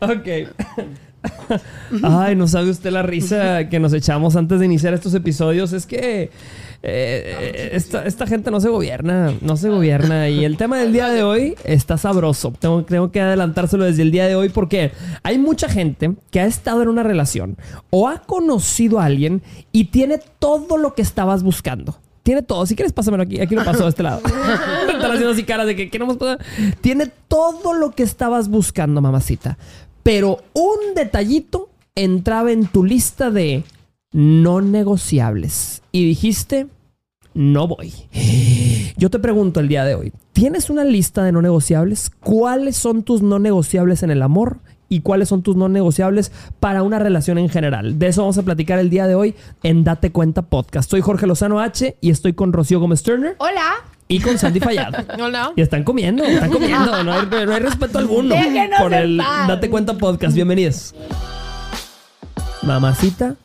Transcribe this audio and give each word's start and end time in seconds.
Ok. 0.00 0.28
Ay, 2.02 2.34
no 2.34 2.48
sabe 2.48 2.70
usted 2.70 2.90
la 2.90 3.02
risa 3.02 3.68
que 3.68 3.78
nos 3.78 3.92
echamos 3.92 4.36
antes 4.36 4.58
de 4.58 4.66
iniciar 4.66 4.94
estos 4.94 5.14
episodios. 5.14 5.72
Es 5.72 5.86
que 5.86 6.30
eh, 6.82 7.70
esta, 7.72 8.04
esta 8.04 8.26
gente 8.26 8.50
no 8.50 8.60
se 8.60 8.68
gobierna, 8.68 9.32
no 9.40 9.56
se 9.56 9.68
gobierna. 9.68 10.28
Y 10.28 10.44
el 10.44 10.56
tema 10.56 10.78
del 10.78 10.92
día 10.92 11.08
de 11.08 11.22
hoy 11.22 11.54
está 11.64 11.96
sabroso. 11.98 12.52
Tengo, 12.58 12.84
tengo 12.84 13.10
que 13.12 13.20
adelantárselo 13.20 13.84
desde 13.84 14.02
el 14.02 14.10
día 14.10 14.26
de 14.26 14.34
hoy 14.34 14.48
porque 14.48 14.92
hay 15.22 15.38
mucha 15.38 15.68
gente 15.68 16.14
que 16.30 16.40
ha 16.40 16.46
estado 16.46 16.82
en 16.82 16.88
una 16.88 17.02
relación 17.02 17.56
o 17.90 18.08
ha 18.08 18.18
conocido 18.22 18.98
a 18.98 19.04
alguien 19.04 19.42
y 19.70 19.86
tiene 19.86 20.18
todo 20.38 20.76
lo 20.76 20.94
que 20.94 21.02
estabas 21.02 21.42
buscando. 21.42 21.98
Tiene 22.22 22.42
todo. 22.42 22.66
Si 22.66 22.76
quieres, 22.76 22.92
pásamelo 22.92 23.24
aquí. 23.24 23.40
Aquí 23.40 23.54
lo 23.54 23.64
paso 23.64 23.84
de 23.84 23.90
este 23.90 24.02
lado. 24.02 24.22
Están 24.26 25.10
haciendo 25.10 25.30
así 25.30 25.44
caras 25.44 25.66
de 25.66 25.76
que 25.76 25.90
queremos 25.90 26.16
pasar. 26.16 26.38
Tiene 26.80 27.10
todo 27.28 27.72
lo 27.72 27.90
que 27.90 28.02
estabas 28.02 28.48
buscando, 28.48 29.00
mamacita. 29.00 29.58
Pero 30.02 30.42
un 30.52 30.94
detallito 30.94 31.68
entraba 31.94 32.52
en 32.52 32.66
tu 32.66 32.84
lista 32.84 33.30
de 33.30 33.64
no 34.12 34.60
negociables. 34.60 35.82
Y 35.90 36.06
dijiste, 36.06 36.68
no 37.34 37.66
voy. 37.66 37.92
Yo 38.96 39.10
te 39.10 39.18
pregunto 39.18 39.60
el 39.60 39.68
día 39.68 39.84
de 39.84 39.94
hoy, 39.94 40.12
¿tienes 40.32 40.70
una 40.70 40.84
lista 40.84 41.24
de 41.24 41.32
no 41.32 41.42
negociables? 41.42 42.10
¿Cuáles 42.20 42.76
son 42.76 43.02
tus 43.02 43.22
no 43.22 43.38
negociables 43.38 44.02
en 44.02 44.10
el 44.10 44.22
amor? 44.22 44.58
¿Y 44.92 45.00
cuáles 45.00 45.30
son 45.30 45.42
tus 45.42 45.56
no 45.56 45.70
negociables 45.70 46.32
para 46.60 46.82
una 46.82 46.98
relación 46.98 47.38
en 47.38 47.48
general? 47.48 47.98
De 47.98 48.08
eso 48.08 48.20
vamos 48.20 48.36
a 48.36 48.42
platicar 48.42 48.78
el 48.78 48.90
día 48.90 49.06
de 49.06 49.14
hoy 49.14 49.34
en 49.62 49.84
Date 49.84 50.12
Cuenta 50.12 50.42
Podcast. 50.42 50.90
Soy 50.90 51.00
Jorge 51.00 51.26
Lozano 51.26 51.60
H 51.60 51.96
y 52.02 52.10
estoy 52.10 52.34
con 52.34 52.52
Rocío 52.52 52.78
Gómez 52.78 53.02
Turner. 53.02 53.34
Hola. 53.38 53.72
Y 54.06 54.20
con 54.20 54.36
Sandy 54.36 54.60
Fallado. 54.60 54.98
Hola. 55.18 55.52
Y 55.56 55.62
están 55.62 55.82
comiendo, 55.82 56.22
están 56.24 56.50
comiendo. 56.50 57.04
No 57.04 57.12
hay, 57.14 57.26
no 57.26 57.54
hay 57.54 57.60
respeto 57.60 58.00
alguno 58.00 58.34
Déjenos 58.34 58.82
por 58.82 58.92
el. 58.92 59.16
Date 59.16 59.70
Cuenta 59.70 59.96
Podcast. 59.96 60.34
Bienvenidos. 60.34 60.94
Mamacita 62.60 63.36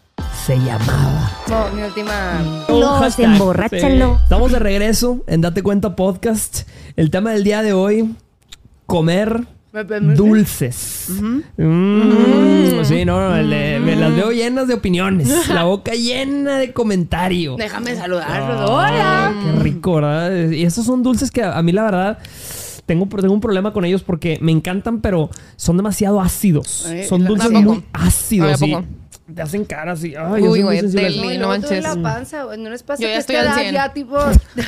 se 0.46 0.58
llamaba. 0.58 1.32
No, 1.48 1.70
mi 1.74 1.82
última. 1.84 2.42
Los 2.68 3.00
hashtag. 3.00 3.32
emborráchalo. 3.32 4.16
Sí. 4.18 4.24
Estamos 4.24 4.52
de 4.52 4.60
regreso 4.60 5.24
en 5.28 5.40
Date 5.40 5.64
Cuenta 5.64 5.96
Podcast. 5.96 6.68
El 6.98 7.10
tema 7.10 7.32
del 7.32 7.46
día 7.46 7.62
de 7.62 7.72
hoy, 7.72 8.14
comer 8.86 9.48
dulces. 9.84 11.06
Mm, 11.10 12.84
Sí, 12.84 13.04
no, 13.06 13.30
no, 13.30 13.42
le- 13.42 13.80
me 13.80 13.96
las 13.96 14.16
veo 14.16 14.32
llenas 14.32 14.68
de 14.68 14.76
opiniones. 14.76 15.50
La 15.50 15.64
boca 15.64 15.92
llena 15.94 16.58
de 16.58 16.72
comentario. 16.74 17.56
Déjame 17.58 17.96
saludarlos. 17.96 18.70
Hola. 18.70 19.34
Qué 19.44 19.60
rico, 19.64 19.96
¿verdad? 19.96 20.50
Y 20.52 20.64
esos 20.64 20.86
son 20.86 21.04
dulces 21.04 21.32
que 21.32 21.44
a 21.44 21.58
a 21.58 21.62
mí 21.64 21.72
la 21.72 21.84
verdad... 21.84 22.18
Tengo, 22.86 23.06
tengo 23.08 23.34
un 23.34 23.42
problema 23.42 23.74
con 23.74 23.84
ellos 23.84 24.02
porque 24.02 24.38
me 24.42 24.54
encantan, 24.54 25.02
pero 25.02 25.30
son 25.58 25.76
demasiado 25.76 26.22
ácidos. 26.22 26.86
Ay, 26.88 27.04
son 27.04 27.26
¿a 27.26 27.28
dulces 27.28 27.48
poco? 27.50 27.62
muy 27.62 27.84
ácidos. 27.92 28.62
¿A 28.62 28.66
y 28.66 28.72
poco? 28.72 28.86
te 29.36 29.42
hacen 29.42 29.66
cara 29.66 29.92
así. 29.92 30.14
Ay, 30.16 30.44
Uy, 30.44 30.62
güey. 30.62 30.82
No, 30.84 30.88
no 30.88 30.90
te 30.94 31.46
manches. 31.46 31.84
la 31.84 32.02
panza, 32.02 32.44
güey. 32.46 32.58
No 32.62 32.70
les 32.70 32.84
pasa 32.84 33.04
Yo 33.04 33.10
ya 33.10 33.18
estoy 33.18 33.36
al 33.36 33.48
edad 33.48 33.56
100. 33.60 33.74
ya 33.74 33.92
tipo. 33.94 34.18
Sí. 34.56 34.62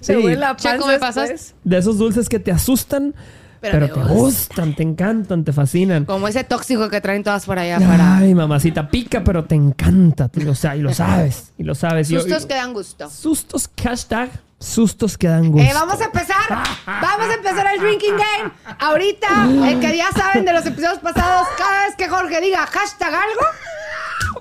Se 0.00 0.14
duele 0.14 0.36
la 0.36 0.56
panza. 0.56 0.72
Checo, 0.76 0.86
¿me 0.86 0.98
pasas? 0.98 1.54
De 1.62 1.76
esos 1.76 1.98
dulces 1.98 2.30
que 2.30 2.38
te 2.38 2.52
asustan, 2.52 3.14
pero, 3.62 3.86
Pero 3.86 3.94
te 4.08 4.12
gustan, 4.12 4.74
te 4.74 4.82
encantan, 4.82 5.44
te 5.44 5.52
fascinan. 5.52 6.04
Como 6.04 6.26
ese 6.26 6.42
tóxico 6.42 6.90
que 6.90 7.00
traen 7.00 7.22
todas 7.22 7.46
por 7.46 7.58
allá 7.58 7.78
para. 7.78 8.16
Ay, 8.18 8.34
mamacita, 8.34 8.88
pica, 8.90 9.22
pero 9.24 9.44
te 9.44 9.54
encanta. 9.54 10.28
lo 10.34 10.54
sabes, 10.56 10.78
y 10.80 10.82
lo 10.82 10.92
sabes. 10.92 11.52
Y 11.58 11.62
lo 11.62 11.74
sabes. 11.76 12.08
Sustos 12.08 12.42
yo- 12.42 12.48
que 12.48 12.54
dan 12.54 12.72
gusto. 12.74 13.08
Sustos, 13.08 13.70
hashtag, 13.82 14.30
sustos 14.58 15.16
que 15.16 15.28
dan 15.28 15.52
gusto. 15.52 15.70
Eh, 15.70 15.72
vamos 15.72 16.00
a 16.00 16.04
empezar. 16.06 16.36
Vamos 16.86 17.26
a 17.30 17.34
empezar 17.34 17.66
el 17.74 17.80
drinking 17.80 18.16
game. 18.16 18.52
Ahorita, 18.80 19.48
el 19.68 19.78
que 19.80 19.96
ya 19.96 20.10
saben 20.10 20.44
de 20.44 20.52
los 20.52 20.66
episodios 20.66 20.98
pasados, 20.98 21.46
cada 21.56 21.86
vez 21.86 21.94
que 21.96 22.08
Jorge 22.08 22.40
diga 22.40 22.66
hashtag 22.66 23.14
algo, 23.14 23.40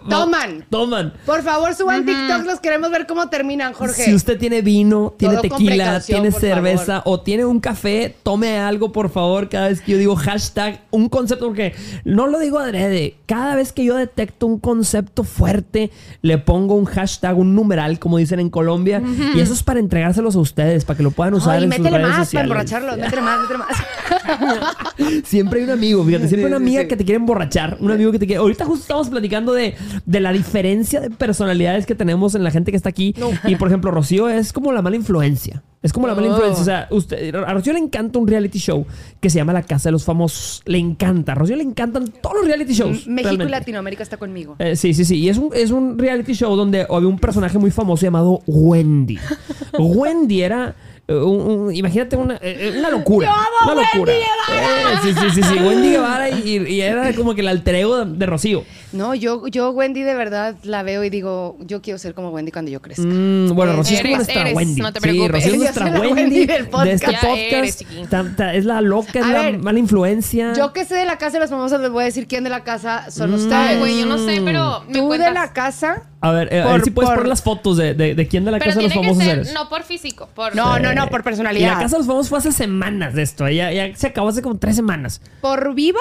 toman. 0.10 0.66
Toman. 0.70 1.14
Por 1.26 1.42
favor, 1.44 1.74
suban 1.76 2.06
TikTok, 2.06 2.46
los 2.46 2.60
queremos 2.60 2.92
ver 2.92 3.08
cómo 3.08 3.30
terminan, 3.30 3.74
Jorge. 3.74 4.06
Si 4.06 4.14
usted 4.14 4.38
tiene 4.38 4.62
vino, 4.62 5.14
tiene 5.18 5.36
Todo 5.36 5.50
con 5.50 5.58
tequila, 5.58 5.76
precaución, 5.76 6.22
tiene 6.22 6.32
por 6.32 6.42
cerveza 6.42 7.02
o 7.06 7.22
tiene 7.22 7.46
un 7.46 7.60
café, 7.60 8.16
tome 8.24 8.58
algo, 8.60 8.92
por 8.92 9.10
favor, 9.10 9.50
cada 9.50 9.70
vez 9.70 9.82
que 9.82 9.94
yo 9.94 9.98
digo 9.98 10.16
hashtag, 10.16 10.82
un 10.92 11.10
concepto, 11.10 11.48
porque 11.48 11.74
no 12.04 12.28
lo 12.28 12.40
digo 12.40 12.60
adrede. 12.60 13.16
Cada 13.26 13.56
vez 13.56 13.72
que 13.72 13.84
yo 13.84 13.96
detecto 13.96 14.46
un 14.46 14.60
concepto 14.60 15.24
fuerte, 15.24 15.92
le 16.22 16.38
pongo 16.38 16.76
un 16.76 16.86
hashtag, 16.86 17.38
un 17.38 17.56
numeral, 17.56 18.00
como 18.00 18.18
dicen 18.18 18.40
en 18.40 18.50
Colombia, 18.50 19.02
y 19.36 19.40
eso 19.40 19.54
es 19.54 19.64
para 19.64 19.80
entregárselos 19.80 20.36
a 20.36 20.40
ustedes, 20.40 20.86
para 20.86 20.98
que 20.98 21.04
lo 21.04 21.12
puedan 21.12 21.34
usar 21.34 21.58
Ay, 21.58 21.64
en 21.66 21.72
sus 21.72 21.80
métele 21.80 21.98
redes 21.98 22.10
más 22.10 22.16
para 22.16 22.26
sociales. 22.26 22.46
emborracharlos. 22.50 22.98
Métele 22.98 23.22
más, 23.22 23.40
métele 23.42 23.60
más. 23.60 25.24
Siempre 25.26 25.60
hay 25.60 25.66
un 25.66 25.72
amigo, 25.72 26.04
fíjate, 26.04 26.28
siempre 26.28 26.46
hay 26.46 26.48
una 26.48 26.58
amiga 26.58 26.82
sí. 26.82 26.88
que 26.88 26.98
te 26.98 27.06
quiere 27.06 27.18
emborrachar, 27.18 27.78
un 27.80 27.92
amigo 27.92 28.12
que 28.12 28.20
te 28.20 28.28
quiere... 28.28 28.40
Ahorita 28.40 28.66
justo 28.66 28.82
estamos 28.82 29.10
platicando 29.10 29.54
de, 29.54 29.76
de 30.06 30.20
la 30.20 30.32
diferencia 30.34 31.00
de 31.02 31.10
personalidades 31.10 31.86
que 31.86 31.96
tenemos 31.96 32.36
en 32.36 32.44
la 32.44 32.52
gente 32.52 32.72
que 32.72 32.78
está 32.78 32.90
aquí. 32.90 33.14
Y 33.46 33.56
por 33.56 33.68
ejemplo, 33.68 33.92
Rocío 33.92 34.30
es 34.30 34.54
como 34.54 34.72
la 34.72 34.82
mala 34.82 34.96
influencia. 34.96 35.64
Es 35.84 35.94
como 35.94 36.06
la 36.08 36.14
mala 36.14 36.28
Oh. 36.28 36.32
influencia. 36.32 36.62
O 36.62 36.66
sea, 36.66 36.88
usted, 36.92 37.34
a 37.34 37.54
Rocío 37.54 37.74
le 37.74 37.80
encanta 37.80 38.20
un 38.20 38.28
reality 38.28 38.60
show 38.60 38.86
que 39.20 39.32
se 39.32 39.38
llama 39.40 39.52
La 39.52 39.64
Casa 39.64 39.90
de 39.90 39.94
los 39.94 40.04
Famosos. 40.04 40.62
Le 40.66 40.78
encanta. 40.78 41.32
A 41.32 41.36
Rocío 41.36 41.56
le 41.56 41.64
encantan 41.64 42.08
todos 42.22 42.36
los 42.38 42.46
reality 42.46 42.74
shows. 42.74 43.08
México 43.08 43.44
y. 43.44 43.50
Latinoamérica 43.50 44.04
está 44.04 44.18
conmigo. 44.18 44.56
Eh, 44.60 44.76
sí, 44.76 44.94
sí, 44.94 45.06
sí. 45.06 45.18
Y 45.18 45.30
es 45.30 45.38
un, 45.40 45.50
es 45.56 45.72
un 45.72 45.98
reality 45.98 46.34
show 46.34 46.56
donde 46.56 46.82
había 46.88 47.08
un 47.08 47.18
personaje 47.18 47.58
muy 47.58 47.72
famoso 47.72 48.04
llamado 48.06 48.42
Wendy. 48.46 49.18
Wendy 49.80 50.42
era. 50.44 50.76
eh, 51.08 51.16
un- 51.16 51.42
un- 51.42 51.76
imagínate 51.76 52.16
una, 52.16 52.38
eh, 52.42 52.76
una 52.78 52.90
locura. 52.92 53.28
Yo 53.28 53.34
amo 53.34 53.72
una 53.74 53.82
locura. 53.82 54.14
Wendy 54.14 54.26
Guevara. 54.48 54.94
Eh, 54.94 54.98
sí, 55.04 55.14
sí, 55.14 55.42
sí, 55.42 55.44
sí. 55.44 55.64
Wendy 55.64 55.90
Guevara 55.90 56.30
y, 56.30 56.58
y 56.58 56.82
era 56.82 57.12
como 57.16 57.34
que 57.34 57.42
el 57.42 57.48
alter 57.48 57.76
ego 57.76 58.06
de, 58.06 58.18
de 58.18 58.26
Rocío. 58.28 58.64
No, 58.94 59.16
yo, 59.16 59.48
yo 59.48 59.70
Wendy 59.72 60.02
de 60.02 60.14
verdad 60.16 60.56
la 60.64 60.84
veo 60.84 61.04
y 61.04 61.10
digo, 61.10 61.58
yo 61.62 61.82
quiero 61.82 61.98
ser 61.98 62.14
como 62.14 62.30
Wendy 62.30 62.52
cuando 62.52 62.70
yo 62.72 62.82
crezca. 62.82 63.04
Mm, 63.06 63.54
bueno, 63.56 63.74
Rocío 63.78 63.98
es 63.98 64.04
como 64.04 64.16
nuestra 64.18 64.42
eres, 64.42 64.54
Wendy. 64.56 64.82
no 64.82 64.92
te 64.92 65.00
Sí, 65.00 65.04
preocupes. 65.04 65.32
Rocío 65.32 65.52
es 65.54 65.58
nuestra 65.60 65.90
la 65.90 66.00
Wendy, 66.00 66.14
Wendy 66.22 66.40
del 66.40 66.48
de 66.48 66.54
este 66.54 66.70
podcast. 66.72 67.04
Ya 67.04 67.20
podcast. 67.22 67.38
eres, 67.54 67.78
chiqui. 67.78 68.04
Ta- 68.10 68.26
ta- 68.36 68.54
es 68.54 68.66
la 68.66 68.82
loca, 68.82 69.20
es 69.20 69.24
A 69.26 69.28
la 69.30 69.42
ver, 69.44 69.60
mala 69.60 69.80
influencia. 69.80 70.54
Yo 70.54 70.74
que 70.74 70.84
sé 70.86 70.96
de 70.96 71.06
la 71.06 71.18
casa 71.18 71.34
de 71.34 71.40
los 71.40 71.50
famosos, 71.50 71.80
les 71.80 71.90
voy 71.90 72.02
a 72.04 72.06
decir 72.06 72.28
quién 72.28 72.44
de 72.44 72.50
la 72.50 72.64
casa 72.64 73.10
son 73.12 73.32
Mm. 73.32 73.36
ustedes. 73.36 73.54
Ay, 73.54 73.80
güey, 73.80 74.00
yo 74.00 74.06
no 74.06 74.18
sé, 74.18 74.42
pero 74.44 74.84
me 74.88 74.94
Tú 75.00 75.10
de 75.12 75.32
la 75.32 75.54
casa. 75.54 76.04
A 76.24 76.32
ver, 76.32 76.54
eh, 76.54 76.60
a 76.62 76.66
Por- 76.66 76.74
ver 76.74 76.84
si 76.84 76.92
puedes 76.92 77.08
por- 77.10 77.16
poner 77.18 77.30
las 77.30 77.42
fotos 77.42 77.78
de, 77.78 77.94
de, 77.96 78.14
de 78.14 78.28
quién 78.28 78.46
de 78.46 78.52
la 78.52 78.60
Pero 78.60 78.70
Casa 78.70 78.80
de 78.80 78.84
los 78.86 78.94
Famosos 78.94 79.24
ser, 79.24 79.38
eres. 79.40 79.54
no 79.56 79.70
por 79.70 79.82
físico, 79.84 80.30
por... 80.36 80.56
No, 80.56 80.78
no, 80.78 80.94
no, 80.94 81.06
Eh, 81.06 81.08
por 81.10 81.22
Y 81.22 81.24
personalidad. 81.24 81.70
la 81.70 81.80
Casa 81.80 81.96
de 81.96 82.00
los 82.00 82.08
Famosos 82.08 82.30
fue 82.30 82.38
hace 82.38 82.52
semanas 82.52 83.16
de 83.16 83.24
esto. 83.24 83.50
Ya, 83.50 83.72
ya 83.72 83.96
se 83.96 84.08
acabó 84.08 84.30
hace 84.30 84.44
como 84.44 84.58
tres 84.60 84.76
semanas. 84.76 85.20
Por 85.42 85.74
viva 85.74 86.00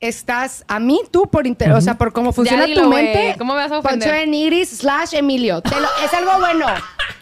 estás 0.00 0.64
a 0.68 0.78
mí, 0.80 1.00
tú 1.10 1.28
por 1.30 1.46
inter, 1.46 1.72
o 1.72 1.80
sea, 1.80 1.96
por 1.96 2.12
cómo 2.12 2.32
funciona 2.32 2.64
dilo, 2.64 2.82
tu 2.82 2.88
mente. 2.90 3.34
¿Cómo 3.38 3.54
me 3.54 3.60
vas 3.60 3.72
a 3.72 3.78
ofender? 3.78 4.08
Poncho 4.08 4.14
en 4.22 4.34
Iris 4.34 4.68
slash 4.78 5.14
Emilio. 5.14 5.62
Te 5.62 5.70
lo- 5.80 5.88
es 6.04 6.12
algo 6.12 6.38
bueno. 6.38 6.66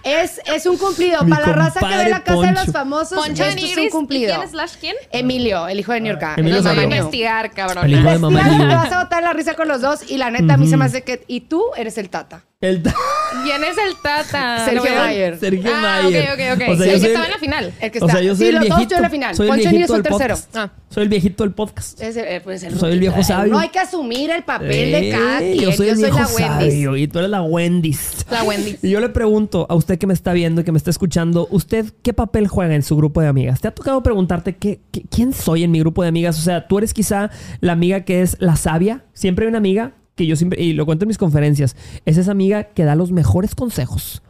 Es, 0.03 0.41
es 0.47 0.67
un 0.67 0.77
cumplido. 0.79 1.23
Mi 1.23 1.31
Para 1.31 1.47
la 1.49 1.53
raza 1.53 1.79
que 1.81 1.97
ve 1.97 2.09
la 2.11 2.25
casa 2.25 2.41
de 2.41 2.53
los 2.53 2.67
famosos, 2.73 3.13
Poncho 3.25 3.45
en 3.45 3.51
esto 3.51 3.65
es 3.67 3.73
un 3.73 3.79
Iris. 3.79 3.87
¿Y 3.87 3.91
cumplido. 3.91 4.31
quién 4.35 4.43
es 4.43 4.51
Slash 4.51 4.75
quién? 4.81 4.97
Emilio, 5.13 5.69
el 5.69 5.79
hijo 5.79 5.93
de 5.93 6.01
New 6.01 6.13
York. 6.19 6.35
Emilio 6.39 6.61
voy 6.63 6.79
a 6.79 6.83
investigar, 6.83 7.51
cabrón. 7.53 7.85
El 7.85 7.93
hijo 8.01 8.11
de 8.11 8.19
mamá 8.19 8.41
Investiga, 8.41 8.65
Yu. 8.65 8.69
te 8.71 8.75
vas 8.75 8.93
a 8.93 9.03
botar 9.05 9.23
la 9.23 9.33
risa 9.33 9.55
con 9.55 9.69
los 9.69 9.81
dos 9.81 10.11
y 10.11 10.17
la 10.19 10.31
neta 10.31 10.55
a 10.55 10.57
mí 10.57 10.67
se 10.67 10.77
me 10.77 10.85
hace 10.87 11.03
que... 11.05 11.23
Y 11.29 11.43
tú 11.43 11.63
eres 11.77 11.99
el 11.99 12.11
tata. 12.11 12.45
El 12.63 12.81
¿Quién 12.83 13.65
es 13.65 13.77
el 13.77 13.97
Tata? 14.01 14.65
Sergio. 14.65 14.95
Mayer. 14.95 15.39
Sergio 15.39 15.71
ah, 15.75 16.01
Mayer. 16.05 16.31
ok, 16.31 16.39
ok, 16.55 16.63
ok. 16.63 16.69
O 16.71 16.77
sea, 16.77 16.85
Sí, 16.85 16.85
yo 16.85 16.85
el 16.85 16.93
que 16.93 16.99
soy 17.01 17.09
estaba 17.09 17.25
el- 17.25 17.27
en 17.27 17.31
la 17.33 17.39
final. 17.39 17.73
El 17.81 17.91
que 17.91 17.99
O 17.99 18.07
está. 18.07 18.13
sea, 18.13 18.23
yo 18.23 18.37
soy 18.37 18.45
sí, 18.45 18.49
el 18.49 18.55
los 18.55 18.69
dos 18.69 18.77
viejito. 18.77 18.91
yo 18.91 18.97
en 18.97 19.03
la 19.03 19.11
final. 19.11 19.35
Soy 19.35 19.47
el 19.47 19.51
Poncho 19.51 19.61
Iris 19.63 19.73
viejito 19.73 19.95
el 19.97 20.03
del 20.03 20.13
tercero. 20.13 20.35
podcast. 20.37 20.57
Ah. 20.57 20.73
Soy 20.91 21.03
el 21.03 21.09
viejito 21.09 21.43
del 21.45 21.53
podcast. 21.55 22.01
Eh, 22.03 22.41
pues, 22.45 22.63
el 22.63 22.79
Soy 22.79 22.93
el 22.93 23.01
viejo 23.01 23.17
ruquito. 23.17 23.35
sabio. 23.35 23.53
No 23.53 23.59
hay 23.59 23.69
que 23.71 23.79
asumir 23.81 24.31
el 24.31 24.45
papel 24.45 24.93
de 24.93 25.11
cada 25.11 25.43
Eh, 25.43 25.53
quien. 25.57 25.65
Yo 25.71 25.73
soy 25.73 25.89
el 25.89 25.97
viejo 25.97 26.19
la 26.21 26.27
Wendy. 26.29 26.41
sabio 26.71 26.97
y 26.97 27.09
tú 27.09 27.19
eres 27.19 27.31
la 27.31 27.43
Wendy's. 27.43 28.27
La 28.31 28.45
Wendy. 28.45 28.77
Y 28.81 28.91
yo 28.91 29.01
le 29.01 29.09
pregunto 29.09 29.67
a 29.69 29.75
usted 29.75 29.99
que 29.99 30.07
me 30.07 30.15
está 30.15 30.33
viendo 30.33 30.61
y 30.61 30.65
que 30.65 30.71
me 30.71 30.79
está 30.79 30.91
escuchando, 30.91 31.49
¿usted 31.51 31.87
qué 32.03 32.13
papel 32.13 32.47
juega 32.47 32.77
en 32.77 32.83
su 32.85 32.97
grupo 32.97 33.21
de 33.23 33.27
amigas? 33.27 33.61
¿Te 33.61 33.67
ha 33.67 33.75
tocado 33.75 34.05
preguntarte 34.05 34.55
qué, 34.57 34.81
qué- 34.93 35.03
quién 35.11 35.33
soy 35.33 35.65
en 35.65 35.73
mi 35.73 35.81
grupo 35.81 36.03
de 36.03 36.09
amigas? 36.11 36.39
O 36.39 36.43
sea, 36.43 36.69
tú 36.69 36.79
eres 36.79 36.95
quizá 36.95 37.31
la 37.61 37.73
amiga 37.73 38.03
que 38.05 38.23
es 38.23 38.37
la 38.39 38.55
sabia. 38.55 39.05
Siempre 39.15 39.47
hay 39.47 39.49
una 39.49 39.59
amiga 39.59 39.95
que 40.15 40.27
yo 40.27 40.37
siempre, 40.37 40.61
y 40.63 40.73
lo 40.75 40.85
cuento 40.87 41.05
en 41.05 41.09
mis 41.09 41.19
conferencias, 41.19 41.77
es 42.05 42.17
esa 42.19 42.31
amiga 42.33 42.65
que 42.65 42.85
da 42.85 42.95
los 42.95 43.13
mejores 43.13 43.55
consejos, 43.55 44.23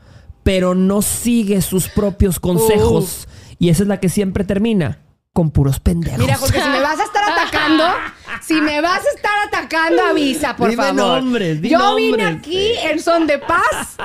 pero 0.43 0.75
no 0.75 1.03
sigue 1.03 1.61
sus 1.63 1.89
propios 1.89 2.39
consejos. 2.41 3.29
Y 3.59 3.69
esa 3.69 3.83
es 3.85 3.89
la 3.89 4.01
que 4.01 4.09
siempre 4.09 4.45
termina 4.45 4.99
con 5.33 5.51
puros 5.51 5.81
pendejos. 5.81 6.19
Mira, 6.19 6.37
Jorge, 6.37 6.61
si 6.61 6.69
me 6.69 6.81
vas 6.81 6.99
a 7.01 7.05
estar 7.05 7.23
atacando, 7.31 7.85
si 8.43 8.55
me 8.61 8.81
vas 8.81 9.01
a 9.01 9.17
estar 9.17 9.33
atacando, 9.49 10.03
avisa, 10.05 10.57
por 10.57 10.69
Dime 10.71 10.83
favor. 10.83 10.95
nombres, 11.23 11.63
di 11.63 11.71
Yo 11.71 11.95
vine 11.95 12.25
nombres. 12.25 12.39
aquí 12.39 12.73
en 12.85 13.01
son 13.01 13.27
de 13.27 13.39
paz. 13.39 13.97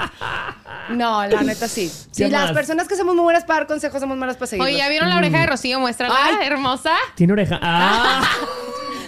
No, 0.92 1.26
la 1.28 1.42
neta 1.42 1.68
sí. 1.68 1.92
Sí, 2.12 2.24
¿Qué 2.24 2.30
las 2.30 2.46
más? 2.46 2.52
personas 2.54 2.88
que 2.88 2.96
somos 2.96 3.14
muy 3.14 3.24
buenas 3.24 3.44
para 3.44 3.60
dar 3.62 3.68
consejos 3.68 4.00
somos 4.00 4.18
malas 4.18 4.38
para 4.38 4.48
seguirlos. 4.48 4.70
Oye, 4.70 4.78
¿ya 4.78 4.90
vieron 4.90 5.10
la 5.10 5.18
oreja 5.18 5.40
de 5.42 5.48
Rocío? 5.48 5.80
Muéstrala, 5.80 6.16
Ay. 6.18 6.36
hermosa. 6.48 6.94
Tiene 7.16 7.34
oreja. 7.34 7.60
Ah. 7.62 8.24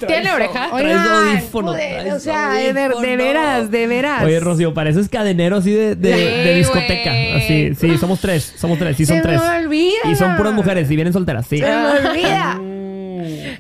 ¿Tiene 0.08 0.32
oreja? 0.32 0.70
Traes 0.70 1.50
joder, 1.52 2.02
traes 2.04 2.14
o 2.14 2.20
sea, 2.20 2.52
de, 2.54 2.74
de 2.74 3.16
veras, 3.18 3.72
de 3.72 3.88
veras. 3.88 4.24
Oye, 4.24 4.40
Rocío, 4.40 4.74
pareces 4.74 5.10
cadenero 5.10 5.58
así 5.58 5.72
de, 5.72 5.96
de, 5.96 6.14
Sí, 6.14 6.20
de 6.24 6.56
discoteca. 6.56 7.10
güey. 7.10 7.34
Así, 7.34 7.76
sí, 7.76 7.98
somos 7.98 8.20
tres, 8.20 8.54
somos 8.58 8.78
tres, 8.80 8.98
sí, 8.98 9.06
son 9.06 9.18
Se 9.22 9.28
me 9.28 9.38
tres. 9.38 9.42
olvida. 9.42 10.12
Y 10.12 10.16
son 10.16 10.36
puras 10.38 10.54
mujeres 10.54 10.90
y 10.90 10.96
vienen 10.96 11.14
solteras, 11.14 11.46
sí. 11.48 11.60
Se 11.60 11.66
me 11.66 12.10
olvida. 12.10 12.60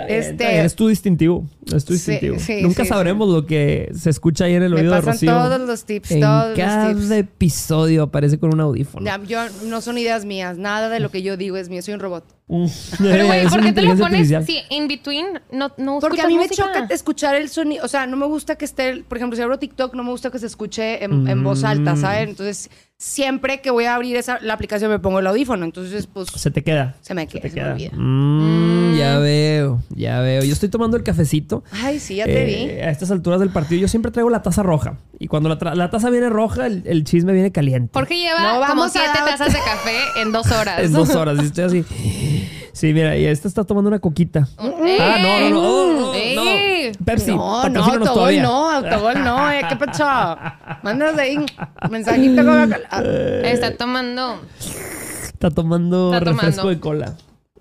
Este- 0.07 0.61
es 0.65 0.75
tu 0.75 0.87
distintivo. 0.87 1.45
Es 1.73 1.85
tu 1.85 1.93
Sí, 1.93 2.11
distintivo. 2.11 2.39
sí, 2.39 2.61
Nunca 2.61 2.83
sí, 2.83 2.89
sabremos 2.89 3.29
lo 3.29 3.45
que 3.45 3.91
se 3.95 4.09
escucha 4.09 4.45
ahí 4.45 4.55
en 4.55 4.63
el 4.63 4.73
Me 4.73 4.81
oído 4.81 4.93
de 4.95 5.01
Rocío. 5.01 5.31
todos 5.31 5.59
los 5.61 5.83
tips, 5.85 6.11
en 6.11 6.21
todos 6.21 6.49
los 6.49 6.57
cada 6.57 6.89
tips. 6.93 7.11
episodio 7.11 8.03
aparece 8.03 8.39
con 8.39 8.53
un 8.53 8.59
audífono. 8.59 9.05
Ya, 9.05 9.21
yo 9.23 9.39
no 9.65 9.81
son 9.81 9.97
ideas 9.97 10.25
mías, 10.25 10.57
nada 10.57 10.89
de 10.89 10.99
lo 10.99 11.09
que 11.11 11.21
yo 11.21 11.37
digo 11.37 11.57
es 11.57 11.69
mío, 11.69 11.81
soy 11.81 11.93
un 11.93 11.99
robot. 11.99 12.23
Pero, 12.97 13.27
güey, 13.27 13.47
¿por 13.47 13.61
qué 13.61 13.71
te 13.73 13.81
lo 13.83 13.89
pones 13.91 14.31
artificial. 14.31 14.45
si 14.45 14.57
in 14.71 14.87
between 14.87 15.27
no, 15.51 15.71
no 15.77 15.99
Porque 15.99 16.21
a 16.21 16.27
mí 16.27 16.35
me 16.35 16.49
choca 16.49 16.87
escuchar 16.89 17.35
el 17.35 17.49
sonido, 17.49 17.85
o 17.85 17.87
sea, 17.87 18.07
no 18.07 18.17
me 18.17 18.25
gusta 18.25 18.55
que 18.55 18.65
esté, 18.65 19.03
por 19.07 19.17
ejemplo, 19.19 19.35
si 19.37 19.43
abro 19.43 19.59
TikTok, 19.59 19.93
no 19.93 20.03
me 20.03 20.09
gusta 20.09 20.31
que 20.31 20.39
se 20.39 20.47
escuche 20.47 21.03
en, 21.03 21.27
en 21.27 21.43
voz 21.43 21.63
alta, 21.63 21.93
Mm. 21.93 22.01
¿saben? 22.01 22.29
Entonces, 22.29 22.69
siempre 23.01 23.61
que 23.61 23.71
voy 23.71 23.85
a 23.85 23.95
abrir 23.95 24.17
esa, 24.17 24.39
la 24.41 24.53
aplicación 24.53 24.91
me 24.91 24.99
pongo 24.99 25.19
el 25.19 25.27
audífono, 25.27 25.63
entonces, 25.63 26.05
pues, 26.05 26.27
Se 26.35 26.51
te 26.51 26.63
queda. 26.63 26.95
se 27.01 27.13
me, 27.13 27.21
Se 27.23 27.27
queda, 27.29 27.41
te 27.43 27.49
se 27.49 27.55
me 27.55 27.61
queda. 27.61 27.73
olvida. 27.73 27.91
Mm, 27.95 28.95
Ya 28.97 29.17
veo, 29.19 29.81
ya 29.95 30.19
veo. 30.19 30.43
Yo 30.43 30.51
estoy 30.51 30.67
tomando 30.67 30.97
el 30.97 31.03
cafecito. 31.03 31.63
Ay, 31.71 31.99
sí, 31.99 32.15
ya 32.17 32.25
te 32.25 32.41
Eh, 32.43 32.45
vi. 32.75 32.81
A 32.81 32.89
estas 32.91 33.09
alturas 33.11 33.39
del 33.39 33.49
partido 33.51 33.79
yo 33.79 33.87
siempre 33.87 34.11
traigo 34.11 34.29
la 34.29 34.41
taza 34.41 34.63
roja. 34.63 34.97
Y 35.17 35.27
cuando 35.27 35.47
la, 35.47 35.57
tra- 35.57 35.75
la 35.75 35.89
taza 35.89 36.09
viene 36.09 36.29
roja, 36.29 36.67
el, 36.67 36.83
el 36.85 37.05
chisme 37.05 37.31
viene 37.31 37.51
caliente. 37.53 37.91
Jorge 37.93 38.17
lleva 38.17 38.41
No, 38.59 38.67
como 38.67 38.89
siete 38.89 39.07
tazas 39.13 39.53
de 39.53 39.59
café 39.59 39.97
en 40.21 40.31
dos 40.33 40.51
horas. 40.51 40.79
En 40.83 40.91
dos 40.91 41.09
horas. 41.15 41.37
Y 41.41 41.45
estoy 41.45 41.63
así. 41.63 41.85
Sí, 42.73 42.93
mira, 42.93 43.17
y 43.17 43.25
esta 43.25 43.47
está 43.47 43.63
tomando 43.63 43.87
una 43.89 43.99
coquita. 43.99 44.47
Ah, 44.57 45.17
no, 45.21 45.39
no, 45.39 45.49
no. 45.49 45.61
oh, 45.61 45.93
no, 45.93 45.99
no. 46.07 46.13
¡Ey! 46.13 46.91
Pepsi, 47.05 47.31
no, 47.31 47.69
no, 47.69 47.83
autogol 47.83 48.03
todavía. 48.03 48.43
no, 48.43 48.69
autogol 48.71 49.23
no, 49.23 49.51
eh, 49.51 49.61
¿qué 49.69 49.75
pacho? 49.75 50.03
Mándanos 50.83 51.17
ahí 51.19 51.37
mensajito 51.89 52.43
con 52.45 52.73
Está 53.43 53.75
tomando. 53.77 54.41
Está 55.25 55.51
tomando 55.51 56.13
Está 56.13 56.19
refresco 56.31 56.61
tomando. 56.61 56.69
de 56.69 56.79
cola. 56.79 57.05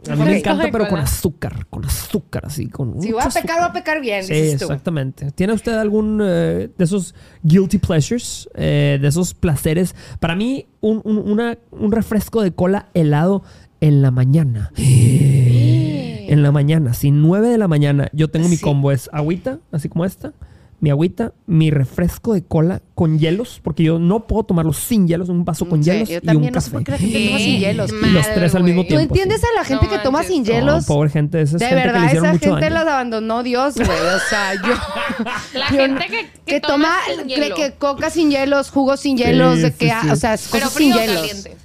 A 0.08 0.14
mí 0.14 0.22
Refresco 0.22 0.24
me 0.24 0.38
encanta, 0.38 0.68
pero 0.70 0.88
con 0.88 1.00
azúcar. 1.00 1.66
Con 1.68 1.84
azúcar, 1.84 2.44
así. 2.46 2.68
Con 2.68 3.02
Si 3.02 3.10
voy 3.12 3.22
a 3.22 3.28
pecar, 3.28 3.58
voy 3.58 3.68
a 3.68 3.72
pecar 3.72 4.00
bien, 4.00 4.22
Sí, 4.24 4.32
dices 4.32 4.58
tú. 4.60 4.64
exactamente. 4.66 5.32
¿Tiene 5.32 5.52
usted 5.52 5.72
algún 5.74 6.20
eh, 6.22 6.70
de 6.76 6.84
esos 6.84 7.14
guilty 7.42 7.78
pleasures? 7.78 8.48
eh, 8.54 8.98
de 9.02 9.08
esos 9.08 9.34
placeres. 9.34 9.96
Para 10.20 10.36
mí, 10.36 10.66
un, 10.80 11.00
un- 11.04 11.18
una- 11.30 11.58
un 11.72 11.90
refresco 11.90 12.42
de 12.42 12.52
cola 12.52 12.86
helado 12.94 13.42
en 13.80 14.02
la 14.02 14.10
mañana. 14.10 14.70
en 14.78 16.42
la 16.42 16.52
mañana, 16.52 16.94
si 16.94 17.10
9 17.10 17.48
de 17.48 17.58
la 17.58 17.68
mañana, 17.68 18.08
yo 18.12 18.28
tengo 18.28 18.48
mi 18.48 18.58
combo. 18.58 18.92
Es 18.92 19.08
agüita, 19.12 19.58
así 19.72 19.88
como 19.88 20.04
esta. 20.04 20.32
Mi 20.80 20.90
agüita, 20.90 21.32
mi 21.48 21.72
refresco 21.72 22.34
de 22.34 22.44
cola 22.44 22.80
con 22.94 23.18
hielos, 23.18 23.60
porque 23.64 23.82
yo 23.82 23.98
no 23.98 24.28
puedo 24.28 24.44
tomarlo 24.44 24.72
sin 24.72 25.08
hielos, 25.08 25.28
un 25.28 25.44
vaso 25.44 25.68
con 25.68 25.82
Sí, 25.82 25.90
hielos 25.90 26.08
yo 26.08 26.20
y 26.22 26.36
un 26.36 26.42
no 26.42 26.46
sé 26.48 26.52
café. 26.52 26.70
por 26.70 26.84
qué 26.84 26.92
la 26.92 26.98
gente 26.98 27.26
toma 27.26 27.38
sin 27.40 27.58
hielos. 27.60 27.90
Y 28.00 28.10
los 28.10 28.26
tres 28.32 28.54
al 28.54 28.62
mismo 28.62 28.82
Mal, 28.82 28.84
¿Tú 28.88 28.88
tiempo. 28.96 29.14
entiendes 29.14 29.42
a 29.42 29.58
la 29.58 29.64
gente 29.64 29.86
No 29.86 29.90
que 29.90 29.98
toma 29.98 30.18
manches. 30.18 30.34
sin 30.36 30.44
hielos? 30.44 30.88
No, 30.88 30.94
pobre 30.94 31.10
gente, 31.10 31.40
esa 31.42 31.56
es 31.56 31.60
de 31.60 31.66
gente 31.66 31.80
que 31.82 31.86
le 31.86 31.92
verdad, 31.92 32.06
hicieron 32.06 32.24
esa 32.26 32.32
mucho 32.34 32.44
gente 32.50 32.60
daño. 32.66 32.74
los 32.84 32.92
abandonó 32.92 33.42
Dios, 33.42 33.74
güey. 33.74 33.88
O 33.88 34.18
sea, 34.30 34.54
yo. 34.54 35.24
La 35.58 35.68
yo 35.70 35.76
gente 35.78 36.04
no- 36.04 36.10
que, 36.12 36.28
que 36.46 36.60
toma, 36.60 36.92
sin 37.16 37.26
que, 37.26 37.34
hielo. 37.34 37.56
que 37.56 37.72
coca 37.72 38.10
sin 38.10 38.30
hielos, 38.30 38.70
jugo 38.70 38.96
sin 38.96 39.16
hielos, 39.16 39.56
Sí, 39.56 39.62
de 39.62 39.68
sí, 39.72 39.74
que, 39.78 39.88
sí. 40.00 40.10
o 40.12 40.14
sea, 40.16 40.30
cosas 40.32 40.50
sin 40.60 40.92
frío 40.92 40.94
hielos. 40.96 41.16
caliente. 41.16 41.56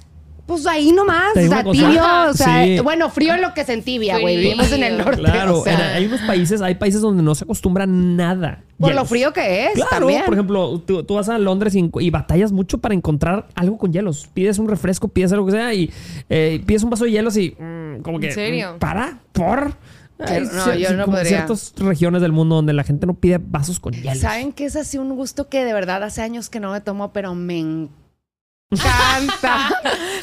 Pues 0.46 0.66
ahí 0.66 0.92
nomás, 0.92 1.30
o 1.34 1.40
sea, 1.40 1.64
tibio, 1.64 2.02
o 2.28 2.34
sea, 2.34 2.64
Sí. 2.64 2.78
bueno, 2.80 3.08
frío 3.08 3.32
en 3.34 3.40
lo 3.40 3.54
que 3.54 3.64
se 3.64 3.72
entibia, 3.72 4.18
güey. 4.18 4.36
Vivimos 4.36 4.70
en 4.72 4.82
el 4.84 4.98
norte. 4.98 5.16
Claro, 5.22 5.60
o 5.60 5.64
sea, 5.64 5.72
en- 5.92 5.96
hay 5.96 6.04
unos 6.06 6.20
países, 6.20 6.60
hay 6.60 6.74
países 6.74 7.00
donde 7.00 7.22
no 7.22 7.34
se 7.34 7.44
acostumbra 7.44 7.86
nada. 7.86 8.62
por 8.78 8.94
lo 8.94 9.04
frío 9.06 9.32
que 9.32 9.66
es, 9.66 9.72
Claro, 9.74 9.90
también. 10.00 10.24
por 10.26 10.34
ejemplo, 10.34 10.78
tú, 10.84 11.02
tú 11.04 11.14
vas 11.14 11.28
a 11.30 11.38
Londres 11.38 11.74
y, 11.74 11.90
y 12.00 12.10
batallas 12.10 12.52
mucho 12.52 12.76
para 12.78 12.94
encontrar 12.94 13.46
algo 13.54 13.78
con 13.78 13.92
hielos. 13.92 14.28
Pides 14.34 14.58
un 14.58 14.68
refresco, 14.68 15.08
pides 15.08 15.32
algo 15.32 15.46
que 15.46 15.52
sea 15.52 15.72
y 15.72 15.90
eh, 16.28 16.62
pides 16.66 16.82
un 16.82 16.90
vaso 16.90 17.04
de 17.04 17.12
hielos 17.12 17.36
y 17.38 17.52
mm, 17.58 18.02
como 18.02 18.20
que... 18.20 18.26
¿En 18.28 18.34
serio? 18.34 18.74
mm, 18.74 18.78
¿Para? 18.80 19.20
¿Por? 19.32 19.74
Hay 20.18 20.42
no, 20.42 20.74
yo 20.74 20.92
no 20.92 21.04
como 21.06 21.16
podría. 21.16 21.38
ciertas 21.46 21.72
regiones 21.78 22.20
del 22.20 22.32
mundo 22.32 22.56
donde 22.56 22.72
la 22.74 22.84
gente 22.84 23.06
no 23.06 23.14
pide 23.14 23.38
vasos 23.42 23.80
con 23.80 23.94
hielos. 23.94 24.18
¿Saben 24.18 24.52
que 24.52 24.66
es 24.66 24.76
así 24.76 24.98
un 24.98 25.16
gusto 25.16 25.48
que 25.48 25.64
de 25.64 25.72
verdad 25.72 26.02
hace 26.02 26.20
años 26.20 26.50
que 26.50 26.60
no 26.60 26.70
me 26.72 26.80
tomo, 26.82 27.12
pero 27.12 27.34
me 27.34 27.58
encanta? 28.70 29.70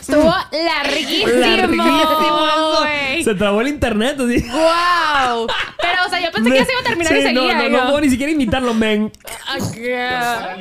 Estuvo 0.02 0.34
larguísimo, 0.52 1.28
Larguísimo. 1.40 2.80
güey. 2.80 3.24
Se 3.24 3.36
trabó 3.36 3.62
el 3.62 3.68
internet 3.68 4.18
así. 4.20 4.42
¡Wow! 4.50 5.48
Pero, 5.82 5.98
o 6.06 6.10
sea, 6.10 6.20
yo 6.20 6.32
pensé 6.32 6.50
que 6.52 6.58
ya 6.58 6.66
se 6.66 6.72
iba 6.72 6.82
a 6.82 6.84
terminar 6.84 7.14
Sí, 7.14 7.20
y 7.20 7.22
seguía. 7.24 7.56
No, 7.56 7.70
no, 7.70 7.78
no 7.78 7.84
puedo 7.90 8.02
ni 8.02 8.10
siquiera 8.10 8.32
imitarlo, 8.32 8.74
men. 8.74 9.12
Ay, 9.48 9.62
qué- 9.74 10.10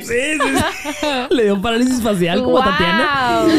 Sí. 0.01 0.37
Le 1.35 1.43
dio 1.43 1.61
parálisis 1.61 2.01
facial 2.01 2.43
como 2.43 2.59
a 2.61 2.65
Tatiana. 2.65 3.39
Wow. 3.41 3.49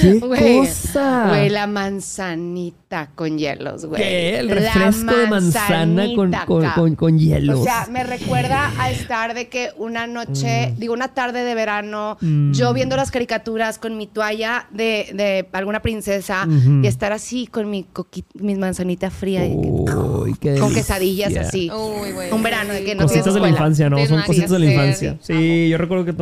¡Qué 0.00 0.12
Güey, 0.20 0.58
cosa! 0.58 1.26
Güey, 1.28 1.48
la 1.50 1.66
manzanita 1.66 3.08
con 3.14 3.38
hielos, 3.38 3.86
güey. 3.86 4.00
¿Qué? 4.02 4.38
El 4.38 4.48
La 4.48 4.54
refresco 4.54 5.14
de 5.16 5.26
manzana 5.26 6.06
con, 6.14 6.32
con, 6.46 6.68
con, 6.70 6.94
con 6.96 7.18
hielos. 7.18 7.60
O 7.60 7.64
sea, 7.64 7.86
me 7.90 8.04
recuerda 8.04 8.72
a 8.78 8.90
estar 8.90 9.34
de 9.34 9.48
que 9.48 9.70
una 9.76 10.06
noche, 10.06 10.72
digo, 10.78 10.94
una 10.94 11.08
tarde 11.08 11.44
de 11.44 11.54
verano, 11.54 12.16
Mm. 12.20 12.52
yo 12.52 12.72
viendo 12.72 12.96
las 12.96 13.10
caricaturas 13.10 13.78
con 13.78 13.96
mi 13.96 14.06
toalla 14.06 14.66
de, 14.70 15.10
de 15.14 15.25
alguna 15.52 15.80
princesa 15.80 16.46
y 16.82 16.86
estar 16.86 17.12
así 17.12 17.46
con 17.46 17.68
mi 17.70 17.84
coqui- 17.92 18.24
mi 18.34 18.54
manzanita 18.54 19.10
fría 19.10 19.46
y 19.46 19.50
que- 19.52 19.92
Uy, 19.96 20.34
qué 20.40 20.56
con 20.58 20.72
quesadillas 20.74 21.34
así. 21.36 21.70
Uy, 21.70 22.12
güey. 22.12 22.32
Un 22.32 22.42
verano 22.42 22.72
de 22.72 22.84
que 22.84 22.94
no 22.94 23.02
Cositas 23.02 23.34
de 23.34 23.40
la 23.40 23.48
infancia, 23.48 23.88
¿no? 23.90 24.04
Son 24.06 24.22
cositas 24.22 24.50
de 24.50 24.58
la 24.58 24.66
infancia. 24.66 25.16
sí. 25.20 25.68
Yo 25.68 25.78
recuerdo 25.78 26.04
que 26.04 26.14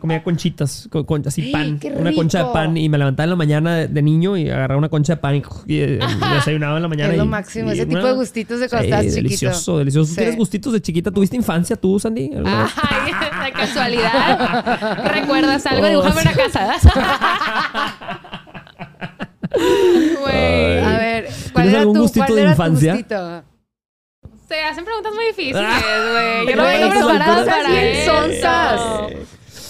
comía 0.00 0.22
conchitas, 0.22 0.88
con, 0.90 1.04
con- 1.04 1.26
así 1.26 1.42
¡Ay, 1.42 1.52
pan, 1.52 1.80
una 1.96 2.12
concha 2.14 2.38
de 2.44 2.52
pan 2.52 2.76
y 2.76 2.88
me 2.88 2.98
levantaba 2.98 3.24
en 3.24 3.30
la 3.30 3.36
mañana 3.36 3.76
de, 3.76 3.88
de 3.88 4.02
niño 4.02 4.36
y 4.36 4.48
agarraba 4.50 4.78
una 4.78 4.88
concha 4.88 5.14
de 5.14 5.20
pan 5.20 5.36
y, 5.36 5.42
y, 5.66 5.98
desayunaba 6.34 6.76
en 6.76 6.82
la 6.82 6.88
mañana. 6.88 7.12
Es 7.12 7.18
lo 7.18 7.24
y- 7.24 7.28
máximo, 7.28 7.70
y 7.70 7.74
ese 7.74 7.86
tipo 7.86 7.98
una- 8.00 8.08
de 8.08 8.14
gustitos 8.14 8.60
de 8.60 8.68
cuando 8.68 8.84
Sí, 8.84 8.90
estás 8.90 9.02
chiquito. 9.04 9.22
Delicioso, 9.22 9.78
delicioso. 9.78 10.08
¿Tú 10.08 10.14
Sí. 10.14 10.16
tienes 10.18 10.36
gustitos 10.36 10.72
de 10.72 10.80
chiquita? 10.82 11.10
¿Tuviste 11.10 11.36
infancia 11.36 11.76
tú, 11.76 11.98
Sandy? 11.98 12.30
Ay, 12.44 13.12
de 13.44 13.52
casualidad. 13.52 15.08
¿Recuerdas 15.12 15.64
algo? 15.66 15.86
Oh, 15.86 15.90
Dibújame 15.90 16.20
una 16.22 16.32
casa. 16.32 16.74
Güey. 19.50 20.78
A 20.78 20.98
ver, 20.98 21.24
¿cuál 21.52 21.64
¿Tienes 21.64 21.70
era 21.72 21.80
algún 21.80 21.94
tu, 21.96 22.02
gustito 22.18 22.34
cuál 22.34 22.44
de 22.44 22.50
infancia? 22.50 22.92
gustito? 22.94 23.42
Se 24.48 24.60
hacen 24.62 24.84
preguntas 24.84 25.12
muy 25.14 25.26
difíciles, 25.26 25.62
Ah. 25.64 25.80
güey. 26.44 26.48
Yo 26.48 26.56
no 26.56 26.64
vengo 26.64 26.90
preparada 26.90 27.44
para 27.44 27.82
eso. 27.82 28.12
sonsas. 28.12 28.80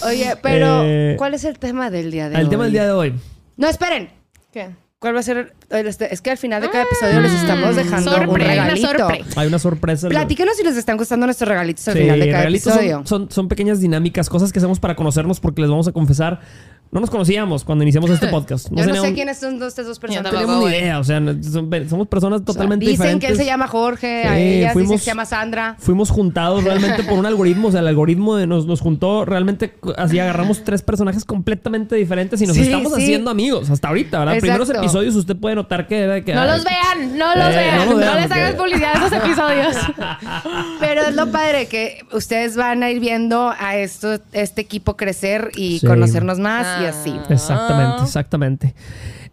Oye, 0.04 0.34
pero 0.42 0.82
Eh, 0.84 1.14
¿cuál 1.18 1.34
es 1.34 1.44
el 1.44 1.58
tema 1.58 1.90
del 1.90 2.10
día 2.10 2.28
de 2.28 2.36
hoy? 2.36 2.42
El 2.42 2.48
tema 2.48 2.64
del 2.64 2.72
día 2.72 2.84
de 2.84 2.92
hoy. 2.92 3.14
No, 3.56 3.66
esperen. 3.68 4.10
¿Qué? 4.52 4.70
¿Cuál 5.00 5.14
va 5.14 5.20
a 5.20 5.22
ser? 5.22 5.54
el 5.70 5.86
este- 5.86 6.12
Es 6.12 6.20
que 6.20 6.30
al 6.32 6.38
final 6.38 6.60
de 6.62 6.70
cada 6.70 6.82
episodio 6.84 7.20
les 7.20 7.32
estamos 7.32 7.76
dejando 7.76 8.10
un 8.10 8.16
sorpre- 8.16 8.28
una 8.30 8.44
regalito. 8.44 8.88
sorpresa. 8.88 9.40
Hay 9.40 9.46
una 9.46 9.58
sorpresa. 9.60 10.08
Platíquenos 10.08 10.56
si 10.56 10.64
les 10.64 10.76
están 10.76 10.96
gustando 10.96 11.26
nuestros 11.26 11.48
regalitos 11.48 11.86
al 11.88 11.94
Sí, 11.94 12.00
final 12.00 12.18
de 12.18 12.26
cada 12.26 12.38
regalitos 12.38 12.66
episodio. 12.72 12.96
son, 12.98 13.06
son, 13.06 13.30
son 13.30 13.48
pequeñas 13.48 13.80
dinámicas, 13.80 14.28
cosas 14.28 14.52
que 14.52 14.58
hacemos 14.58 14.80
para 14.80 14.96
conocernos 14.96 15.38
porque 15.38 15.60
les 15.60 15.70
vamos 15.70 15.86
a 15.86 15.92
confesar. 15.92 16.40
No 16.90 17.00
nos 17.00 17.10
conocíamos 17.10 17.64
cuando 17.64 17.82
iniciamos 17.84 18.10
este 18.10 18.26
podcast. 18.28 18.68
Yo 18.70 18.86
no 18.86 19.02
sé 19.02 19.12
quiines 19.14 19.38
son 19.38 19.58
dos- 19.58 19.68
estas 19.68 19.86
dos 19.86 19.98
personas. 19.98 20.24
tampoco. 20.24 20.46
teníamos 20.46 20.70
ni 20.70 20.76
idea. 20.76 20.98
O 20.98 21.04
sea, 21.04 21.20
no- 21.20 21.42
son- 21.42 21.70
somos 21.88 22.08
personas 22.08 22.44
totalmente 22.44 22.84
Dicen 22.86 22.96
diferentes. 22.98 23.26
que 23.26 23.32
él 23.32 23.38
se 23.38 23.44
llama 23.44 23.66
Jorge, 23.68 24.24
a 24.26 24.34
dicen 24.34 24.72
fuimos- 24.72 24.92
que 24.92 24.98
se 24.98 25.04
llama 25.06 25.26
Sandra. 25.26 25.76
Fuimos 25.78 26.10
juntados 26.10 26.64
realmente 26.64 27.02
por 27.04 27.18
un 27.18 27.26
algoritmo. 27.26 27.68
O 27.68 27.70
sea, 27.72 27.80
el 27.80 27.88
algoritmo 27.88 28.36
de 28.36 28.46
nos, 28.46 28.66
nos 28.66 28.80
juntó 28.80 29.24
realmente 29.26 29.74
así 29.96 30.18
agarramos 30.18 30.64
tres 30.64 30.82
personajes 30.82 31.24
completamente 31.24 31.94
diferentes 31.96 32.40
y 32.40 32.46
nos 32.46 32.56
Sí, 32.56 32.62
estamos 32.62 32.94
sí. 32.94 33.02
haciendo 33.02 33.30
amigos 33.30 33.68
hasta 33.70 33.88
ahorita, 33.88 34.18
¿verdad? 34.20 34.34
Exacto. 34.36 34.64
Primeros 34.64 34.82
episodios 34.82 35.14
usted 35.14 35.36
puede 35.36 35.56
notar 35.56 35.86
que... 35.86 36.22
que 36.24 36.32
No 36.34 36.40
ay, 36.42 36.48
los 36.50 36.64
vean, 36.64 37.18
no 37.18 37.34
los 37.36 37.46
Eh, 37.46 37.56
vean. 37.56 37.76
no 37.90 37.94
No, 37.98 38.14
les 38.14 38.30
hagas 38.30 38.54
publicidad 38.54 38.94
a 38.96 39.06
esos 39.06 39.12
episodios. 39.24 39.76
Pero 40.80 41.02
es 41.02 41.14
lo 41.14 41.30
padre 41.30 41.66
que 41.66 41.98
ustedes 42.12 42.56
van 42.56 42.82
a 42.82 42.90
ir 42.90 43.00
viendo 43.00 43.52
a 43.58 43.76
esto, 43.76 44.18
este 44.32 44.60
equipo 44.62 44.96
crecer 44.96 45.50
y 45.54 45.78
Sí. 45.80 45.86
conocernos 45.86 46.38
más 46.38 46.77
y 46.82 46.86
Ah. 46.86 46.90
así. 46.90 47.14
Exactamente, 47.28 48.02
exactamente. 48.02 48.74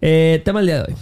Eh, 0.02 0.42
tema 0.46 0.60
del 0.60 0.68
día 0.68 0.84
de 0.84 0.94
hoy. 0.94 0.96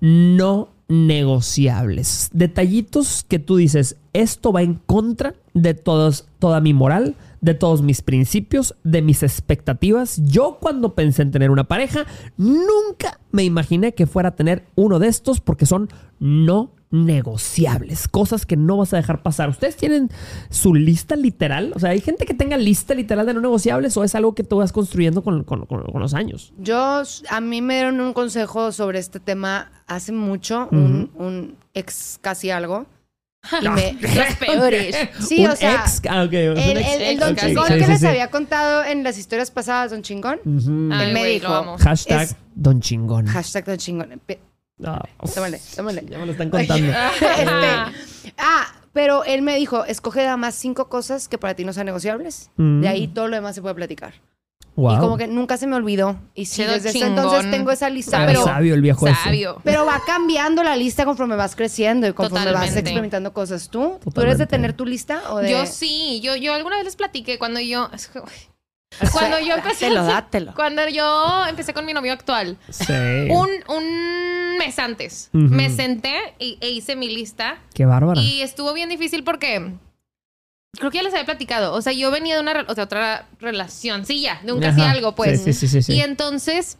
No 0.00 0.68
negociables. 0.88 2.28
Detallitos 2.32 3.24
que 3.28 3.38
tú 3.38 3.56
dices, 3.56 3.96
esto 4.12 4.52
va 4.52 4.62
en 4.62 4.74
contra 4.74 5.34
de 5.54 5.74
toda 5.74 6.60
mi 6.60 6.74
moral, 6.74 7.14
de 7.40 7.54
todos 7.54 7.82
mis 7.82 8.02
principios, 8.02 8.74
de 8.84 9.02
mis 9.02 9.22
expectativas. 9.22 10.20
Yo 10.24 10.58
cuando 10.60 10.94
pensé 10.94 11.22
en 11.22 11.30
tener 11.30 11.50
una 11.50 11.64
pareja, 11.64 12.04
nunca 12.36 13.18
me 13.32 13.44
imaginé 13.44 13.94
que 13.94 14.06
fuera 14.06 14.30
a 14.30 14.36
tener 14.36 14.64
uno 14.74 14.98
de 14.98 15.08
estos 15.08 15.40
porque 15.40 15.66
son 15.66 15.88
no 16.20 16.70
negociables, 16.94 18.08
cosas 18.08 18.46
que 18.46 18.56
no 18.56 18.76
vas 18.76 18.92
a 18.94 18.96
dejar 18.96 19.22
pasar. 19.22 19.48
¿Ustedes 19.48 19.76
tienen 19.76 20.10
su 20.50 20.74
lista 20.74 21.16
literal? 21.16 21.72
O 21.74 21.78
sea, 21.80 21.90
¿hay 21.90 22.00
gente 22.00 22.24
que 22.24 22.34
tenga 22.34 22.56
lista 22.56 22.94
literal 22.94 23.26
de 23.26 23.34
no 23.34 23.40
negociables 23.40 23.96
o 23.96 24.04
es 24.04 24.14
algo 24.14 24.34
que 24.34 24.44
tú 24.44 24.58
vas 24.58 24.72
construyendo 24.72 25.22
con, 25.22 25.44
con- 25.44 25.66
con- 25.66 25.82
con 25.84 26.00
los 26.00 26.14
años? 26.14 26.52
Yo, 26.58 27.02
a 27.30 27.40
mí 27.40 27.60
me 27.62 27.74
dieron 27.74 28.00
un 28.00 28.12
consejo 28.12 28.72
sobre 28.72 28.98
este 28.98 29.20
tema 29.20 29.70
hace 29.86 30.12
mucho, 30.12 30.68
un, 30.70 31.10
un 31.16 31.56
ex 31.74 32.18
casi 32.20 32.50
algo. 32.50 32.86
Y 33.60 33.68
me, 33.68 33.92
Los 34.00 34.36
peores. 34.40 34.96
Sí, 35.20 35.44
Un 35.44 35.50
o 35.50 35.56
sea, 35.56 35.74
ex- 35.84 36.00
ah, 36.08 36.22
el, 36.22 36.32
ex- 36.78 36.94
el- 36.94 37.02
el 37.02 37.18
don 37.18 37.36
chingón 37.36 37.66
sí, 37.66 37.74
que 37.74 37.84
sí, 37.84 37.90
les 37.90 38.00
sí. 38.00 38.06
había 38.06 38.30
contado 38.30 38.84
en 38.84 39.02
las 39.04 39.18
historias 39.18 39.50
pasadas, 39.50 39.90
don 39.90 40.00
chingón. 40.00 40.38
Ay, 40.46 41.08
Él 41.08 41.12
me 41.12 41.26
dijo. 41.26 41.76
Hashtag 41.78 42.22
es- 42.22 42.36
Don 42.54 42.80
Chingón. 42.80 43.26
Hashtag 43.26 43.64
don 43.66 43.76
chingón. 43.76 44.20
No, 44.84 45.00
Tómale, 45.34 45.60
tómale. 45.74 46.04
Ya 46.08 46.18
me 46.18 46.26
lo 46.26 46.32
están 46.32 46.50
contando. 46.50 46.92
Este, 46.94 48.34
ah, 48.38 48.66
pero 48.92 49.24
él 49.24 49.42
me 49.42 49.56
dijo, 49.56 49.84
escoge 49.84 50.22
nada 50.22 50.36
más 50.36 50.54
cinco 50.54 50.88
cosas 50.88 51.28
que 51.28 51.38
para 51.38 51.54
ti 51.54 51.64
no 51.64 51.72
sean 51.72 51.86
negociables. 51.86 52.50
Mm. 52.56 52.80
De 52.80 52.88
ahí 52.88 53.08
todo 53.08 53.28
lo 53.28 53.36
demás 53.36 53.54
se 53.54 53.62
puede 53.62 53.74
platicar. 53.74 54.14
Wow. 54.76 54.96
Y 54.96 54.98
como 54.98 55.16
que 55.16 55.26
nunca 55.28 55.56
se 55.56 55.66
me 55.66 55.76
olvidó. 55.76 56.16
Y 56.34 56.46
sí, 56.46 56.62
Quedó 56.62 56.72
desde 56.72 56.90
ese 56.90 57.06
entonces 57.06 57.50
tengo 57.50 57.70
esa 57.70 57.88
lista. 57.90 58.18
Era 58.18 58.26
Pero, 58.26 58.44
sabio 58.44 58.74
el 58.74 58.82
viejo 58.82 59.06
ese. 59.06 59.16
Sabio. 59.22 59.60
pero 59.62 59.86
va 59.86 60.00
cambiando 60.04 60.62
la 60.64 60.76
lista 60.76 61.04
conforme 61.04 61.36
vas 61.36 61.54
creciendo 61.54 62.08
y 62.08 62.12
conforme 62.12 62.52
vas 62.52 62.74
experimentando 62.74 63.32
cosas. 63.32 63.68
¿Tú? 63.68 63.98
¿Tú 64.12 64.20
eres 64.20 64.38
de 64.38 64.46
tener 64.46 64.72
tu 64.72 64.84
lista 64.84 65.22
o 65.30 65.38
de...? 65.38 65.50
Yo 65.50 65.66
sí, 65.66 66.20
yo, 66.22 66.34
yo 66.36 66.54
alguna 66.54 66.76
vez 66.76 66.84
les 66.86 66.96
platiqué 66.96 67.38
cuando 67.38 67.60
yo. 67.60 67.88
Cuando 69.12 69.38
yo 69.40 69.54
empecé. 69.54 69.86
Dátelo, 69.86 70.04
dátelo. 70.04 70.54
Cuando 70.54 70.88
yo 70.88 71.46
empecé 71.48 71.72
con 71.74 71.84
mi 71.86 71.92
novio 71.92 72.12
actual. 72.12 72.56
Sí. 72.70 72.92
Un, 73.30 73.50
un 73.68 74.56
mes 74.58 74.78
antes. 74.78 75.30
Ujú. 75.32 75.44
Me 75.44 75.70
senté 75.70 76.34
y, 76.38 76.58
e 76.60 76.70
hice 76.70 76.96
mi 76.96 77.08
lista. 77.14 77.58
Qué 77.74 77.84
bárbara. 77.86 78.20
Y 78.20 78.42
estuvo 78.42 78.72
bien 78.72 78.88
difícil 78.88 79.24
porque. 79.24 79.72
Creo 80.76 80.90
que 80.90 80.96
ya 80.98 81.02
les 81.04 81.12
había 81.14 81.24
platicado. 81.24 81.72
O 81.72 81.82
sea, 81.82 81.92
yo 81.92 82.10
venía 82.10 82.34
de 82.34 82.40
una 82.40 82.64
o 82.68 82.74
sea, 82.74 82.84
otra 82.84 83.28
relación. 83.38 84.04
Sí, 84.06 84.20
ya, 84.22 84.40
de 84.42 84.52
un 84.52 84.60
casi 84.60 84.80
Ajá. 84.80 84.90
algo, 84.90 85.14
pues. 85.14 85.42
Sí, 85.44 85.52
sí, 85.52 85.68
sí, 85.68 85.68
sí, 85.68 85.82
sí. 85.82 85.92
Y 85.94 86.00
entonces 86.00 86.78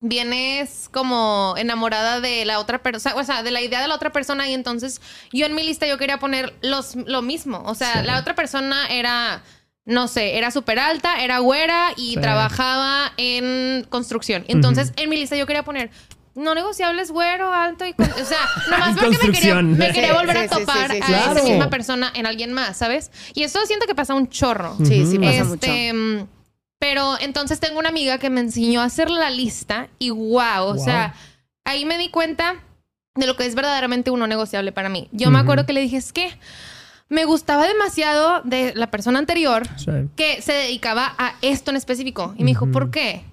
vienes 0.00 0.88
como 0.92 1.54
enamorada 1.56 2.20
de 2.20 2.44
la 2.44 2.58
otra 2.60 2.82
persona, 2.82 3.14
o 3.16 3.24
sea, 3.24 3.42
de 3.42 3.50
la 3.50 3.62
idea 3.62 3.80
de 3.80 3.88
la 3.88 3.94
otra 3.94 4.12
persona 4.12 4.46
y 4.48 4.52
entonces 4.54 5.00
yo 5.32 5.46
en 5.46 5.54
mi 5.54 5.62
lista 5.64 5.86
yo 5.86 5.96
quería 5.98 6.18
poner 6.18 6.54
los, 6.60 6.94
lo 6.96 7.22
mismo, 7.22 7.62
o 7.64 7.74
sea, 7.74 8.00
Sí. 8.02 8.06
la 8.06 8.18
otra 8.18 8.34
persona 8.34 8.86
era, 8.88 9.42
no 9.86 10.08
sé, 10.08 10.36
era 10.36 10.50
súper 10.50 10.78
alta, 10.78 11.22
era 11.24 11.38
güera 11.38 11.92
y 11.96 12.14
Sí. 12.14 12.20
trabajaba 12.20 13.12
en 13.16 13.84
construcción. 13.88 14.44
Entonces 14.48 14.92
en 14.96 15.08
mi 15.08 15.16
lista 15.16 15.36
yo 15.36 15.46
quería 15.46 15.62
poner... 15.64 15.90
No 16.34 16.54
negociables, 16.54 17.10
güero, 17.12 17.50
alto 17.54 17.86
y... 17.86 17.94
con- 17.94 18.04
O 18.10 18.24
sea, 18.26 18.36
nomás 18.70 18.90
porque 18.98 19.08
me 19.08 19.16
quería, 19.32 19.54
construcción. 19.54 19.78
me 19.78 19.90
quería 19.92 20.10
Sí, 20.10 20.14
volver 20.16 20.36
sí, 20.36 20.42
a 20.42 20.48
sí, 20.48 20.54
topar 20.60 20.90
sí, 20.90 20.96
sí, 20.98 21.02
a 21.02 21.06
claro. 21.06 21.32
esa 21.32 21.42
misma 21.48 21.70
persona 21.70 22.12
en 22.14 22.26
alguien 22.26 22.52
más, 22.52 22.76
¿sabes? 22.76 23.10
Y 23.32 23.42
eso 23.44 23.64
siento 23.64 23.86
que 23.86 23.94
pasa 23.94 24.12
un 24.14 24.28
chorro. 24.28 24.76
Sí, 24.84 25.06
sí 25.06 25.18
pasa 25.18 25.54
Este, 25.54 25.92
mm, 25.94 26.26
Pero 26.78 27.16
entonces 27.20 27.58
tengo 27.58 27.78
una 27.78 27.88
amiga 27.88 28.18
que 28.18 28.28
me 28.28 28.40
enseñó 28.42 28.82
a 28.82 28.84
hacer 28.84 29.08
la 29.08 29.30
lista 29.30 29.88
y 29.98 30.10
wow, 30.10 30.64
o 30.66 30.76
sea, 30.78 31.14
ahí 31.64 31.86
me 31.86 31.96
di 31.96 32.10
cuenta 32.10 32.56
de 33.14 33.26
lo 33.26 33.34
que 33.34 33.46
es 33.46 33.54
verdaderamente 33.54 34.10
uno 34.10 34.26
negociable 34.26 34.72
para 34.72 34.90
mí. 34.90 35.08
Yo 35.12 35.30
me 35.30 35.38
acuerdo 35.38 35.64
que 35.64 35.72
le 35.72 35.80
dije, 35.80 35.96
es 35.96 36.12
que 36.12 36.38
me 37.08 37.24
gustaba 37.24 37.66
demasiado 37.66 38.40
de 38.44 38.72
la 38.74 38.90
persona 38.90 39.18
anterior 39.18 39.66
Sí. 39.76 39.90
que 40.16 40.42
se 40.42 40.52
dedicaba 40.52 41.14
a 41.18 41.34
esto 41.42 41.70
en 41.70 41.76
específico. 41.76 42.34
Y 42.36 42.42
me 42.44 42.50
dijo. 42.50 42.66
¿por 42.70 42.90
qué? 42.90 43.24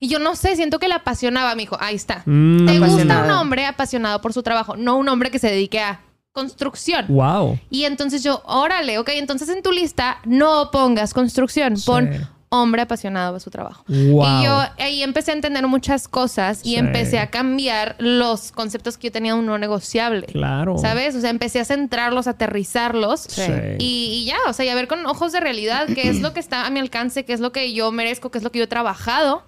Y 0.00 0.08
yo 0.08 0.18
no 0.18 0.34
sé, 0.34 0.56
siento 0.56 0.78
que 0.78 0.88
le 0.88 0.94
apasionaba. 0.94 1.54
Me 1.54 1.62
dijo, 1.62 1.76
ahí 1.78 1.94
está. 1.94 2.22
Mm. 2.26 2.66
Te 2.66 2.78
gusta 2.78 3.24
un 3.24 3.30
hombre 3.30 3.66
apasionado 3.66 4.20
por 4.20 4.32
su 4.32 4.42
trabajo, 4.42 4.76
no 4.76 4.96
un 4.96 5.08
hombre 5.08 5.30
que 5.30 5.38
se 5.38 5.48
dedique 5.48 5.78
a 5.80 6.00
construcción. 6.32 7.06
Wow. 7.08 7.58
Y 7.70 7.84
entonces 7.84 8.22
yo, 8.22 8.40
órale, 8.46 8.98
ok, 8.98 9.10
entonces 9.14 9.48
en 9.48 9.62
tu 9.62 9.72
lista 9.72 10.18
no 10.24 10.70
pongas 10.70 11.12
construcción, 11.12 11.76
Sí. 11.76 11.84
pon 11.86 12.10
hombre 12.52 12.82
apasionado 12.82 13.34
de 13.34 13.40
su 13.40 13.48
trabajo. 13.48 13.84
Wow. 13.86 14.24
Y 14.40 14.44
yo 14.44 14.60
ahí 14.78 15.02
empecé 15.04 15.30
a 15.30 15.34
entender 15.34 15.64
muchas 15.68 16.08
cosas 16.08 16.60
y 16.64 16.70
Sí. 16.70 16.76
empecé 16.76 17.20
a 17.20 17.30
cambiar 17.30 17.94
los 18.00 18.50
conceptos 18.50 18.98
que 18.98 19.06
yo 19.06 19.12
tenía 19.12 19.36
un 19.36 19.46
no 19.46 19.56
negociable. 19.56 20.26
Claro. 20.26 20.76
¿Sabes? 20.76 21.14
O 21.14 21.20
sea, 21.20 21.30
empecé 21.30 21.60
a 21.60 21.64
centrarlos, 21.64 22.26
a 22.26 22.30
aterrizarlos. 22.30 23.20
Sí. 23.28 23.42
Y, 23.78 23.84
y 24.12 24.24
ya, 24.26 24.36
o 24.48 24.52
sea, 24.52 24.64
y 24.66 24.68
a 24.68 24.74
ver 24.74 24.88
con 24.88 25.06
ojos 25.06 25.30
de 25.30 25.38
realidad 25.38 25.86
qué 25.94 26.08
es 26.08 26.20
lo 26.20 26.32
que 26.32 26.40
está 26.40 26.66
a 26.66 26.70
mi 26.70 26.80
alcance, 26.80 27.24
qué 27.24 27.32
es 27.32 27.38
lo 27.40 27.52
que 27.52 27.72
yo 27.72 27.92
merezco, 27.92 28.32
qué 28.32 28.38
es 28.38 28.44
lo 28.44 28.50
que 28.50 28.58
yo 28.58 28.64
he 28.64 28.68
trabajado. 28.68 29.44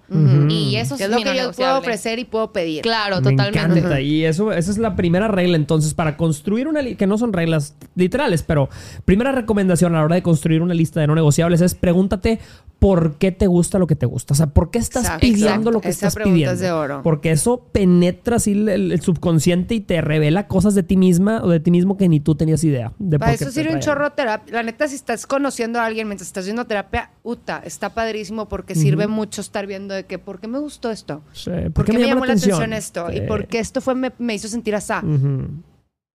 Y 0.49 0.77
eso 0.77 0.95
Que 0.95 1.03
es, 1.03 1.09
es 1.09 1.11
lo 1.11 1.17
mi 1.17 1.23
que 1.23 1.29
no 1.31 1.35
yo 1.35 1.51
puedo 1.51 1.77
ofrecer 1.79 2.19
y 2.19 2.23
puedo 2.25 2.53
pedir. 2.53 2.83
Claro, 2.83 3.17
Me 3.17 3.31
totalmente. 3.31 3.79
encanta. 3.79 3.99
Y 3.99 4.23
eso, 4.23 4.53
esa 4.53 4.71
es 4.71 4.77
la 4.77 4.95
primera 4.95 5.27
regla. 5.27 5.57
Entonces, 5.57 5.93
para 5.93 6.15
construir 6.15 6.69
una 6.69 6.81
que 6.95 7.05
no 7.05 7.17
son 7.17 7.33
reglas 7.33 7.75
literales, 7.95 8.43
pero 8.43 8.69
primera 9.03 9.33
recomendación 9.33 9.93
a 9.93 9.99
la 9.99 10.05
hora 10.05 10.15
de 10.15 10.23
construir 10.23 10.61
una 10.61 10.73
lista 10.73 11.01
de 11.01 11.07
no 11.07 11.15
negociables 11.15 11.59
es 11.59 11.75
pregúntate 11.75 12.39
por 12.83 13.15
qué 13.15 13.31
te 13.31 13.47
gusta 13.47 13.79
lo 13.79 13.87
que 13.87 13.95
te 13.95 14.05
gusta. 14.05 14.33
O 14.33 14.35
sea, 14.35 14.47
¿por 14.47 14.69
qué 14.69 14.77
estás 14.77 15.03
Exacto. 15.03 15.21
pidiendo 15.21 15.45
Exacto. 15.45 15.71
lo 15.71 15.79
que 15.79 15.87
Esa 15.87 16.07
estás 16.07 16.21
pidiendo? 16.21 16.51
es 16.51 16.59
de 16.59 16.73
oro. 16.73 16.99
Porque 17.01 17.31
eso 17.31 17.65
penetra 17.71 18.35
así 18.35 18.51
el, 18.51 18.99
subconsciente 18.99 19.73
y 19.75 19.79
te 19.79 20.01
revela 20.01 20.49
cosas 20.49 20.75
de 20.75 20.83
ti 20.83 20.97
misma 20.97 21.41
o 21.41 21.47
de 21.47 21.61
ti 21.61 21.71
mismo 21.71 21.95
que 21.95 22.09
ni 22.09 22.19
tú 22.19 22.35
tenías 22.35 22.61
idea. 22.65 22.91
De 22.99 23.19
Para 23.19 23.31
por 23.31 23.41
eso 23.41 23.51
sirve 23.51 23.73
un 23.73 23.79
chorro 23.79 24.11
terapia. 24.11 24.53
La 24.53 24.63
neta, 24.63 24.89
si 24.89 24.95
estás 24.95 25.25
conociendo 25.25 25.79
a 25.79 25.85
alguien 25.85 26.09
mientras 26.09 26.27
estás 26.27 26.43
haciendo 26.43 26.65
terapia, 26.65 27.11
uta, 27.23 27.61
está 27.63 27.93
padrísimo 27.93 28.49
porque 28.49 28.75
sirve 28.75 29.07
mucho 29.07 29.39
estar 29.39 29.65
viendo 29.65 29.93
de 29.93 30.05
que, 30.05 30.19
¿por 30.19 30.41
qué 30.41 30.49
me 30.49 30.59
gustó 30.59 30.91
esto? 30.91 31.21
Sí, 31.31 31.51
¿Por, 31.73 31.85
qué 31.85 31.93
me 31.93 32.05
llamó 32.05 32.25
la 32.25 32.33
atención, 32.33 32.63
atención 32.63 32.73
esto? 32.73 33.07
Sí. 33.09 33.19
¿Y 33.19 33.21
por 33.21 33.47
qué 33.47 33.59
esto 33.59 33.79
fue 33.79 33.95
me, 33.95 34.11
me 34.17 34.33
hizo 34.33 34.49
sentir 34.49 34.75
así? 34.75 34.91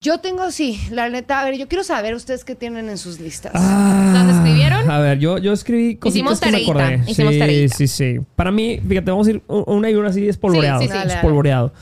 Yo 0.04 0.18
tengo, 0.18 0.50
sí, 0.50 0.78
la 0.90 1.08
neta, 1.08 1.40
a 1.40 1.44
ver, 1.44 1.56
yo 1.56 1.66
quiero 1.66 1.82
saber 1.82 2.14
ustedes 2.14 2.44
qué 2.44 2.54
tienen 2.54 2.90
en 2.90 2.98
sus 2.98 3.20
listas. 3.20 3.52
Ah, 3.54 4.12
A 4.88 4.98
ver, 5.00 5.18
yo, 5.18 5.38
yo 5.38 5.52
escribí 5.52 5.96
cositas 5.96 6.14
Hicimos 6.14 6.40
que 6.40 6.50
me 6.50 6.62
acordé. 6.62 7.02
hicimos 7.06 7.34
sí, 7.34 7.68
sí, 7.68 7.86
sí. 7.88 8.16
Para 8.36 8.50
mí, 8.50 8.80
fíjate, 8.86 9.10
vamos 9.10 9.26
a 9.26 9.30
ir 9.30 9.42
una 9.48 9.90
y 9.90 9.94
una 9.94 10.08
así 10.08 10.28
espolvoreado. 10.28 10.80
Sí, 10.80 10.88
sí, 10.88 10.94
sí. 11.02 11.08
Espolvoreado. 11.08 11.72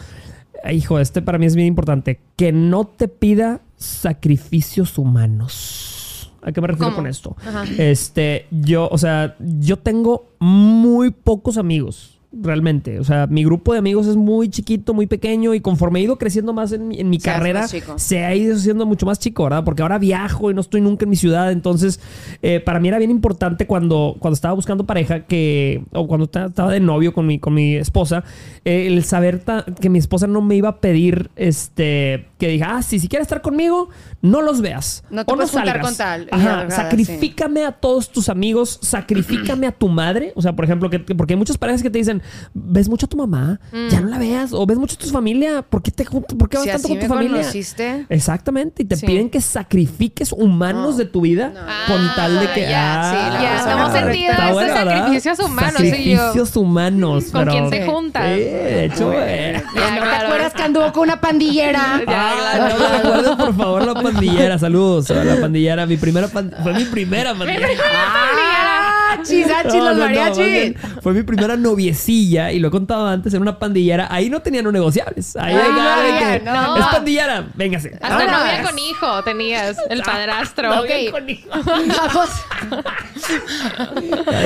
Ay, 0.64 0.76
Hijo, 0.76 0.98
este 0.98 1.22
para 1.22 1.38
mí 1.38 1.46
es 1.46 1.54
bien 1.54 1.68
importante. 1.68 2.20
Que 2.36 2.52
no 2.52 2.84
te 2.84 3.08
pida 3.08 3.60
sacrificios 3.76 4.96
humanos. 4.98 6.32
¿A 6.42 6.52
qué 6.52 6.60
me 6.60 6.66
refiero 6.66 6.86
¿Cómo? 6.86 6.96
con 6.96 7.06
esto? 7.06 7.36
Ajá. 7.46 7.64
Este, 7.78 8.46
yo, 8.50 8.88
o 8.90 8.98
sea, 8.98 9.36
yo 9.38 9.78
tengo 9.78 10.32
muy 10.40 11.10
pocos 11.10 11.56
amigos. 11.56 12.20
Realmente, 12.34 12.98
o 12.98 13.04
sea, 13.04 13.26
mi 13.26 13.44
grupo 13.44 13.74
de 13.74 13.78
amigos 13.80 14.06
es 14.06 14.16
muy 14.16 14.48
chiquito, 14.48 14.94
muy 14.94 15.06
pequeño 15.06 15.52
y 15.52 15.60
conforme 15.60 16.00
he 16.00 16.02
ido 16.04 16.16
creciendo 16.16 16.54
más 16.54 16.72
en 16.72 16.88
mi, 16.88 16.98
en 16.98 17.10
mi 17.10 17.20
Se 17.20 17.24
carrera, 17.26 17.68
se 17.98 18.24
ha 18.24 18.34
ido 18.34 18.54
haciendo 18.56 18.86
mucho 18.86 19.04
más 19.04 19.18
chico, 19.18 19.44
¿verdad? 19.44 19.64
Porque 19.64 19.82
ahora 19.82 19.98
viajo 19.98 20.50
y 20.50 20.54
no 20.54 20.62
estoy 20.62 20.80
nunca 20.80 21.04
en 21.04 21.10
mi 21.10 21.16
ciudad. 21.16 21.52
Entonces, 21.52 22.00
eh, 22.40 22.60
para 22.60 22.80
mí 22.80 22.88
era 22.88 22.96
bien 22.96 23.10
importante 23.10 23.66
cuando, 23.66 24.16
cuando 24.18 24.34
estaba 24.34 24.54
buscando 24.54 24.86
pareja 24.86 25.26
que, 25.26 25.84
o 25.92 26.06
cuando 26.08 26.26
ta- 26.26 26.46
estaba 26.46 26.72
de 26.72 26.80
novio 26.80 27.12
con 27.12 27.26
mi, 27.26 27.38
con 27.38 27.52
mi 27.52 27.74
esposa, 27.76 28.24
eh, 28.64 28.86
el 28.86 29.04
saber 29.04 29.40
ta- 29.40 29.66
que 29.80 29.90
mi 29.90 29.98
esposa 29.98 30.26
no 30.26 30.40
me 30.40 30.56
iba 30.56 30.70
a 30.70 30.80
pedir, 30.80 31.30
este, 31.36 32.28
que 32.38 32.48
diga, 32.48 32.76
ah, 32.78 32.82
sí, 32.82 32.98
si 32.98 33.08
quieres 33.08 33.26
estar 33.26 33.42
conmigo, 33.42 33.90
no 34.22 34.40
los 34.40 34.60
veas. 34.60 35.02
No 35.10 35.24
te 35.26 35.32
o 35.32 35.36
puedes 35.36 35.50
juntar 35.50 35.68
salgas". 35.74 35.86
con 35.86 35.96
tal, 35.96 36.28
Ajá, 36.30 36.70
sacrifícame 36.70 37.64
a 37.66 37.72
todos 37.72 38.08
tus 38.10 38.28
amigos, 38.28 38.78
sacrifícame 38.82 39.66
a 39.66 39.72
tu 39.72 39.88
madre. 39.88 40.32
O 40.36 40.42
sea, 40.42 40.54
por 40.54 40.64
ejemplo, 40.64 40.88
que, 40.90 41.04
que- 41.04 41.14
porque 41.14 41.34
hay 41.34 41.38
muchas 41.38 41.58
parejas 41.58 41.82
que 41.82 41.90
te 41.90 41.98
dicen, 41.98 42.22
ves 42.54 42.88
mucho 42.88 43.06
a 43.06 43.08
tu 43.08 43.16
mamá, 43.16 43.60
ya 43.90 44.00
no 44.00 44.08
la 44.08 44.18
veas, 44.18 44.52
o 44.52 44.64
ves 44.64 44.78
mucho 44.78 44.94
a 44.94 44.98
tu 44.98 45.08
familia, 45.10 45.62
¿por 45.62 45.82
qué, 45.82 45.90
te, 45.90 46.04
por 46.04 46.48
qué 46.48 46.56
vas 46.56 46.64
si 46.64 46.70
tanto 46.70 46.86
así 46.86 46.88
con 46.94 46.98
tu 46.98 47.02
me 47.02 47.08
familia? 47.08 47.40
conociste, 47.40 48.06
Exactamente, 48.08 48.82
y 48.82 48.86
te 48.86 48.96
Sí. 48.96 49.06
piden 49.06 49.28
que 49.28 49.40
sacrifiques 49.40 50.32
humanos 50.32 50.92
No. 50.92 50.96
de 50.98 51.04
tu 51.06 51.20
vida 51.22 51.48
No. 51.50 51.60
con 51.92 52.14
tal 52.14 52.38
de 52.40 52.48
que. 52.52 52.60
ya, 52.62 53.10
sí, 53.12 53.34
la 53.34 53.42
Ya, 53.42 53.56
estamos 53.56 53.92
sentidos 53.92 54.36
esos 54.38 54.56
¿verdad? 54.56 54.84
sacrificios 54.98 55.38
humanos. 55.40 55.72
Sacrificios 55.72 56.56
humanos. 56.56 57.24
¿Con 57.24 57.40
pero- 57.40 57.52
quién 57.52 57.70
te 57.70 57.84
Sí. 57.84 57.90
juntas? 57.90 58.22
Sí, 58.24 58.40
de 58.40 58.84
hecho, 58.84 59.12
eh. 59.14 59.62
¿no 59.64 59.72
te 59.72 59.80
claro. 60.00 60.26
acuerdas 60.26 60.52
que 60.54 60.62
anduvo 60.62 60.92
con 60.92 61.02
una 61.04 61.20
pandillera? 61.20 62.00
Ah, 62.06 62.68
no 62.70 62.78
me 62.78 62.96
acuerdo, 62.96 63.36
por 63.36 63.54
favor, 63.56 63.84
la 63.86 63.94
pandillera. 64.02 64.11
Saludos 64.58 65.10
a 65.10 65.24
la 65.24 65.36
pandillera. 65.40 65.86
Mi 65.86 65.96
primera 65.96 66.28
pan- 66.28 66.52
fue 66.62 66.72
mi 66.74 66.84
primera 66.84 67.34
pandillera. 67.34 67.68
¡Ah! 69.18 69.22
¡Chisachis, 69.22 69.74
No, 69.74 69.88
los 69.90 69.96
no, 69.98 70.04
mariachis! 70.04 70.74
fue 71.02 71.12
mi 71.12 71.22
primera 71.22 71.56
noviecilla 71.56 72.52
y 72.52 72.58
lo 72.58 72.68
he 72.68 72.70
contado 72.70 73.06
antes 73.08 73.32
en 73.34 73.42
una 73.42 73.58
pandillera. 73.58 74.08
Ahí 74.10 74.28
no 74.30 74.40
tenían 74.42 74.64
no 74.64 74.72
negociables. 74.72 75.36
Ahí 75.36 75.54
Ahí 75.54 75.60
hay 75.60 75.70
no 75.70 75.76
nada 75.76 76.02
de 76.02 76.08
había, 76.12 76.38
que, 76.38 76.44
no. 76.44 76.76
Es 76.76 76.86
pandillera, 76.86 77.46
véngase. 77.54 77.98
Hasta 78.00 78.24
novia 78.26 78.62
con 78.62 78.78
hijo 78.78 79.22
tenías, 79.24 79.76
el 79.90 80.02
padrastro. 80.02 80.74
Novia 80.74 80.96
Ok. 81.06 81.10
con 81.12 81.28
hijo. 81.30 81.48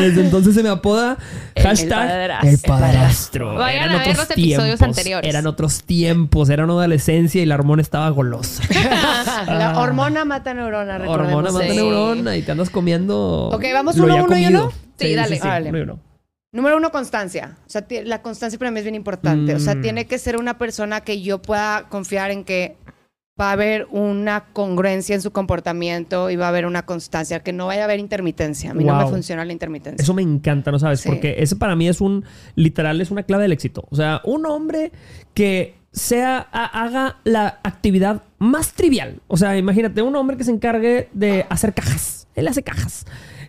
Desde 0.00 0.20
entonces 0.22 0.54
se 0.54 0.62
me 0.62 0.68
apoda 0.68 1.16
hashtag 1.62 2.08
padrastro. 2.08 2.48
el 2.50 2.58
padrastro. 2.58 3.54
Vayan 3.54 3.84
Eran 3.84 3.94
a 3.94 3.98
ver 3.98 4.10
otros 4.10 4.16
los 4.28 4.30
episodios 4.30 4.82
anteriores. 4.82 5.28
Eran 5.28 5.46
otros 5.46 5.82
tiempos, 5.84 6.48
era 6.50 6.64
una 6.64 6.74
adolescencia 6.74 7.42
y 7.42 7.46
la 7.46 7.54
hormona 7.54 7.82
estaba 7.82 8.08
golosa. 8.10 8.62
La 9.46 9.78
hormona 9.78 10.24
mata 10.24 10.54
neurona, 10.54 10.98
recordemos. 10.98 11.26
hormona 11.44 11.52
mata 11.52 11.66
Sí. 11.70 11.76
neurona 11.76 12.36
y 12.36 12.42
te 12.42 12.52
andas 12.52 12.70
comiendo. 12.70 13.48
Ok, 13.52 13.64
¿vamos 13.72 13.96
lo 13.96 14.04
uno, 14.04 14.14
ya 14.16 14.22
uno 14.24 14.36
y 14.38 14.42
comido. 14.44 14.55
Uno? 14.64 14.72
Sí, 14.98 15.14
dale. 15.14 15.38
Vale. 15.40 15.82
uno. 15.82 16.00
Número 16.52 16.76
uno, 16.78 16.90
constancia. 16.90 17.56
O 17.66 17.70
sea, 17.70 17.84
la 18.04 18.22
constancia 18.22 18.58
para 18.58 18.70
mí 18.70 18.78
es 18.78 18.84
bien 18.84 18.94
importante. 18.94 19.54
O 19.54 19.60
sea, 19.60 19.74
Mm. 19.74 19.82
tiene 19.82 20.06
que 20.06 20.18
ser 20.18 20.36
una 20.38 20.56
persona 20.58 21.02
que 21.02 21.20
yo 21.20 21.42
pueda 21.42 21.86
confiar 21.90 22.30
en 22.30 22.44
que 22.44 22.76
va 23.38 23.50
a 23.50 23.52
haber 23.52 23.86
una 23.90 24.46
congruencia 24.54 25.14
en 25.14 25.20
su 25.20 25.30
comportamiento 25.32 26.30
y 26.30 26.36
va 26.36 26.46
a 26.46 26.48
haber 26.48 26.64
una 26.64 26.86
constancia, 26.86 27.40
que 27.40 27.52
no 27.52 27.66
vaya 27.66 27.82
a 27.82 27.84
haber 27.84 27.98
intermitencia. 28.00 28.70
A 28.70 28.74
mí 28.74 28.82
no 28.84 28.96
me 28.96 29.06
funciona 29.08 29.44
la 29.44 29.52
intermitencia. 29.52 30.02
Eso 30.02 30.14
me 30.14 30.22
encanta, 30.22 30.70
¿no 30.70 30.78
sabes? 30.78 31.00
Sí. 31.00 31.08
Porque 31.10 31.34
ese 31.38 31.56
para 31.56 31.76
mí 31.76 31.86
es 31.88 32.00
un, 32.00 32.24
literal, 32.54 32.98
es 33.02 33.10
una 33.10 33.24
clave 33.24 33.42
del 33.42 33.52
éxito. 33.52 33.86
O 33.90 33.96
sea, 33.96 34.22
un 34.24 34.46
hombre 34.46 34.90
que 35.34 35.74
sea, 35.92 36.46
ha- 36.50 36.84
haga 36.84 37.16
la 37.24 37.60
actividad 37.62 38.22
más 38.38 38.72
trivial. 38.72 39.20
O 39.28 39.36
sea, 39.36 39.58
imagínate, 39.58 40.00
un 40.00 40.16
hombre 40.16 40.38
que 40.38 40.44
se 40.44 40.50
encargue 40.52 41.10
de 41.12 41.44
hacer 41.50 41.74
cajas. 41.74 42.28
Él 42.34 42.48
hace 42.48 42.62
cajas. 42.62 43.04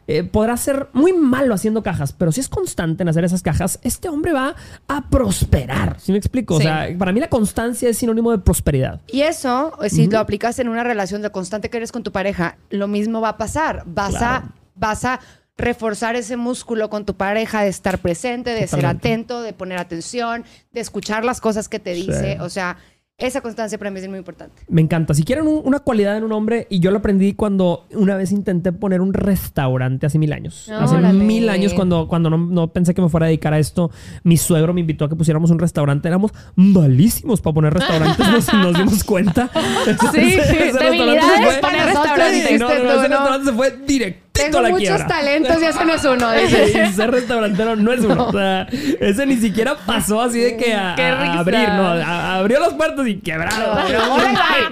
Eh, 0.07 0.23
podrá 0.23 0.55
ser 0.57 0.87
muy 0.93 1.13
malo 1.13 1.53
haciendo 1.53 1.83
cajas, 1.83 2.13
pero 2.13 2.31
si 2.31 2.39
es 2.39 2.47
constante 2.49 3.03
en 3.03 3.09
hacer 3.09 3.25
esas 3.25 3.41
cajas, 3.41 3.79
este 3.83 4.07
hombre 4.09 4.31
va 4.33 4.55
a 4.87 5.09
prosperar. 5.09 5.97
¿Sí 5.99 6.11
me 6.11 6.17
explico? 6.17 6.55
O 6.55 6.57
Sí. 6.57 6.63
sea, 6.63 6.87
para 6.97 7.11
mí 7.11 7.19
la 7.19 7.29
constancia 7.29 7.89
es 7.89 7.97
sinónimo 7.97 8.31
de 8.31 8.37
prosperidad. 8.39 9.01
Y 9.07 9.21
eso, 9.21 9.73
eh, 9.83 9.89
si 9.89 10.07
lo 10.07 10.19
aplicas 10.19 10.59
en 10.59 10.69
una 10.69 10.83
relación 10.83 11.21
de 11.21 11.29
constante 11.29 11.69
que 11.69 11.77
eres 11.77 11.91
con 11.91 12.03
tu 12.03 12.11
pareja, 12.11 12.57
lo 12.69 12.87
mismo 12.87 13.19
va 13.21 13.29
a 13.29 13.37
pasar. 13.37 13.83
Vas 13.85 14.15
Claro. 14.15 14.25
a, 14.47 14.53
vas 14.75 15.05
a 15.05 15.19
reforzar 15.57 16.15
ese 16.15 16.37
músculo 16.37 16.89
con 16.89 17.03
tu 17.05 17.15
pareja 17.15 17.63
de 17.63 17.69
estar 17.69 17.97
presente, 17.97 18.51
de 18.51 18.67
ser 18.67 18.85
atento, 18.85 19.41
de 19.41 19.53
poner 19.53 19.79
atención, 19.79 20.43
de 20.71 20.79
escuchar 20.81 21.25
las 21.25 21.41
cosas 21.41 21.67
que 21.67 21.79
te 21.79 21.93
dice. 21.93 22.33
Sí. 22.35 22.41
O 22.41 22.49
sea, 22.49 22.77
esa 23.25 23.41
constancia 23.41 23.79
para 23.79 23.89
mí 23.89 23.99
es 23.99 24.07
muy 24.07 24.19
importante. 24.19 24.61
Me 24.67 24.79
encanta. 24.79 25.15
Si 25.15 25.23
quieren 25.23 25.47
un- 25.47 25.61
una 25.65 25.79
cualidad 25.79 26.15
en 26.17 26.23
un 26.23 26.31
hombre, 26.33 26.67
y 26.69 26.79
yo 26.79 26.91
lo 26.91 26.99
aprendí 26.99 27.33
cuando 27.33 27.87
una 27.95 28.15
vez 28.15 28.31
intenté 28.31 28.71
poner 28.71 29.01
un 29.01 29.11
restaurante 29.11 30.05
hace 30.05 30.19
mil 30.19 30.31
años. 30.33 30.69
Hace 30.69 30.97
mil 31.13 31.49
años, 31.49 31.73
cuando, 31.73 32.07
cuando 32.07 32.29
no, 32.29 32.37
no 32.37 32.67
pensé 32.71 32.93
que 32.93 33.01
me 33.01 33.09
fuera 33.09 33.25
a 33.25 33.29
dedicar 33.29 33.53
a 33.55 33.59
esto, 33.59 33.89
mi 34.23 34.37
suegro 34.37 34.71
me 34.71 34.81
invitó 34.81 35.05
a 35.05 35.09
que 35.09 35.15
pusiéramos 35.15 35.49
un 35.49 35.57
restaurante. 35.57 36.07
Éramos 36.07 36.31
malísimos 36.55 37.41
para 37.41 37.55
poner 37.55 37.73
restaurantes, 37.73 38.19
nos, 38.29 38.53
nos 38.53 38.73
dimos 38.77 39.03
cuenta. 39.03 39.49
Sí, 40.13 40.19
debilidades 40.79 41.55
se 41.55 41.85
restaurantes. 41.85 42.59
no, 42.59 42.69
ese 42.69 42.83
restaurante 43.07 43.45
se 43.49 43.53
fue 43.53 43.77
directito 43.87 44.26
Tengo 44.37 44.61
la 44.61 44.69
muchos 44.69 44.87
quiebra. 44.87 45.07
talentos 45.07 45.61
y 45.61 45.65
ese 45.65 45.85
no 45.85 45.93
es 45.93 46.05
uno. 46.05 46.27
Sí, 46.33 46.55
dice. 46.65 46.93
ser 46.93 47.11
restaurantero 47.11 47.75
no 47.75 47.91
es 47.93 47.99
uno. 48.05 48.27
O 48.27 48.31
sea, 48.31 48.63
ese 48.99 49.25
ni 49.25 49.37
siquiera 49.37 49.75
pasó 49.85 50.21
así 50.21 50.39
de 50.39 50.57
que 50.57 50.73
a, 50.73 50.95
Qué 50.95 51.03
a 51.03 51.21
risa. 51.21 51.39
abrir, 51.39 51.69
no. 51.69 51.87
a- 51.87 52.35
abrió 52.37 52.59
las 52.59 52.73
puertas 52.73 53.07
y 53.07 53.15
quebraron. 53.17 53.59
Hola, 53.61 54.63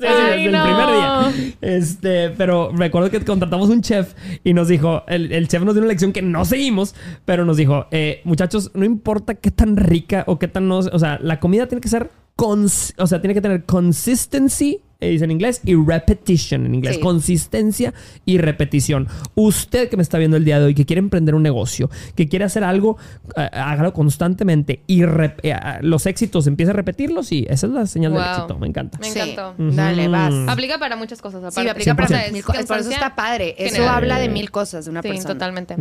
el 0.00 0.50
primer 0.50 0.86
día. 0.86 1.32
Este, 1.60 2.30
pero 2.30 2.70
recuerdo 2.74 3.10
que 3.10 3.20
contratamos 3.24 3.68
un 3.68 3.82
chef 3.82 4.14
y 4.44 4.54
nos 4.54 4.68
dijo, 4.68 5.02
el, 5.08 5.32
el 5.32 5.48
chef 5.48 5.62
nos 5.62 5.74
dio 5.74 5.82
una 5.82 5.88
lección 5.88 6.12
que 6.12 6.22
no 6.22 6.44
seguimos, 6.44 6.94
pero 7.24 7.44
nos 7.44 7.56
dijo, 7.56 7.86
eh, 7.90 8.20
muchachos, 8.24 8.70
no 8.74 8.84
importa 8.84 9.34
qué 9.34 9.50
tan 9.50 9.76
rica 9.76 10.24
o 10.26 10.38
qué 10.38 10.48
tan 10.48 10.68
no, 10.68 10.78
o 10.78 10.98
sea, 10.98 11.18
la 11.22 11.40
comida 11.40 11.66
tiene 11.66 11.80
que 11.80 11.88
ser, 11.88 12.10
cons- 12.36 12.94
o 12.98 13.06
sea, 13.06 13.20
tiene 13.20 13.34
que 13.34 13.40
tener 13.40 13.64
consistency, 13.64 14.80
eh, 15.00 15.10
dice 15.10 15.24
en 15.26 15.30
inglés, 15.30 15.60
y 15.64 15.74
repetition 15.76 16.66
en 16.66 16.74
inglés. 16.74 16.96
Sí. 16.96 17.00
Consistencia 17.00 17.94
y 18.24 18.38
repetición. 18.38 19.06
Usted 19.36 19.88
que 19.88 19.96
me 19.96 20.02
está 20.02 20.18
viendo 20.18 20.36
el 20.36 20.44
día 20.44 20.58
de 20.58 20.66
hoy, 20.66 20.74
que 20.74 20.84
quiere 20.86 20.98
emprender 20.98 21.36
un 21.36 21.42
negocio, 21.44 21.88
que 22.16 22.28
quiere 22.28 22.44
hacer 22.44 22.64
algo, 22.64 22.96
eh, 23.36 23.48
hágalo 23.52 23.92
constantemente 23.92 24.82
y 24.88 25.04
eh, 25.04 25.56
los 25.82 26.06
éxitos 26.06 26.46
empiece 26.48 26.70
a 26.70 26.74
repetirlos 26.74 27.30
y 27.30 27.46
esa 27.48 27.66
es 27.68 27.72
la 27.72 27.86
señal 27.86 28.12
del 28.12 28.22
Wow. 28.22 28.30
éxito. 28.32 28.58
Me 28.58 28.66
encanta. 28.66 28.98
Me 28.98 29.08
Sí. 29.10 29.18
encantó. 29.20 29.54
Dale, 29.76 30.08
vas. 30.08 30.34
Aplica 30.48 30.78
para 30.78 30.96
muchas 30.96 31.22
cosas. 31.22 31.42
Aparte. 31.44 31.60
Sí, 31.62 31.68
aplica 31.68 31.94
para 31.94 32.08
100%. 32.08 32.32
mil 32.32 32.44
cosas. 32.44 32.66
Por 32.66 32.78
eso 32.78 32.90
está 32.90 33.14
padre. 33.14 33.54
Eso 33.56 33.74
general. 33.76 33.94
habla 33.94 34.18
de 34.18 34.28
mil 34.28 34.50
cosas 34.50 34.84
de 34.86 34.90
una 34.90 35.02
Sí, 35.02 35.08
persona. 35.08 35.34
totalmente. 35.34 35.76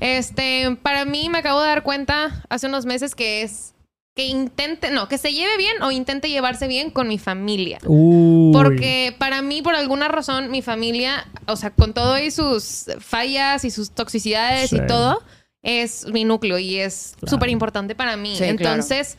Este, 0.00 0.76
para 0.82 1.04
mí 1.04 1.28
me 1.28 1.38
acabo 1.38 1.60
de 1.60 1.66
dar 1.68 1.82
cuenta 1.82 2.44
hace 2.48 2.66
unos 2.68 2.86
meses 2.86 3.14
que 3.14 3.42
es 3.42 3.74
que 4.14 4.26
intente, 4.26 4.90
no, 4.90 5.08
que 5.08 5.18
se 5.18 5.32
lleve 5.32 5.56
bien 5.56 5.82
o 5.82 5.90
intente 5.90 6.28
llevarse 6.28 6.68
bien 6.68 6.90
con 6.90 7.08
mi 7.08 7.18
familia. 7.18 7.78
Uy. 7.84 8.52
Porque 8.52 9.14
para 9.18 9.42
mí, 9.42 9.60
por 9.60 9.74
alguna 9.74 10.06
razón, 10.08 10.50
mi 10.52 10.62
familia, 10.62 11.26
o 11.46 11.56
sea, 11.56 11.70
con 11.70 11.92
todo 11.94 12.16
y 12.18 12.30
sus 12.30 12.86
fallas 13.00 13.64
y 13.64 13.70
sus 13.70 13.90
toxicidades 13.90 14.70
Sí. 14.70 14.76
y 14.76 14.86
todo, 14.86 15.20
es 15.62 16.06
mi 16.06 16.24
núcleo 16.24 16.58
y 16.58 16.76
es 16.78 17.14
Claro. 17.18 17.30
súper 17.30 17.48
importante 17.48 17.94
para 17.96 18.16
mí. 18.16 18.34
Sí, 18.36 18.38
claro. 18.44 18.50
Entonces, 18.50 19.18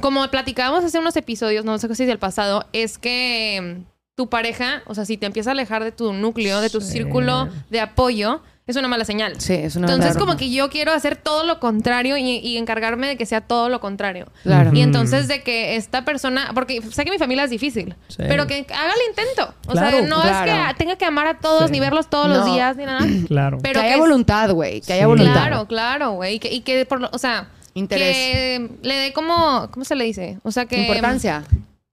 como 0.00 0.26
platicábamos 0.30 0.84
hace 0.84 0.98
unos 0.98 1.16
episodios, 1.16 1.64
no 1.66 1.78
sé 1.78 1.94
si 1.94 2.06
del 2.06 2.18
pasado, 2.18 2.64
es 2.72 2.96
que 2.96 3.60
mm, 3.78 3.90
tu 4.16 4.30
pareja, 4.30 4.82
o 4.86 4.94
sea, 4.94 5.04
si 5.04 5.18
te 5.18 5.26
empieza 5.26 5.50
a 5.50 5.52
alejar 5.52 5.84
de 5.84 5.92
tu 5.92 6.14
núcleo, 6.14 6.62
de 6.62 6.70
tu 6.70 6.80
Sí. 6.80 6.92
círculo 6.92 7.50
de 7.68 7.80
apoyo, 7.80 8.42
es 8.70 8.76
una 8.76 8.88
mala 8.88 9.04
señal. 9.04 9.40
Sí, 9.40 9.54
es 9.54 9.76
una 9.76 9.86
Entonces, 9.92 10.16
como 10.16 10.36
que 10.36 10.50
yo 10.50 10.70
quiero 10.70 10.92
hacer 10.92 11.16
todo 11.16 11.44
lo 11.44 11.60
contrario 11.60 12.16
y, 12.16 12.22
y 12.38 12.56
encargarme 12.56 13.06
de 13.08 13.16
que 13.16 13.26
sea 13.26 13.40
todo 13.40 13.68
lo 13.68 13.80
contrario. 13.80 14.26
Claro. 14.42 14.70
Y 14.74 14.80
entonces 14.80 15.28
de 15.28 15.42
que 15.42 15.76
esta 15.76 16.04
persona, 16.04 16.50
porque 16.54 16.80
sé 16.82 17.04
que 17.04 17.10
mi 17.10 17.18
familia 17.18 17.44
es 17.44 17.50
difícil, 17.50 17.94
Sí. 18.08 18.16
pero 18.28 18.46
que 18.46 18.66
haga 18.74 18.92
el 18.92 19.08
intento. 19.10 19.54
O 19.68 19.72
Claro, 19.72 19.98
sea, 19.98 20.06
no 20.08 20.20
claro. 20.22 20.52
es 20.52 20.68
que 20.68 20.74
tenga 20.78 20.96
que 20.96 21.04
amar 21.04 21.26
a 21.26 21.38
todos 21.38 21.66
Sí. 21.66 21.72
ni 21.72 21.80
verlos 21.80 22.08
todos 22.08 22.28
No. 22.28 22.36
los 22.36 22.44
días 22.46 22.76
ni 22.76 22.84
nada. 22.86 23.06
Claro. 23.28 23.58
Pero 23.62 23.80
que 23.80 23.86
haya 23.86 23.94
es- 23.94 24.00
voluntad, 24.00 24.50
güey. 24.52 24.80
Que 24.80 24.92
haya 24.94 25.02
Sí. 25.02 25.06
voluntad. 25.06 25.32
Claro, 25.34 25.66
claro, 25.66 26.10
güey. 26.12 26.34
Y 26.34 26.38
que, 26.38 26.52
y 26.52 26.60
que 26.60 26.84
por 26.86 27.00
lo- 27.00 27.10
o 27.12 27.18
sea, 27.18 27.48
Interés. 27.74 28.16
que 28.16 28.70
le 28.82 28.94
dé 28.96 29.12
como, 29.12 29.68
¿cómo 29.70 29.84
se 29.84 29.94
le 29.94 30.04
dice? 30.04 30.38
O 30.42 30.50
sea, 30.50 30.66
que... 30.66 30.76
Importancia. 30.82 31.44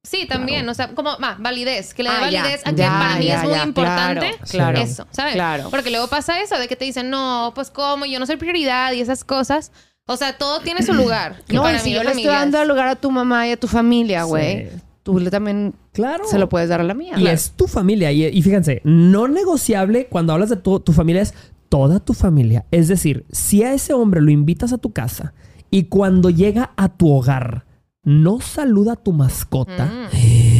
Sí, 0.09 0.25
también, 0.25 0.59
Claro. 0.61 0.71
o 0.71 0.75
sea, 0.75 0.87
como, 0.95 1.17
va, 1.19 1.35
validez, 1.37 1.93
que 1.93 2.03
le 2.03 2.09
dé 2.09 2.15
Ah, 2.15 2.29
ya, 2.29 2.41
validez 2.43 2.61
a 2.65 2.69
que 2.71 2.75
ya, 2.77 2.89
para 2.89 3.15
mí 3.17 3.25
ya, 3.25 3.35
es 3.37 3.43
muy 3.43 3.53
ya, 3.53 3.63
importante 3.65 4.19
claro, 4.19 4.47
claro. 4.49 4.77
eso, 4.79 5.07
¿sabes? 5.11 5.33
Claro. 5.33 5.69
Porque 5.69 5.89
luego 5.89 6.07
pasa 6.07 6.39
eso 6.41 6.57
de 6.57 6.67
que 6.69 6.75
te 6.77 6.85
dicen, 6.85 7.09
no, 7.09 7.51
pues 7.53 7.69
cómo, 7.69 8.05
yo 8.05 8.17
no 8.19 8.25
soy 8.25 8.37
prioridad 8.37 8.93
y 8.93 9.01
esas 9.01 9.23
cosas. 9.25 9.71
O 10.07 10.15
sea, 10.15 10.37
todo 10.37 10.61
tiene 10.61 10.83
su 10.83 10.93
lugar. 10.93 11.41
Y 11.49 11.53
No, 11.55 11.63
para 11.63 11.75
y 11.77 11.79
si 11.81 11.89
mí 11.89 11.95
yo 11.95 12.03
le 12.03 12.11
estoy 12.11 12.23
dando 12.27 12.57
es- 12.57 12.61
el 12.63 12.69
lugar 12.69 12.87
a 12.87 12.95
tu 12.95 13.11
mamá 13.11 13.45
y 13.47 13.51
a 13.51 13.57
tu 13.59 13.67
familia, 13.67 14.23
güey, 14.23 14.69
Sí. 14.69 14.77
tú 15.03 15.19
le 15.19 15.29
también 15.29 15.73
Claro. 15.91 16.23
se 16.25 16.39
lo 16.39 16.47
puedes 16.47 16.69
dar 16.69 16.79
a 16.79 16.83
la 16.85 16.93
mía. 16.93 17.15
Y 17.17 17.27
es 17.27 17.51
tu 17.51 17.67
familia. 17.67 18.09
Y, 18.13 18.23
y 18.27 18.41
fíjense, 18.41 18.81
no 18.85 19.27
negociable 19.27 20.07
cuando 20.07 20.31
hablas 20.31 20.47
de 20.49 20.55
tu, 20.55 20.79
tu 20.79 20.93
familia 20.93 21.21
es 21.23 21.33
toda 21.67 21.99
tu 21.99 22.13
familia. 22.13 22.65
Es 22.71 22.87
decir, 22.87 23.25
si 23.29 23.63
a 23.63 23.73
ese 23.73 23.91
hombre 23.91 24.21
lo 24.21 24.31
invitas 24.31 24.71
a 24.71 24.77
tu 24.77 24.93
casa 24.93 25.33
y 25.69 25.83
cuando 25.85 26.29
llega 26.29 26.71
a 26.77 26.87
tu 26.87 27.11
hogar 27.11 27.65
no 28.07 28.39
saluda 28.39 28.93
a 28.93 28.95
tu 28.95 29.11
mascota, 29.11 29.91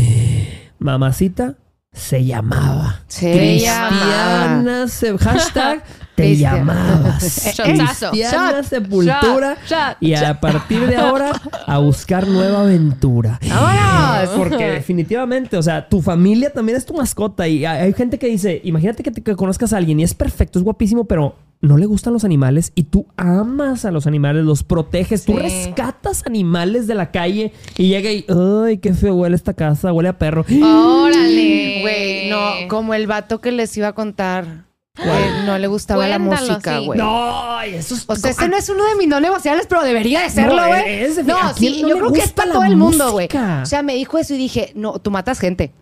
mamacita 0.80 1.56
se 1.94 2.26
llamaba. 2.26 3.00
Se 3.08 3.32
Cristiana 3.32 4.88
se- 4.90 5.18
hashtag 5.18 5.82
te 6.16 6.36
llamabas. 6.36 7.54
Cristiana 7.64 8.64
Sepultura. 8.64 9.56
shot, 9.66 9.70
shot, 9.70 9.98
y 10.02 10.14
a 10.14 10.38
partir 10.42 10.88
de 10.88 10.96
ahora 10.98 11.32
a 11.66 11.78
buscar 11.78 12.28
nueva 12.28 12.64
aventura. 12.64 13.40
¡Vámonos! 13.48 14.36
Porque 14.36 14.70
definitivamente, 14.70 15.56
o 15.56 15.64
sea, 15.64 15.88
tu 15.88 16.02
familia 16.02 16.52
también 16.52 16.78
es 16.78 16.86
tu 16.86 16.94
mascota. 16.96 17.48
Y 17.48 17.66
hay, 17.66 17.80
hay 17.86 17.94
gente 17.94 18.20
que 18.20 18.28
dice, 18.28 18.60
imagínate 18.66 19.04
que, 19.04 19.12
te, 19.12 19.24
que 19.24 19.38
conozcas 19.38 19.72
a 19.72 19.78
alguien 19.78 20.02
y 20.02 20.04
es 20.04 20.14
perfecto, 20.14 20.60
es 20.60 20.66
guapísimo, 20.66 21.06
pero 21.06 21.36
no 21.62 21.78
le 21.78 21.86
gustan 21.86 22.14
los 22.14 22.24
animales 22.24 22.72
y 22.76 22.84
tú 22.84 23.08
amas 23.18 23.86
a 23.86 23.92
los 23.92 24.06
animales, 24.08 24.44
los 24.44 24.64
proteges, 24.64 25.26
tú 25.26 25.38
rescatas 25.38 26.26
animales 26.26 26.88
de 26.88 26.96
la 26.96 27.12
calle 27.12 27.52
y 27.78 27.88
llega 27.90 28.12
y, 28.12 28.26
ay, 28.30 28.78
qué 28.78 28.94
feo 28.94 29.16
huele 29.16 29.36
esta 29.36 29.54
casa, 29.54 29.92
huele 29.92 30.10
a 30.10 30.18
perro. 30.18 30.46
Órale. 30.64 31.82
Güey, 31.82 32.30
no, 32.30 32.68
como 32.70 32.94
el 32.94 33.08
vato 33.08 33.42
que 33.42 33.52
les 33.52 33.76
iba 33.78 33.90
a 33.90 33.94
contar. 33.94 34.67
no 35.46 35.58
le 35.58 35.68
gustaba 35.68 36.08
la 36.08 36.20
música, 36.20 36.80
sí. 36.80 36.86
güey. 36.86 37.00
No, 37.00 37.62
eso 37.62 37.96
es... 37.96 38.04
O 38.08 38.16
sea, 38.16 38.32
ese 38.32 38.48
no 38.48 38.58
es 38.58 38.70
uno 38.70 38.84
de 38.86 38.96
mis 38.96 39.08
no 39.08 39.20
negociables, 39.20 39.66
pero 39.68 39.84
debería 39.84 40.22
de 40.22 40.30
serlo, 40.30 40.56
No, 40.62 40.68
güey. 40.68 41.04
es 41.04 41.26
No, 41.26 41.38
¿a 41.38 41.54
quién 41.54 41.74
sí, 41.76 41.82
no 41.84 41.90
yo 41.90 41.98
creo 41.98 42.12
que 42.12 42.20
es 42.20 42.26
gusta 42.26 42.42
para 42.44 42.54
todo 42.54 42.64
el 42.64 42.76
mundo, 42.78 43.12
güey. 43.12 43.28
O 43.62 43.66
sea, 43.66 43.82
me 43.84 43.94
dijo 43.96 44.18
eso 44.18 44.34
y 44.34 44.38
dije, 44.38 44.72
no, 44.76 45.00
tú 45.00 45.12
matas 45.12 45.40
gente. 45.40 45.72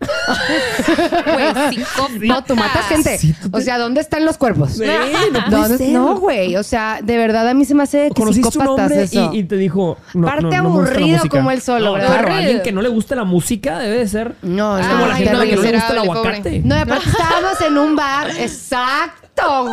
Güey. 1.26 2.26
No, 2.28 2.42
tú 2.44 2.56
matas 2.56 2.86
gente. 2.86 3.18
Sí, 3.18 3.34
tú 3.40 3.50
te- 3.50 3.56
O 3.58 3.60
sea, 3.60 3.78
¿dónde 3.78 4.00
están 4.00 4.24
los 4.24 4.36
cuerpos? 4.38 4.72
Sí, 4.72 4.84
no 5.32 5.40
puede 5.44 5.50
¿Dónde- 5.50 5.78
ser. 5.78 5.88
No, 5.90 6.16
güey. 6.18 6.56
O 6.56 6.62
sea, 6.62 7.00
de 7.02 7.16
verdad 7.16 7.48
a 7.48 7.54
mí 7.54 7.64
se 7.64 7.74
me 7.74 7.82
hace 7.82 8.10
que 8.14 8.22
psicópatas 8.32 8.90
eso. 8.92 9.30
y, 9.32 9.38
y 9.40 9.44
te 9.44 9.56
dijo... 9.56 9.96
No, 10.14 10.26
Parte 10.26 10.42
no, 10.42 10.50
no 10.50 10.62
me 10.62 10.68
gusta 10.70 10.90
la 10.92 10.98
aburrido 10.98 11.28
como 11.28 11.50
él 11.50 11.60
solo, 11.62 11.86
No, 11.86 11.92
¿verdad? 11.94 12.06
Claro, 12.08 12.22
Aburrido. 12.28 12.38
alguien 12.48 12.62
que 12.62 12.72
no 12.72 12.82
le 12.82 12.88
guste 12.88 13.16
la 13.16 13.24
música 13.24 13.78
debe 13.78 13.98
de 13.98 14.08
ser... 14.08 14.34
No, 14.42 14.78
Es 14.78 14.86
como 14.86 15.06
la 15.06 15.14
gente 15.16 15.30
que 15.30 15.36
no 15.36 15.44
le 15.44 15.56
gusta 15.56 15.92
el 15.92 15.98
aguacate. 15.98 16.60
No, 16.64 16.74
aparte 16.76 17.08
estábamos 17.08 17.60
en 17.60 17.78
un 17.78 17.96
bar, 17.96 18.30
exacto, 18.38 19.05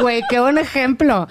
güey, 0.02 0.22
qué 0.30 0.40
buen 0.40 0.58
ejemplo. 0.58 1.28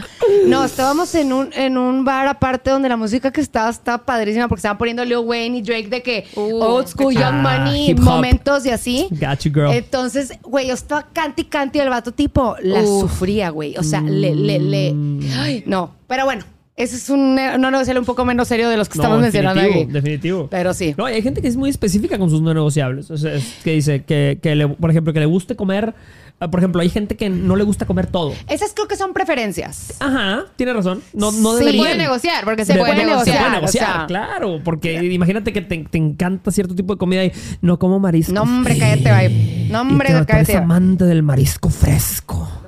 No, 0.47 0.65
estábamos 0.65 1.15
en 1.15 1.33
un, 1.33 1.51
en 1.53 1.77
un 1.79 2.05
bar 2.05 2.27
aparte 2.27 2.71
donde 2.71 2.89
la 2.89 2.97
música 2.97 3.31
que 3.31 3.41
estaba 3.41 3.71
estaba 3.71 4.05
padrísima 4.05 4.49
porque 4.49 4.61
estaban 4.61 4.79
poniendo 4.79 5.05
Lil 5.05 5.19
Wayne 5.19 5.59
y 5.59 5.63
Drake 5.63 5.89
de 5.89 6.03
que 6.03 6.25
Uh, 6.35 6.63
old 6.63 6.87
school, 6.89 7.13
young 7.15 7.43
money, 7.43 7.91
Ah, 7.91 7.95
hop. 7.99 8.05
momentos 8.05 8.65
y 8.67 8.71
así. 8.71 9.09
Got 9.11 9.41
you, 9.41 9.53
girl. 9.53 9.71
Entonces, 9.73 10.33
güey, 10.43 10.69
yo 10.69 10.75
estaba 10.75 11.07
canti 11.13 11.45
canti 11.45 11.79
el 11.79 11.89
vato 11.91 12.13
tipo 12.13 12.57
la 12.63 12.81
Uf. 12.81 13.03
sufría, 13.11 13.51
güey. 13.51 13.77
O 13.77 13.83
sea, 13.83 14.01
le, 14.01 14.35
le, 14.35 14.59
le. 14.59 14.93
Mm. 14.95 15.21
Ay, 15.39 15.63
no, 15.67 15.95
pero 16.07 16.25
bueno, 16.25 16.45
ese 16.77 16.97
es 16.97 17.11
un 17.11 17.35
no 17.35 17.71
negociable 17.71 18.01
un 18.01 18.07
poco 18.07 18.25
menos 18.25 18.49
serio 18.49 18.69
de 18.71 18.77
los 18.79 18.89
que 18.89 18.97
No, 18.99 19.03
estamos 19.05 19.21
mencionando 19.21 19.61
definitivo, 19.61 19.85
aquí. 19.85 19.93
definitivo. 19.93 20.49
Pero 20.51 20.73
sí. 20.75 20.95
No, 20.97 21.09
y 21.09 21.13
hay 21.13 21.23
gente 21.23 21.43
que 21.43 21.49
es 21.49 21.57
muy 21.57 21.69
específica 21.71 22.19
con 22.19 22.31
sus 22.31 22.41
no 22.41 22.55
negociables. 22.55 23.11
O 23.11 23.17
sea, 23.19 23.35
es 23.35 23.57
que 23.63 23.73
dice 23.73 24.03
que, 24.05 24.39
que 24.43 24.55
le- 24.55 24.69
por 24.69 24.91
ejemplo, 24.91 25.13
que 25.13 25.21
le 25.21 25.27
guste 25.27 25.55
comer. 25.55 25.95
Ah, 26.41 26.51
Por 26.51 26.61
ejemplo, 26.61 26.83
hay 26.83 26.89
gente 26.89 27.17
que 27.17 27.31
no 27.31 27.57
le 27.57 27.65
gusta 27.65 27.87
comer 27.87 28.07
todo. 28.07 28.33
Esas 28.49 28.73
creo 28.75 28.89
que 28.89 28.97
son 28.97 29.13
preferencias. 29.13 29.95
Ajá, 30.01 30.45
tiene 30.57 30.73
razón. 30.73 31.03
No, 31.13 31.33
no 31.33 31.59
Sí. 31.59 31.65
Se 31.65 31.75
puede 31.75 31.97
negociar, 31.97 32.45
porque 32.45 32.65
se, 32.65 32.73
Se 32.73 32.79
puede 32.79 32.93
puede 32.93 33.07
negociar. 33.07 33.37
Se 33.37 33.41
puede 33.41 33.51
negociar, 33.51 33.87
negociar, 33.87 33.91
o 33.91 33.99
sea. 33.99 34.07
claro. 34.07 34.61
Porque 34.65 35.05
imagínate 35.05 35.53
que 35.53 35.61
te, 35.61 35.79
te 35.79 35.99
encanta 35.99 36.51
cierto 36.51 36.75
tipo 36.75 36.95
de 36.95 36.99
comida 36.99 37.25
y 37.25 37.33
no 37.61 37.79
como 37.79 37.99
marisco. 37.99 38.33
No, 38.33 38.43
hombre, 38.43 38.79
cállate, 38.79 39.13
bye. 39.13 39.69
No, 39.71 39.81
hombre, 39.83 40.11
y 40.11 40.13
te, 40.13 40.27
cállate. 40.27 40.53
eres 40.53 40.63
amante 40.63 41.05
del 41.05 41.23
marisco 41.23 41.71
fresco. 41.71 42.62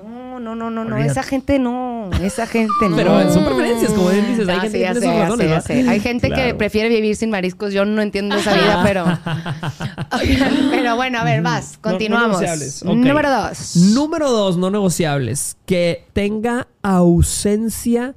No, 0.55 0.71
no, 0.71 0.85
no, 0.85 0.85
no. 0.85 0.99
Esa 0.99 1.23
gente 1.23 1.59
no. 1.59 2.11
Esa 2.23 2.47
gente 2.47 2.73
no. 2.88 2.97
Pero 2.97 3.33
son 3.33 3.45
preferencias, 3.45 3.93
como 3.93 4.11
bien 4.11 4.27
dices, 4.29 4.49
hay 4.49 4.57
Ah, 4.57 4.61
gente 4.61 5.01
sí, 5.01 5.67
que. 5.67 5.90
Hay 5.90 6.01
gente 6.01 6.31
que 6.31 6.55
prefiere 6.55 6.88
vivir 6.88 7.17
sin 7.17 7.31
mariscos. 7.31 7.73
Yo 7.73 7.85
no 7.85 8.01
entiendo 8.03 8.37
esa 8.37 8.55
vida, 8.55 8.81
pero. 8.85 9.05
pero 10.71 10.97
bueno, 10.97 11.19
a 11.19 11.25
ver, 11.25 11.43
vas. 11.43 11.73
No- 11.73 11.77
no 11.77 11.90
Continuamos. 11.90 12.43
Número 12.85 13.31
dos. 13.31 13.77
Número 13.77 14.31
dos, 14.31 14.57
no 14.57 14.71
negociables. 14.71 15.57
Que 15.67 16.07
tenga 16.12 16.69
ausencia 16.83 18.14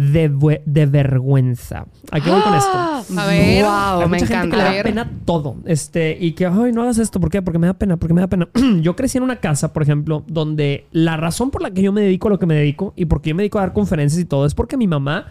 de, 0.00 0.62
de 0.64 0.86
vergüenza. 0.86 1.86
¿A 2.10 2.20
qué 2.20 2.30
voy 2.30 2.40
con 2.40 2.54
esto? 2.54 2.72
A 2.72 3.26
ver. 3.26 3.64
Wow, 3.64 3.72
Hay 3.72 3.98
me 4.00 4.06
mucha 4.06 4.26
gente 4.26 4.34
encanta. 4.34 4.56
que 4.56 4.62
le 4.62 4.68
A 4.68 4.76
da 4.76 4.82
pena 4.82 5.10
todo. 5.24 5.56
Este, 5.66 6.16
y 6.18 6.32
que, 6.32 6.46
ay, 6.46 6.72
no 6.72 6.82
hagas 6.82 6.98
esto. 6.98 7.20
¿Por 7.20 7.30
qué? 7.30 7.42
Porque 7.42 7.58
me 7.58 7.66
da 7.66 7.74
pena, 7.74 7.96
porque 7.98 8.14
me 8.14 8.20
da 8.22 8.26
pena. 8.26 8.48
yo 8.80 8.96
crecí 8.96 9.18
en 9.18 9.24
una 9.24 9.36
casa, 9.36 9.72
por 9.72 9.82
ejemplo, 9.82 10.24
donde 10.26 10.86
la 10.92 11.16
razón 11.16 11.50
por 11.50 11.62
la 11.62 11.70
que 11.70 11.82
yo 11.82 11.92
me 11.92 12.00
dedico 12.00 12.28
a 12.28 12.30
lo 12.30 12.38
que 12.38 12.46
me 12.46 12.54
dedico 12.54 12.92
y 12.96 13.04
por 13.04 13.20
qué 13.20 13.30
yo 13.30 13.36
me 13.36 13.42
dedico 13.42 13.58
a 13.58 13.62
dar 13.62 13.72
conferencias 13.72 14.20
y 14.20 14.24
todo 14.24 14.46
es 14.46 14.54
porque 14.54 14.76
mi 14.76 14.86
mamá 14.86 15.26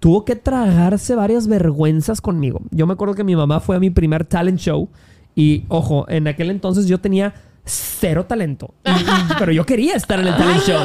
tuvo 0.00 0.24
que 0.24 0.34
tragarse 0.34 1.14
varias 1.14 1.46
vergüenzas 1.46 2.20
conmigo. 2.20 2.62
Yo 2.70 2.86
me 2.86 2.94
acuerdo 2.94 3.14
que 3.14 3.24
mi 3.24 3.36
mamá 3.36 3.60
fue 3.60 3.76
a 3.76 3.80
mi 3.80 3.90
primer 3.90 4.24
talent 4.24 4.58
show 4.58 4.88
y, 5.36 5.64
ojo, 5.68 6.06
en 6.08 6.26
aquel 6.26 6.50
entonces 6.50 6.86
yo 6.86 6.98
tenía 6.98 7.34
cero 7.64 8.26
talento. 8.26 8.74
Y- 8.84 8.90
y- 8.90 9.34
pero 9.38 9.52
yo 9.52 9.64
quería 9.66 9.94
estar 9.94 10.18
en 10.20 10.26
el 10.28 10.36
talent 10.36 10.62
show. 10.64 10.78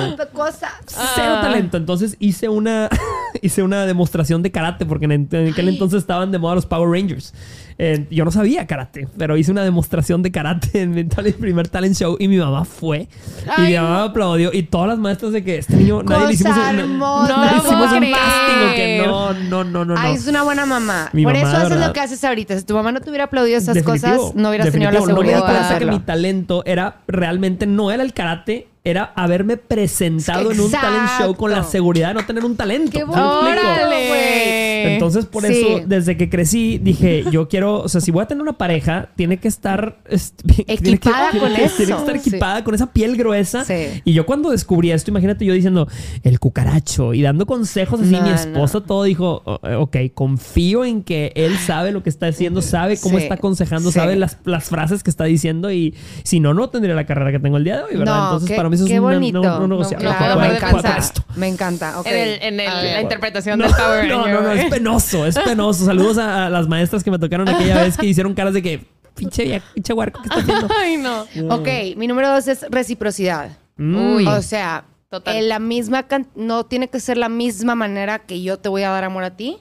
Cero 0.87 1.35
Ah. 1.37 1.41
talento. 1.41 1.77
Entonces 1.77 2.15
hice 2.19 2.49
una, 2.49 2.89
hice 3.41 3.63
una 3.63 3.85
demostración 3.85 4.43
de 4.43 4.51
karate 4.51 4.85
porque 4.85 5.05
en, 5.05 5.27
en 5.31 5.47
aquel 5.51 5.69
entonces 5.69 5.99
estaban 5.99 6.31
de 6.31 6.37
moda 6.39 6.55
los 6.55 6.65
Power 6.65 6.89
Rangers. 6.89 7.33
Eh, 7.77 8.07
yo 8.09 8.23
no 8.23 8.31
sabía 8.31 8.65
karate, 8.67 9.07
pero 9.17 9.35
hice 9.35 9.51
una 9.51 9.63
demostración 9.63 10.21
de 10.21 10.31
karate 10.31 10.81
en 10.81 10.91
mi 10.91 11.03
tal- 11.03 11.33
primer 11.33 11.67
talent 11.67 11.93
show 11.95 12.15
y 12.17 12.29
mi 12.29 12.37
mamá 12.37 12.63
fue. 12.63 13.09
y 13.57 13.61
mi 13.61 13.73
mamá 13.75 14.03
me 14.03 14.09
aplaudió 14.11 14.51
y 14.53 14.63
todas 14.63 14.87
las 14.87 14.97
maestras 14.97 15.33
de 15.33 15.43
que 15.43 15.57
este 15.57 15.75
niño, 15.75 16.01
nadie 16.03 16.27
le 16.27 16.33
hicimos 16.35 16.55
no, 16.57 17.27
No 17.27 17.41
le 17.45 17.57
hicimos 17.57 17.91
un 17.91 18.11
casting 18.11 18.75
que 18.75 19.03
no, 19.05 19.33
no, 19.33 19.63
no, 19.65 19.83
no, 19.83 19.85
no. 19.85 19.95
Ay, 19.97 20.15
es 20.15 20.25
una 20.27 20.43
buena 20.43 20.65
mamá. 20.65 21.09
Mi 21.11 21.23
Por 21.25 21.33
mamá, 21.33 21.47
eso 21.49 21.57
haces 21.67 21.79
lo 21.85 21.91
que 21.91 21.99
haces 21.99 22.23
ahorita. 22.23 22.57
Si 22.57 22.63
tu 22.63 22.73
mamá 22.75 22.93
no 22.93 23.01
te 23.01 23.09
hubiera 23.09 23.25
aplaudido 23.25 23.57
esas 23.57 23.75
Definitivo, 23.75 24.17
cosas, 24.17 24.35
no 24.35 24.49
hubieras 24.49 24.71
tenido 24.71 24.91
la 24.91 25.01
seguridad 25.01 25.39
No 25.39 25.45
me 25.47 25.51
di 25.51 25.57
cuenta 25.57 25.79
que 25.79 25.85
mi 25.85 25.99
talento 25.99 26.63
era 26.65 27.01
realmente 27.07 27.67
no 27.67 27.91
era 27.91 28.03
el 28.03 28.13
karate, 28.13 28.69
era 28.85 29.11
haberme 29.15 29.57
presentado 29.57 30.51
en 30.51 30.59
un 30.61 30.71
talent 30.71 31.09
show 31.19 31.35
con 31.35 31.51
la 31.51 31.63
seguridad 31.63 32.09
de 32.09 32.13
no 32.13 32.25
tener 32.25 32.45
un 32.45 32.55
talento. 32.55 32.91
Qué 32.91 33.03
¡Órale! 33.03 34.93
Entonces, 34.93 35.25
por 35.25 35.43
Sí. 35.45 35.53
eso, 35.53 35.83
desde 35.87 36.15
que 36.17 36.29
crecí, 36.29 36.77
dije, 36.77 37.25
yo 37.31 37.47
quiero, 37.47 37.79
o 37.81 37.89
sea, 37.89 38.01
si 38.01 38.11
voy 38.11 38.23
a 38.23 38.27
tener 38.27 38.41
una 38.41 38.53
pareja, 38.57 39.09
tiene 39.15 39.37
que 39.37 39.47
estar 39.47 39.97
tiene 40.45 40.65
que- 40.65 40.73
Equipada 40.73 41.31
tiene 41.31 41.45
con 41.47 41.55
que- 41.55 41.63
eso. 41.65 41.75
Tiene 41.77 41.91
que 41.93 41.97
estar 41.99 42.19
Sí. 42.19 42.29
equipada 42.29 42.63
con 42.63 42.75
esa 42.75 42.91
piel 42.93 43.17
gruesa. 43.17 43.65
Sí. 43.65 44.01
Y 44.05 44.13
yo 44.13 44.25
cuando 44.25 44.51
descubrí 44.51 44.91
esto, 44.91 45.11
imagínate 45.11 45.43
yo 45.45 45.53
diciendo, 45.53 45.87
el 46.23 46.39
cucaracho, 46.39 47.13
y 47.13 47.21
dando 47.21 47.45
consejos 47.45 47.99
así, 48.01 48.11
No, 48.11 48.21
mi 48.21 48.29
no. 48.29 48.35
esposa 48.35 48.81
todo 48.81 49.03
dijo, 49.03 49.41
"O- 49.45 49.59
ok, 49.79 49.97
confío 50.13 50.85
en 50.85 51.03
que 51.03 51.31
él 51.35 51.57
sabe 51.57 51.91
lo 51.91 52.03
que 52.03 52.09
está 52.09 52.27
haciendo, 52.27 52.61
sabe 52.61 52.97
cómo 52.99 53.17
Sí. 53.17 53.23
está 53.23 53.35
aconsejando, 53.35 53.91
Sí. 53.91 53.99
sabe 53.99 54.15
las, 54.15 54.37
las 54.45 54.65
frases 54.69 55.01
que 55.03 55.09
está 55.09 55.23
diciendo, 55.25 55.71
y 55.71 55.95
si 56.23 56.39
no, 56.39 56.53
no 56.53 56.69
tendría 56.69 56.93
la 56.95 57.05
carrera 57.05 57.31
que 57.31 57.39
tengo 57.39 57.57
el 57.57 57.63
día 57.63 57.77
de 57.77 57.83
hoy, 57.83 57.97
¿verdad? 57.97 58.15
No, 58.15 58.23
Entonces, 58.25 58.49
qué- 58.49 58.55
para 58.55 58.69
mí 58.69 58.74
eso 58.75 58.83
es 58.85 58.89
qué 58.89 58.95
no- 58.97 59.01
bonito. 59.03 59.41
no. 59.41 59.67
No 59.67 59.79
Claro, 59.89 60.39
me 60.39 60.55
encanta. 60.55 60.97
esto. 60.97 61.23
Me 61.35 61.47
encanta. 61.47 61.99
ok. 61.99 62.05
En, 62.07 62.15
el, 62.15 62.41
en 62.43 62.59
el- 62.59 62.67
A 62.67 62.81
ver. 62.81 62.93
la 62.93 63.01
interpretación 63.01 63.59
No, 63.59 63.65
del 63.65 63.75
Power 63.75 64.07
no, 64.07 64.27
no, 64.27 64.41
no, 64.41 64.51
es 64.51 64.69
penoso, 64.69 65.25
es 65.25 65.37
penoso. 65.39 65.85
Saludos 65.85 66.17
a, 66.17 66.45
a 66.45 66.49
las 66.49 66.67
maestras 66.67 67.03
que 67.03 67.11
me 67.11 67.19
tocaron 67.19 67.47
aquella 67.49 67.81
vez 67.83 67.97
que 67.97 68.05
hicieron 68.05 68.33
caras 68.33 68.53
de 68.53 68.61
que, 68.61 68.85
pinche, 69.15 69.61
pinche 69.73 69.93
huarco, 69.93 70.21
¿qué 70.21 70.27
está 70.29 70.39
haciendo? 70.41 70.67
Ay, 70.79 70.97
no. 70.97 71.21
Ok, 71.55 71.67
mi 71.97 72.07
número 72.07 72.29
dos 72.29 72.47
es 72.47 72.65
reciprocidad. 72.69 73.57
Mm. 73.77 74.15
Uy. 74.15 74.27
O 74.27 74.41
sea, 74.41 74.85
Total. 75.09 75.35
en 75.35 75.49
la 75.49 75.59
misma 75.59 76.03
can- 76.03 76.27
no 76.35 76.65
tiene 76.65 76.89
que 76.89 76.99
ser 76.99 77.17
la 77.17 77.29
misma 77.29 77.75
manera 77.75 78.19
que 78.19 78.41
yo 78.41 78.57
te 78.59 78.69
voy 78.69 78.83
a 78.83 78.89
dar 78.89 79.03
amor 79.03 79.23
a 79.23 79.31
ti. 79.37 79.57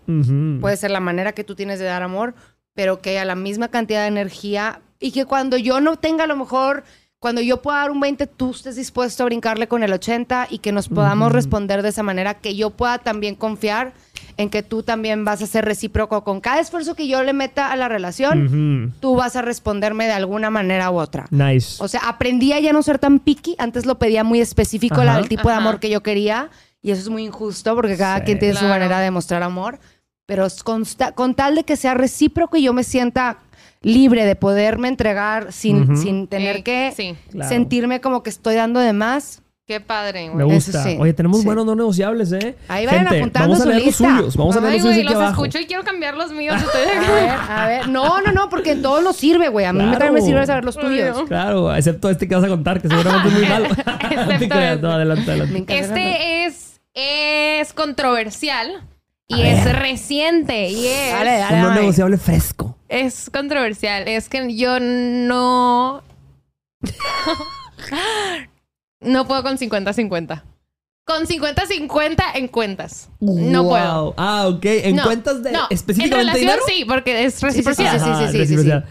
Puede 0.60 0.76
ser 0.76 0.90
la 0.90 1.00
manera 1.00 1.32
que 1.32 1.44
tú 1.44 1.54
tienes 1.54 1.78
de 1.78 1.84
dar 1.84 2.02
amor, 2.02 2.34
pero 2.74 3.00
que 3.00 3.10
haya 3.10 3.24
la 3.24 3.34
misma 3.36 3.68
cantidad 3.68 4.02
de 4.02 4.08
energía 4.08 4.80
y 4.98 5.12
que 5.12 5.26
cuando 5.26 5.56
yo 5.56 5.80
no 5.80 5.96
tenga 5.96 6.24
a 6.24 6.26
lo 6.26 6.34
mejor, 6.36 6.82
cuando 7.24 7.40
yo 7.40 7.62
pueda 7.62 7.78
dar 7.78 7.90
un 7.90 8.00
20, 8.00 8.26
tú 8.26 8.50
estés 8.50 8.76
dispuesto 8.76 9.22
a 9.22 9.26
brincarle 9.26 9.66
con 9.66 9.82
el 9.82 9.90
80 9.94 10.48
y 10.50 10.58
que 10.58 10.72
nos 10.72 10.90
podamos 10.90 11.32
responder 11.32 11.80
de 11.80 11.88
esa 11.88 12.02
manera, 12.02 12.34
que 12.34 12.54
yo 12.54 12.68
pueda 12.68 12.98
también 12.98 13.34
confiar 13.34 13.94
en 14.36 14.50
que 14.50 14.62
tú 14.62 14.82
también 14.82 15.24
vas 15.24 15.40
a 15.40 15.46
ser 15.46 15.64
recíproco 15.64 16.22
con 16.22 16.42
cada 16.42 16.60
esfuerzo 16.60 16.94
que 16.94 17.08
yo 17.08 17.22
le 17.22 17.32
meta 17.32 17.72
a 17.72 17.76
la 17.76 17.88
relación, 17.88 18.44
Ujú. 18.90 18.92
tú 19.00 19.16
vas 19.16 19.36
a 19.36 19.40
responderme 19.40 20.04
de 20.04 20.12
alguna 20.12 20.50
manera 20.50 20.90
u 20.90 20.98
otra. 20.98 21.24
Nice. 21.30 21.82
O 21.82 21.88
sea, 21.88 22.02
aprendí 22.04 22.52
a 22.52 22.60
ya 22.60 22.74
no 22.74 22.82
ser 22.82 22.98
tan 22.98 23.20
picky. 23.20 23.54
Antes 23.56 23.86
lo 23.86 23.98
pedía 23.98 24.22
muy 24.22 24.42
específico 24.42 24.96
Ajá. 24.96 25.04
la- 25.04 25.18
el 25.20 25.28
tipo 25.30 25.48
de 25.48 25.54
amor 25.54 25.80
que 25.80 25.88
yo 25.88 26.02
quería. 26.02 26.50
Y 26.82 26.90
eso 26.90 27.00
es 27.00 27.08
muy 27.08 27.24
injusto 27.24 27.74
porque 27.74 27.96
cada 27.96 28.18
Sí. 28.18 28.24
quien 28.26 28.38
tiene 28.38 28.52
su 28.52 28.60
Claro. 28.60 28.74
manera 28.74 28.98
de 28.98 29.04
demostrar 29.04 29.42
amor. 29.42 29.78
Pero 30.26 30.44
es 30.44 30.62
consta- 30.62 31.12
con 31.12 31.34
tal 31.34 31.54
de 31.54 31.64
que 31.64 31.76
sea 31.76 31.94
recíproco 31.94 32.58
y 32.58 32.64
yo 32.64 32.74
me 32.74 32.84
sienta 32.84 33.38
libre 33.84 34.24
de 34.24 34.34
poderme 34.34 34.88
entregar 34.88 35.52
sin, 35.52 35.96
sin 35.96 36.26
tener 36.26 36.56
Ey, 36.56 36.62
que 36.62 36.92
Sí, 36.96 37.14
Claro. 37.30 37.48
sentirme 37.48 38.00
como 38.00 38.22
que 38.22 38.30
estoy 38.30 38.56
dando 38.56 38.80
de 38.80 38.92
más. 38.92 39.40
qué 39.66 39.80
padre, 39.80 40.28
Me 40.34 40.44
güey. 40.44 40.56
Eso 40.58 40.72
gusta. 40.72 40.84
sí, 40.84 40.96
Oye, 41.00 41.14
tenemos 41.14 41.40
sí. 41.40 41.46
buenos 41.46 41.64
no 41.64 41.74
negociables, 41.74 42.32
¿eh? 42.32 42.54
Ahí 42.68 42.84
vayan 42.84 43.06
Gente, 43.06 43.18
apuntando 43.20 43.48
vamos 43.54 43.60
a 43.60 43.62
su 43.64 43.70
lista. 43.84 44.04
los 44.08 44.16
suyos. 44.18 44.36
Vamos 44.36 44.56
a 44.56 44.60
leer 44.60 44.72
los 44.74 44.82
suyos 44.82 44.96
aquí 44.98 45.04
los 45.04 45.14
abajo. 45.14 45.44
escucho 45.46 45.58
y 45.62 45.66
quiero 45.66 45.84
cambiar 45.84 46.16
los 46.16 46.32
míos. 46.32 46.56
Estoy 46.56 46.82
A 46.82 47.14
ver, 47.14 47.30
a 47.48 47.66
ver. 47.66 47.88
No, 47.88 48.20
no, 48.20 48.32
no, 48.32 48.50
porque 48.50 48.74
todo 48.76 49.00
nos 49.00 49.16
sirve, 49.16 49.48
güey. 49.48 49.64
A 49.64 49.72
mí 49.72 49.78
me 49.78 49.84
Claro. 49.86 49.98
también 50.04 50.14
me 50.24 50.28
sirve 50.30 50.44
saber 50.46 50.64
los 50.66 50.76
tuyos. 50.76 51.22
Claro, 51.28 51.74
excepto 51.74 52.10
este 52.10 52.28
que 52.28 52.34
vas 52.34 52.44
a 52.44 52.48
contar, 52.48 52.82
que 52.82 52.88
seguramente 52.88 53.28
es 53.28 53.34
muy 53.34 53.46
malo. 53.48 53.68
no 53.76 53.98
te 53.98 54.14
Excepto 54.34 54.54
creas, 54.54 54.80
no, 54.82 54.90
adelante, 54.92 55.24
Me 55.26 55.32
adelante. 55.42 55.78
Este 55.78 56.44
es, 56.46 56.80
es 56.94 57.72
controversial 57.72 58.82
y 59.28 59.42
A 59.42 59.52
es 59.52 59.64
ver. 59.64 59.76
reciente 59.76 60.68
y 60.68 60.86
es, 60.86 61.12
Dale, 61.12 61.38
dale, 61.38 61.54
Un 61.56 61.62
no 61.62 61.68
dale. 61.68 61.80
negociable 61.80 62.18
fresco. 62.18 62.76
es 62.88 63.30
controversial. 63.30 64.06
Es 64.08 64.28
que 64.28 64.54
yo 64.54 64.78
no... 64.80 66.02
no 69.00 69.26
puedo 69.26 69.42
con 69.42 69.58
50-50. 69.58 70.42
Con 71.06 71.26
50-50 71.26 72.22
en 72.34 72.48
cuentas. 72.48 73.10
No 73.20 73.62
Wow. 73.64 73.70
puedo. 73.70 74.14
Ah, 74.16 74.46
ok. 74.48 74.64
¿En 74.64 74.96
No, 74.96 75.04
cuentas 75.04 75.42
de 75.42 75.52
no. 75.52 75.66
específicamente 75.70 76.20
En 76.20 76.26
relación 76.28 76.40
dinero? 76.40 76.62
sí, 76.66 76.84
porque 76.86 77.24
es 77.24 77.34
sí, 77.34 77.40
sí, 77.40 77.46
reciprocidad. 77.46 77.92
sí, 77.92 77.98
sí, 78.04 78.10
Ajá, 78.10 78.26
sí, 78.26 78.32
sí, 78.32 78.38
reciprocidad. 78.38 78.84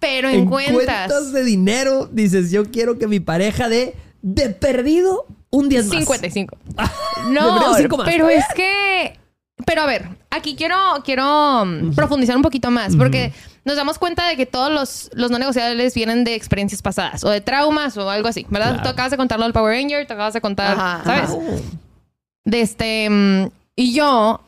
Pero 0.00 0.28
en, 0.30 0.46
cuentas... 0.46 1.32
de 1.32 1.44
dinero, 1.44 2.08
dices, 2.10 2.50
yo 2.50 2.64
quiero 2.70 2.98
que 2.98 3.06
mi 3.06 3.20
pareja 3.20 3.68
dé 3.68 3.94
de 4.22 4.48
perdido 4.50 5.26
un 5.50 5.68
10 5.68 5.86
más. 5.86 5.98
55. 5.98 6.56
De 6.76 7.32
No, 7.32 7.56
más. 7.56 7.76
pero 8.06 8.28
es 8.30 8.44
que... 8.56 9.19
Pero 9.66 9.82
a 9.82 9.86
ver, 9.86 10.08
aquí 10.30 10.54
quiero, 10.56 10.76
quiero 11.04 11.64
mm, 11.64 11.94
profundizar 11.94 12.36
un 12.36 12.42
poquito 12.42 12.70
más, 12.70 12.96
porque 12.96 13.32
nos 13.64 13.76
damos 13.76 13.98
cuenta 13.98 14.26
de 14.28 14.36
que 14.36 14.46
todos 14.46 14.70
los, 14.72 15.10
los 15.14 15.30
no 15.30 15.38
negociables 15.38 15.94
vienen 15.94 16.24
de 16.24 16.34
experiencias 16.34 16.82
pasadas, 16.82 17.24
o 17.24 17.30
de 17.30 17.40
traumas, 17.40 17.96
o 17.96 18.08
algo 18.08 18.28
así, 18.28 18.46
¿verdad? 18.50 18.70
Claro. 18.74 18.82
Tú 18.82 18.88
acabas 18.90 19.10
de 19.10 19.16
contarlo 19.16 19.44
del 19.44 19.52
Power 19.52 19.74
Ranger, 19.76 20.06
te 20.06 20.12
acabas 20.12 20.34
de 20.34 20.40
contar, 20.40 20.72
Ajá, 20.78 21.02
¿sabes? 21.04 21.30
ajá. 21.30 21.38
De 22.44 22.60
este... 22.60 23.08
mm, 23.10 23.46
Y 23.76 23.94
yo... 23.94 24.40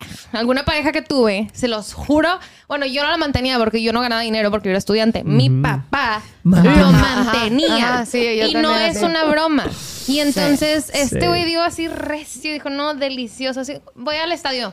Alguna 0.32 0.64
pareja 0.64 0.92
que 0.92 1.02
tuve, 1.02 1.48
se 1.52 1.68
los 1.68 1.92
juro, 1.94 2.28
bueno, 2.68 2.86
yo 2.86 3.02
no 3.02 3.10
la 3.10 3.16
mantenía 3.16 3.58
porque 3.58 3.82
yo 3.82 3.92
no 3.92 4.00
ganaba 4.00 4.22
dinero 4.22 4.50
porque 4.50 4.66
yo 4.68 4.70
era 4.70 4.78
estudiante. 4.78 5.24
Mi 5.24 5.48
Ujú. 5.50 5.62
papá 5.62 6.22
lo 6.44 6.92
mantenía. 6.92 7.94
ajá, 7.94 8.06
sí, 8.06 8.18
y 8.18 8.54
no 8.54 8.74
es 8.76 8.96
así. 8.96 9.04
una 9.04 9.24
broma. 9.24 9.66
Y 10.06 10.20
entonces 10.20 10.84
Sí. 10.86 10.92
este 10.94 11.28
güey 11.28 11.44
dio 11.44 11.62
así 11.62 11.88
recio, 11.88 12.52
dijo, 12.52 12.70
no, 12.70 12.94
delicioso, 12.94 13.60
así, 13.60 13.74
voy 13.94 14.16
al 14.16 14.32
estadio. 14.32 14.72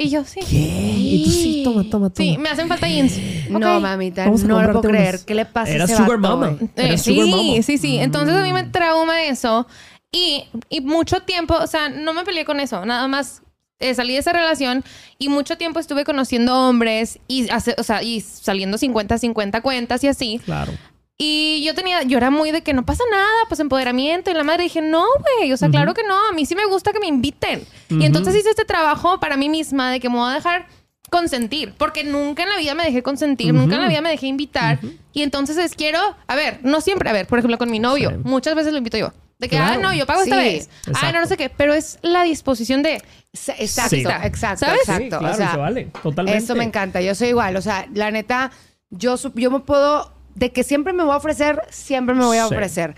Y 0.00 0.10
yo, 0.10 0.24
sí. 0.24 0.38
¿Qué? 0.48 0.56
Y 0.56 1.24
tú 1.24 1.30
sí, 1.30 1.62
toma, 1.64 1.82
toma, 1.82 2.10
toma. 2.10 2.14
Sí, 2.16 2.38
me 2.38 2.48
hacen 2.48 2.68
falta 2.68 2.86
jeans. 2.86 3.14
No, 3.50 3.76
Ok. 3.76 3.82
mamita, 3.82 4.24
a 4.24 4.28
no 4.28 4.62
lo 4.62 4.72
puedo 4.80 4.82
creer. 4.82 5.14
unos. 5.16 5.24
¿Qué 5.24 5.34
le 5.34 5.44
pasa 5.44 5.72
a 5.72 5.74
Eras 5.74 5.90
ese 5.90 6.00
sugar 6.02 6.18
vato, 6.18 6.36
mama. 6.36 6.56
Eh, 6.60 6.68
Eras 6.76 7.02
sí, 7.02 7.14
sugar 7.16 7.28
mama. 7.28 7.62
sí, 7.64 7.78
sí. 7.78 7.98
Entonces 7.98 8.36
a 8.36 8.42
mí 8.44 8.52
me 8.52 8.62
Mm. 8.62 8.70
trauma 8.70 9.22
eso. 9.24 9.66
Y, 10.12 10.44
y 10.68 10.80
mucho 10.82 11.20
tiempo, 11.22 11.54
o 11.56 11.66
sea, 11.66 11.88
no 11.88 12.14
me 12.14 12.24
peleé 12.24 12.44
con 12.44 12.60
eso. 12.60 12.86
Nada 12.86 13.08
más 13.08 13.42
eh, 13.80 13.94
salí 13.94 14.12
de 14.14 14.18
esa 14.20 14.32
relación 14.32 14.84
y 15.18 15.28
mucho 15.28 15.56
tiempo 15.56 15.78
estuve 15.80 16.04
conociendo 16.04 16.54
hombres 16.68 17.18
y, 17.28 17.48
hace- 17.50 17.74
o 17.78 17.82
sea, 17.82 18.02
y 18.02 18.20
saliendo 18.20 18.78
50, 18.78 19.18
50 19.18 19.60
cuentas 19.60 20.02
y 20.04 20.08
así. 20.08 20.40
Claro. 20.44 20.72
Y 21.20 21.64
yo 21.64 21.74
tenía, 21.74 22.02
yo 22.04 22.16
era 22.16 22.30
muy 22.30 22.52
de 22.52 22.62
que 22.62 22.72
no 22.72 22.84
pasa 22.86 23.02
nada, 23.10 23.26
pues 23.48 23.58
empoderamiento. 23.58 24.30
Y 24.30 24.34
la 24.34 24.44
madre 24.44 24.62
dije, 24.64 24.80
no, 24.80 25.04
güey, 25.38 25.52
o 25.52 25.56
sea, 25.56 25.68
claro 25.68 25.92
que 25.92 26.04
no, 26.04 26.14
a 26.28 26.32
mí 26.32 26.46
sí 26.46 26.54
me 26.54 26.64
gusta 26.66 26.92
que 26.92 27.00
me 27.00 27.08
inviten. 27.08 27.66
Ujú. 27.90 28.00
Y 28.00 28.06
entonces 28.06 28.36
hice 28.36 28.50
este 28.50 28.64
trabajo 28.64 29.18
para 29.18 29.36
mí 29.36 29.48
misma 29.48 29.90
de 29.90 29.98
que 29.98 30.08
me 30.08 30.16
voy 30.16 30.30
a 30.30 30.34
dejar 30.34 30.66
consentir, 31.10 31.72
porque 31.78 32.04
nunca 32.04 32.42
en 32.44 32.50
la 32.50 32.56
vida 32.58 32.74
me 32.74 32.84
dejé 32.84 33.02
consentir, 33.02 33.52
nunca 33.54 33.76
en 33.76 33.80
la 33.82 33.88
vida 33.88 34.00
me 34.00 34.10
dejé 34.10 34.26
invitar. 34.26 34.78
Y 35.12 35.22
entonces 35.22 35.56
es, 35.56 35.74
quiero, 35.74 35.98
a 36.26 36.36
ver, 36.36 36.60
no 36.62 36.80
siempre, 36.80 37.08
a 37.10 37.12
ver, 37.12 37.26
por 37.26 37.38
ejemplo, 37.38 37.58
con 37.58 37.70
mi 37.70 37.78
novio, 37.80 38.10
Sí. 38.10 38.16
muchas 38.24 38.54
veces 38.54 38.72
lo 38.72 38.78
invito 38.78 38.96
yo. 38.98 39.12
De 39.38 39.48
que, 39.48 39.56
Claro. 39.56 39.74
ah, 39.78 39.82
no, 39.82 39.94
yo 39.94 40.04
pago 40.06 40.22
esta 40.22 40.36
vez. 40.36 40.68
Ah, 41.00 41.12
no, 41.12 41.20
no 41.20 41.26
sé 41.26 41.36
qué, 41.36 41.48
pero 41.48 41.72
es 41.72 41.98
la 42.02 42.24
disposición 42.24 42.82
de, 42.82 43.00
Exacto, 43.32 43.90
Sí. 43.90 44.04
exacto, 44.24 44.66
¿Sabes? 44.66 44.80
Sí, 44.84 44.90
exacto. 44.92 45.18
claro, 45.20 45.34
o 45.34 45.36
sea, 45.36 45.50
se 45.52 45.56
vale. 45.58 45.84
Totalmente. 46.02 46.38
Eso 46.42 46.54
me 46.56 46.64
encanta. 46.64 47.00
Yo 47.00 47.14
soy 47.14 47.28
igual. 47.28 47.54
O 47.56 47.62
sea, 47.62 47.86
la 47.94 48.10
neta, 48.10 48.50
yo, 48.90 49.14
yo 49.34 49.50
me 49.50 49.60
puedo. 49.60 50.12
De 50.34 50.50
que 50.52 50.62
siempre 50.64 50.92
me 50.92 51.02
voy 51.04 51.12
a 51.12 51.16
ofrecer, 51.16 51.62
siempre 51.70 52.14
me 52.14 52.24
voy 52.24 52.38
a 52.38 52.48
Sí. 52.48 52.54
ofrecer. 52.54 52.94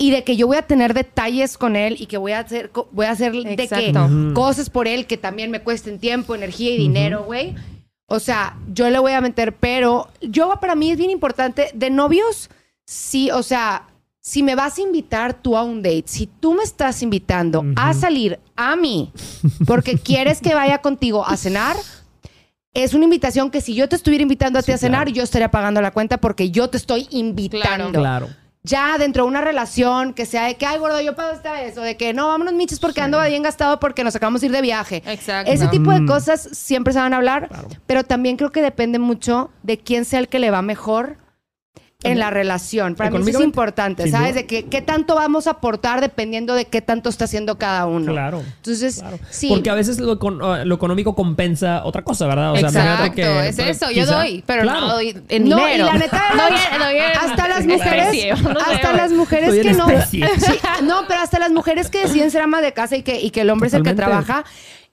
y 0.00 0.12
de 0.12 0.22
que 0.22 0.36
yo 0.36 0.46
voy 0.46 0.56
a 0.56 0.62
tener 0.62 0.94
detalles 0.94 1.58
con 1.58 1.74
él 1.74 1.96
y 1.98 2.06
que 2.06 2.18
voy 2.18 2.30
a 2.30 2.38
hacer, 2.38 2.70
voy 2.92 3.06
a 3.06 3.10
hacer 3.10 3.32
de 3.32 3.56
que 3.66 3.92
cosas 4.32 4.70
por 4.70 4.86
él 4.86 5.06
que 5.08 5.16
también 5.16 5.50
me 5.50 5.60
cuesten 5.60 5.98
tiempo, 5.98 6.36
energía 6.36 6.70
y 6.70 6.78
dinero, 6.78 7.24
güey. 7.24 7.56
O 8.06 8.20
sea, 8.20 8.56
yo 8.72 8.88
le 8.90 9.00
voy 9.00 9.10
a 9.10 9.20
meter, 9.20 9.56
pero 9.56 10.08
yo 10.20 10.56
para 10.60 10.76
mí 10.76 10.92
es 10.92 10.98
bien 10.98 11.10
importante 11.10 11.70
de 11.74 11.90
novios, 11.90 12.48
sí, 12.86 13.32
o 13.32 13.42
sea, 13.42 13.88
si 14.28 14.42
me 14.42 14.54
vas 14.54 14.76
a 14.76 14.82
invitar 14.82 15.32
tú 15.32 15.56
a 15.56 15.62
un 15.62 15.82
date, 15.82 16.04
si 16.04 16.26
tú 16.26 16.52
me 16.52 16.62
estás 16.62 17.02
invitando 17.02 17.64
a 17.76 17.94
salir 17.94 18.38
a 18.56 18.76
mí 18.76 19.10
porque 19.66 19.94
quieres 20.04 20.42
que 20.42 20.54
vaya 20.54 20.82
contigo 20.82 21.26
a 21.26 21.34
cenar, 21.38 21.76
es 22.74 22.92
una 22.92 23.04
invitación 23.04 23.50
que 23.50 23.62
si 23.62 23.74
yo 23.74 23.88
te 23.88 23.96
estuviera 23.96 24.20
invitando 24.20 24.58
a 24.58 24.62
ti 24.62 24.70
a 24.70 24.76
cenar, 24.76 25.04
claro. 25.04 25.16
yo 25.16 25.22
estaría 25.22 25.50
pagando 25.50 25.80
la 25.80 25.92
cuenta 25.92 26.18
porque 26.18 26.50
yo 26.50 26.68
te 26.68 26.76
estoy 26.76 27.06
invitando. 27.08 27.98
Claro. 27.98 28.28
Ya 28.64 28.98
dentro 28.98 29.22
de 29.22 29.30
una 29.30 29.40
relación 29.40 30.12
que 30.12 30.26
sea 30.26 30.44
de 30.44 30.56
que, 30.56 30.66
ay, 30.66 30.78
gordo, 30.78 31.00
yo 31.00 31.16
pago 31.16 31.32
esta 31.32 31.52
vez, 31.52 31.78
o 31.78 31.80
de 31.80 31.96
que 31.96 32.12
no, 32.12 32.28
vámonos, 32.28 32.52
miches, 32.52 32.80
porque 32.80 33.00
ando 33.00 33.22
bien 33.22 33.42
gastado 33.42 33.80
porque 33.80 34.04
nos 34.04 34.14
acabamos 34.14 34.42
de 34.42 34.48
ir 34.48 34.52
de 34.52 34.60
viaje. 34.60 35.02
Exacto. 35.06 35.50
Ese 35.50 35.68
tipo 35.68 35.90
de 35.90 36.04
cosas 36.04 36.50
siempre 36.52 36.92
se 36.92 36.98
van 36.98 37.14
a 37.14 37.16
hablar, 37.16 37.48
Claro. 37.48 37.68
pero 37.86 38.04
también 38.04 38.36
creo 38.36 38.52
que 38.52 38.60
depende 38.60 38.98
mucho 38.98 39.50
de 39.62 39.78
quién 39.78 40.04
sea 40.04 40.18
el 40.18 40.28
que 40.28 40.38
le 40.38 40.50
va 40.50 40.60
mejor 40.60 41.16
en 42.04 42.20
la 42.20 42.30
relación. 42.30 42.94
Para 42.94 43.10
mí 43.10 43.28
eso 43.28 43.40
es 43.40 43.44
importante, 43.44 44.08
¿sabes? 44.08 44.32
De 44.36 44.46
que 44.46 44.66
qué 44.66 44.80
tanto 44.82 45.16
vamos 45.16 45.48
a 45.48 45.52
aportar 45.52 46.00
dependiendo 46.00 46.54
de 46.54 46.64
qué 46.66 46.80
tanto 46.80 47.08
está 47.08 47.24
haciendo 47.24 47.58
cada 47.58 47.86
uno. 47.86 48.12
Claro. 48.12 48.40
Entonces, 48.58 49.00
Claro. 49.00 49.18
sí. 49.30 49.48
Porque 49.48 49.68
a 49.68 49.74
veces 49.74 49.98
lo, 49.98 50.16
ah, 50.44 50.64
lo 50.64 50.74
económico 50.76 51.16
compensa 51.16 51.84
otra 51.84 52.02
cosa, 52.02 52.28
¿verdad? 52.28 52.52
O 52.52 52.56
sea, 52.56 52.68
Exacto, 52.68 53.14
que, 53.16 53.48
es 53.48 53.58
eso. 53.58 53.90
Yo 53.90 54.06
doy, 54.06 54.44
pero 54.46 54.62
Claro. 54.62 54.80
no 54.82 54.92
doy 54.94 55.20
en 55.28 55.48
No, 55.48 55.58
y 55.58 55.72
dinero. 55.72 55.86
la 55.86 55.94
neta, 55.94 56.22
doy, 56.36 56.56
en- 56.72 56.78
doy 56.78 56.96
en 56.98 57.18
hasta 57.18 57.48
las 57.48 57.58
especie, 57.66 58.34
mujeres, 58.34 58.42
no 58.54 58.60
hasta 58.60 58.92
las 58.92 59.10
mujeres 59.12 59.54
que 59.60 59.72
no. 59.72 59.86
Sí, 60.08 60.22
no, 60.84 61.02
pero 61.08 61.20
hasta 61.20 61.40
las 61.40 61.50
mujeres 61.50 61.90
que 61.90 62.02
deciden 62.06 62.30
ser 62.30 62.42
ama 62.42 62.60
de 62.60 62.72
casa 62.72 62.94
y 62.96 63.02
que, 63.02 63.20
y 63.20 63.30
que 63.30 63.40
el 63.40 63.50
hombre 63.50 63.66
es 63.66 63.74
el 63.74 63.82
que 63.82 63.94
trabaja, 63.94 64.44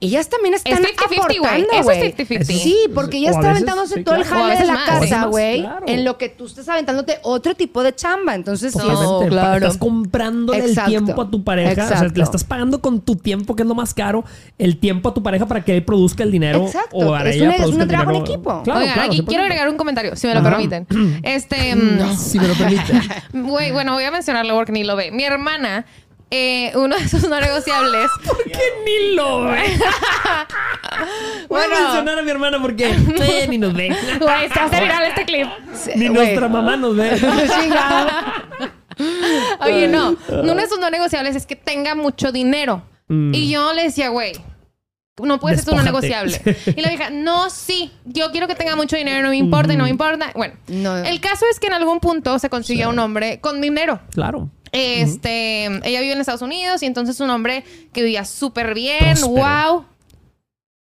ellas 0.02 0.30
también 0.30 0.54
están 0.54 0.74
Es 0.74 0.80
50-50, 0.80 0.86
güey. 1.08 1.38
aportando, 1.38 1.68
Eso 1.72 1.80
es 1.92 2.00
güey. 2.00 2.14
50-50. 2.16 2.44
Sí, 2.46 2.78
porque 2.94 3.18
ella 3.18 3.32
O 3.32 3.36
a 3.36 3.40
está 3.40 3.48
veces, 3.48 3.52
aventándose 3.64 3.96
sí, 3.96 4.04
todo 4.04 4.16
el 4.16 4.24
claro. 4.24 4.42
Jale 4.44 4.58
de 4.60 4.66
la 4.66 4.74
más. 4.74 4.86
Casa, 4.90 5.26
güey, 5.26 5.62
claro. 5.62 5.86
en 5.88 6.04
lo 6.06 6.18
que 6.18 6.30
tú 6.30 6.46
estás 6.46 6.68
aventándote 6.70 7.20
otro 7.24 7.56
tipo 7.56 7.82
de 7.82 7.96
chamba. 7.96 8.36
Entonces, 8.36 8.74
sí, 8.74 8.80
Totalmente. 8.80 9.36
es- 9.36 9.42
Pa- 9.42 9.56
Estás 9.56 9.78
comprándole 9.78 10.66
el 10.66 10.76
tiempo 10.86 11.22
a 11.22 11.30
tu 11.32 11.44
pareja. 11.44 11.72
O 11.72 11.76
sea, 11.76 11.86
Exacto. 11.98 12.14
le 12.18 12.24
estás 12.24 12.44
pagando 12.44 12.82
con 12.82 13.00
tu 13.02 13.16
tiempo, 13.16 13.56
que 13.56 13.64
es 13.64 13.68
lo 13.68 13.76
más 13.76 13.94
caro, 13.94 14.26
el 14.58 14.78
tiempo 14.78 15.10
a 15.10 15.14
tu 15.14 15.24
pareja 15.24 15.46
para 15.46 15.64
que 15.64 15.76
él 15.76 15.84
produzca 15.84 16.24
el 16.24 16.32
dinero. 16.32 16.66
Exacto. 16.66 16.98
O 16.98 17.12
para 17.12 17.30
Es 17.30 17.38
ella 17.38 17.46
una- 17.46 17.56
es 17.56 17.66
un 17.68 17.82
el 17.82 17.88
trabajo 17.88 18.12
en 18.12 18.16
equipo. 18.18 18.62
Claro, 18.64 18.80
Oigan, 18.82 18.94
claro, 18.96 19.08
aquí 19.10 19.18
100%. 19.22 19.26
quiero 19.28 19.44
agregar 19.44 19.70
un 19.70 19.78
comentario, 19.78 20.16
si 20.16 20.28
me 20.28 20.34
lo 20.34 20.40
Ajá. 20.42 20.50
permiten. 20.50 20.88
Este. 21.24 21.76
mm, 21.76 22.16
Si 22.18 22.38
me 22.40 22.48
lo 22.48 22.54
permite. 22.56 22.84
Güey, 23.34 23.72
bueno, 23.72 23.94
voy 23.94 24.04
a 24.04 24.12
mencionarlo 24.12 24.54
porque 24.56 24.72
ni 24.72 24.84
lo 24.84 24.96
ve. 24.96 25.12
Mi 25.12 25.24
hermana, 25.24 25.86
eh, 26.32 26.72
uno 26.76 26.98
de 26.98 27.08
sus 27.08 27.28
no 27.30 27.40
negociables. 27.40 28.10
¿Por 28.26 28.44
qué 28.44 28.60
ni 28.86 29.16
lo 29.16 29.44
ve? 29.44 29.64
Voy 31.50 31.62
a 31.64 31.68
mencionar 31.68 32.20
a 32.20 32.22
mi 32.24 32.32
hermana 32.32 32.62
porque 32.62 32.90
eh, 33.20 33.48
ni 33.50 33.58
nos 33.58 33.74
ve. 33.74 33.96
Güey, 34.20 34.46
está 34.46 34.66
hace 34.66 34.82
viral 34.82 35.04
este 35.04 35.26
clip. 35.26 35.48
Ni 35.96 36.08
güey. 36.08 36.14
nuestra 36.28 36.48
mamá 36.48 36.76
nos 36.78 36.96
ve. 36.96 37.12
Oye, 39.62 39.88
no. 39.88 40.16
Uno 40.30 40.56
de 40.56 40.68
sus 40.68 40.80
no 40.80 40.90
negociables 40.90 41.36
es 41.36 41.46
que 41.46 41.56
tenga 41.56 41.96
mucho 41.96 42.32
dinero. 42.32 42.84
Mm. 43.08 43.34
Y 43.34 43.50
yo 43.52 43.74
le 43.74 43.84
decía, 43.84 44.10
güey. 44.10 44.34
No 45.24 45.40
puede 45.40 45.58
ser 45.58 45.70
un 45.74 45.78
no 45.78 45.84
negociable. 45.84 46.42
Y 46.66 46.82
la 46.82 46.90
vieja, 46.90 47.10
no, 47.10 47.50
sí, 47.50 47.90
yo 48.04 48.32
quiero 48.32 48.48
que 48.48 48.56
tenga 48.56 48.76
mucho 48.76 48.98
dinero, 48.98 49.22
no 49.24 49.30
me 49.30 49.38
importa 49.38 49.72
y 49.72 49.78
no 49.78 49.86
me 49.86 49.90
importa. 49.90 50.32
Bueno, 50.36 50.56
No. 50.68 50.98
el 50.98 51.22
caso 51.22 51.46
es 51.50 51.58
que 51.62 51.68
en 51.68 51.74
algún 51.74 52.02
punto 52.02 52.38
se 52.38 52.50
consiguió 52.50 52.90
un 52.90 53.00
hombre 53.00 53.40
con 53.40 53.62
dinero. 53.62 54.02
Claro. 54.12 54.50
Este, 54.76 55.66
ella 55.66 56.02
vive 56.02 56.14
en 56.14 56.20
Estados 56.20 56.42
Unidos 56.42 56.84
y 56.84 56.86
entonces 56.86 57.20
un 57.20 57.30
hombre 57.30 57.64
que 57.94 58.02
vivía 58.04 58.26
súper 58.26 58.74
bien, 58.74 59.16
wow. 59.22 59.86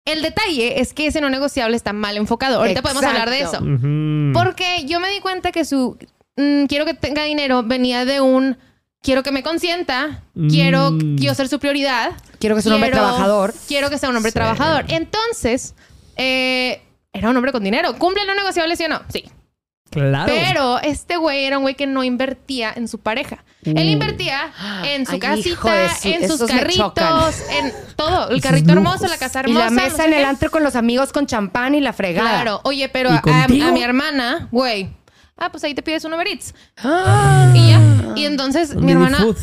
El 0.06 0.22
detalle 0.22 0.82
es 0.82 0.93
que 0.93 1.08
ese 1.08 1.22
no 1.22 1.30
negociable 1.30 1.78
está 1.78 1.93
mal 1.93 2.17
enfocado. 2.17 2.58
Ahorita 2.58 2.82
podemos 2.82 3.04
hablar 3.04 3.30
de 3.30 3.38
eso. 3.41 3.56
Exacto. 3.56 3.89
Porque 4.34 4.86
yo 4.86 5.00
me 5.00 5.10
di 5.10 5.19
cuenta 5.22 5.52
que 5.52 5.63
su 5.63 5.98
mm, 6.36 6.65
quiero 6.65 6.86
que 6.86 6.93
tenga 6.93 7.24
dinero 7.24 7.63
venía 7.63 8.04
de 8.04 8.19
un 8.19 8.58
quiero 9.02 9.24
que 9.24 9.32
me 9.32 9.43
consienta, 9.43 10.24
Mm. 10.34 10.50
quiero 10.50 10.98
yo 11.15 11.34
ser 11.36 11.48
su 11.48 11.60
prioridad. 11.60 12.12
Quiero 12.39 12.56
que 12.56 12.62
sea 12.62 12.72
un 12.72 12.76
hombre 12.76 12.91
trabajador. 12.91 13.54
Quiero 13.67 13.89
que 13.89 13.98
sea 13.98 14.10
un 14.10 14.15
hombre 14.17 14.32
Sí. 14.32 14.36
trabajador. 14.36 14.86
Entonces, 14.89 15.74
eh, 16.17 16.82
era 17.13 17.30
un 17.30 17.38
hombre 17.38 17.52
con 17.54 17.63
dinero. 17.63 17.98
¿Cumple 17.98 18.22
el 18.24 18.28
no 18.28 18.36
negociable, 18.36 18.76
sí 18.76 18.84
o 18.86 18.89
no? 18.89 19.02
Sí. 19.10 19.24
Claro. 19.93 20.34
Pero 20.34 20.79
este 20.79 21.17
güey 21.17 21.45
era 21.45 21.58
un 21.58 21.63
güey 21.63 21.75
que 21.75 21.88
no 21.88 22.03
invertía 22.03 22.73
en 22.75 22.88
su 22.88 22.99
pareja. 22.99 23.43
Él 23.63 23.75
Uh. 23.77 23.91
invertía 23.91 24.51
en 24.84 25.06
su 25.06 25.13
Ay, 25.13 25.19
casita, 25.19 25.89
su- 25.95 26.08
en 26.10 26.27
sus 26.29 26.43
carritos, 26.49 27.36
en 27.51 27.71
todo. 27.95 28.29
El 28.29 28.38
Esos 28.38 28.41
carrito 28.51 28.71
hermoso, 28.73 29.08
la 29.08 29.17
casa 29.17 29.39
Y 29.39 29.51
hermosa. 29.51 29.65
la 29.65 29.69
no 29.69 29.75
mesa 29.82 29.95
sé 29.97 30.06
en 30.06 30.13
el 30.13 30.25
antro 30.25 30.51
con 30.51 30.63
los 30.63 30.75
amigos 30.75 31.12
con 31.13 31.25
champán 31.27 31.75
y 31.75 31.82
la 31.82 31.93
fregada. 31.93 32.29
Claro. 32.29 32.62
Oye, 32.63 32.89
pero 32.89 33.10
¿Y 33.10 33.13
a, 33.13 33.17
a- 33.17 33.21
contigo? 33.21 33.67
a 33.67 33.71
mi 33.71 33.84
hermana, 33.84 34.47
güey. 34.51 34.89
Ah, 35.38 35.49
pues 35.51 35.63
ahí 35.63 35.73
te 35.73 35.82
pides 35.82 36.03
un 36.06 36.13
Uber 36.13 36.27
Eats. 36.27 36.53
Ah. 36.84 37.51
Y 37.56 37.69
ya. 37.69 37.79
Y 38.15 38.25
entonces 38.25 38.75
mi 38.75 38.91
hermana, 38.91 39.17
food. 39.19 39.38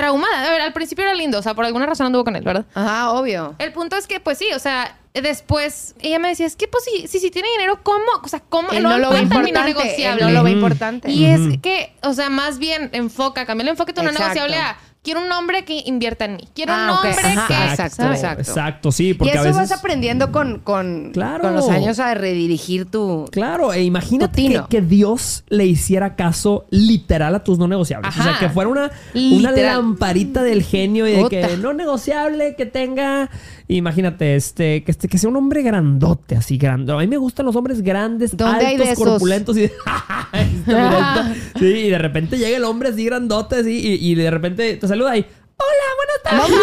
Traumada. 0.00 0.46
A 0.46 0.50
ver, 0.50 0.60
al 0.62 0.72
principio 0.72 1.04
era 1.04 1.14
lindo. 1.14 1.38
O 1.38 1.42
sea, 1.42 1.54
por 1.54 1.64
alguna 1.64 1.86
razón 1.86 2.06
anduvo 2.06 2.24
con 2.24 2.36
él, 2.36 2.42
¿verdad? 2.42 2.64
Ajá, 2.74 3.10
obvio. 3.12 3.54
El 3.58 3.72
punto 3.72 3.96
es 3.96 4.06
que, 4.06 4.18
pues 4.18 4.38
sí, 4.38 4.46
o 4.54 4.58
sea, 4.58 4.96
después 5.12 5.94
ella 6.00 6.18
me 6.18 6.28
decía, 6.28 6.46
es 6.46 6.56
que, 6.56 6.68
pues 6.68 6.84
si, 6.84 7.06
si 7.06 7.30
tiene 7.30 7.48
dinero, 7.56 7.80
¿cómo? 7.82 8.04
O 8.22 8.28
sea, 8.28 8.40
¿cómo? 8.40 8.70
Él 8.70 8.82
no 8.82 8.98
lo 8.98 9.10
ve 9.10 9.20
importante. 9.20 9.60
Él 9.60 9.66
negociable. 9.66 10.24
no 10.24 10.30
lo 10.30 10.42
ve 10.42 10.50
importante. 10.52 11.10
Y 11.10 11.26
es 11.26 11.58
que, 11.60 11.94
o 12.02 12.14
sea, 12.14 12.30
más 12.30 12.58
bien 12.58 12.90
enfoca, 12.92 13.44
cambia 13.44 13.62
el 13.64 13.68
enfoque 13.70 13.92
de 13.92 14.02
no 14.02 14.10
Exacto. 14.10 14.34
negociable 14.34 14.56
a 14.56 14.78
quiero 15.02 15.24
un 15.24 15.32
hombre 15.32 15.64
que 15.64 15.82
invierta 15.86 16.26
en 16.26 16.36
mí. 16.36 16.48
Quiero 16.54 16.72
Ah, 16.74 16.84
un 16.84 16.90
hombre 16.90 17.10
Ajá, 17.12 17.46
que. 17.48 17.54
exacto, 17.70 18.04
exacto. 18.10 18.40
Exacto, 18.42 18.92
sí. 18.92 19.08
Y 19.10 19.14
Porque 19.14 19.32
eso 19.32 19.40
a 19.40 19.44
veces... 19.44 19.56
vas 19.56 19.72
aprendiendo 19.72 20.30
con, 20.32 20.58
con, 20.58 21.10
Claro. 21.12 21.42
con 21.42 21.54
los 21.54 21.68
años 21.70 21.98
a 21.98 22.14
redirigir 22.14 22.84
tu... 22.86 23.26
Claro, 23.32 23.72
e 23.72 23.82
imagínate 23.82 24.42
que, 24.48 24.62
que 24.68 24.80
Dios 24.82 25.44
le 25.48 25.66
hiciera 25.66 26.16
caso 26.16 26.66
literal 26.70 27.34
a 27.34 27.44
tus 27.44 27.58
no 27.58 27.66
negociables. 27.68 28.14
O 28.18 28.22
sea, 28.22 28.36
que 28.38 28.48
fuera 28.50 28.68
una, 28.70 28.90
una 29.14 29.52
lamparita 29.52 30.42
del 30.42 30.62
genio 30.62 31.08
y 31.08 31.12
de 31.12 31.28
que 31.28 31.56
no 31.56 31.72
negociable, 31.72 32.54
que 32.56 32.66
tenga. 32.66 33.30
Imagínate, 33.68 34.34
este, 34.34 34.82
que 34.82 34.90
este, 34.90 35.06
que 35.06 35.16
sea 35.16 35.30
un 35.30 35.36
hombre 35.36 35.62
grandote, 35.62 36.34
así 36.36 36.58
grande. 36.58 36.92
A 36.92 36.96
mí 36.96 37.06
me 37.06 37.16
gustan 37.18 37.46
los 37.46 37.54
hombres 37.54 37.82
grandes, 37.82 38.36
¿Dónde 38.36 38.66
hay 38.66 38.72
altos, 38.74 38.86
de 38.88 38.92
esos? 38.94 39.04
corpulentos 39.08 39.56
y 39.56 39.60
de- 39.62 39.72
Este. 40.32 40.74
Sí, 41.58 41.66
y 41.66 41.88
de 41.90 41.98
repente 41.98 42.36
llega 42.38 42.56
el 42.56 42.64
hombre 42.64 42.88
así 42.88 43.04
grandote, 43.04 43.56
así, 43.56 43.78
y, 44.00 44.10
y 44.10 44.14
de 44.16 44.30
repente 44.30 44.76
te 44.76 44.88
saluda 44.90 45.16
y. 45.16 45.26
Hola, 45.62 45.88
buenas 46.24 46.48
tardes. 46.48 46.58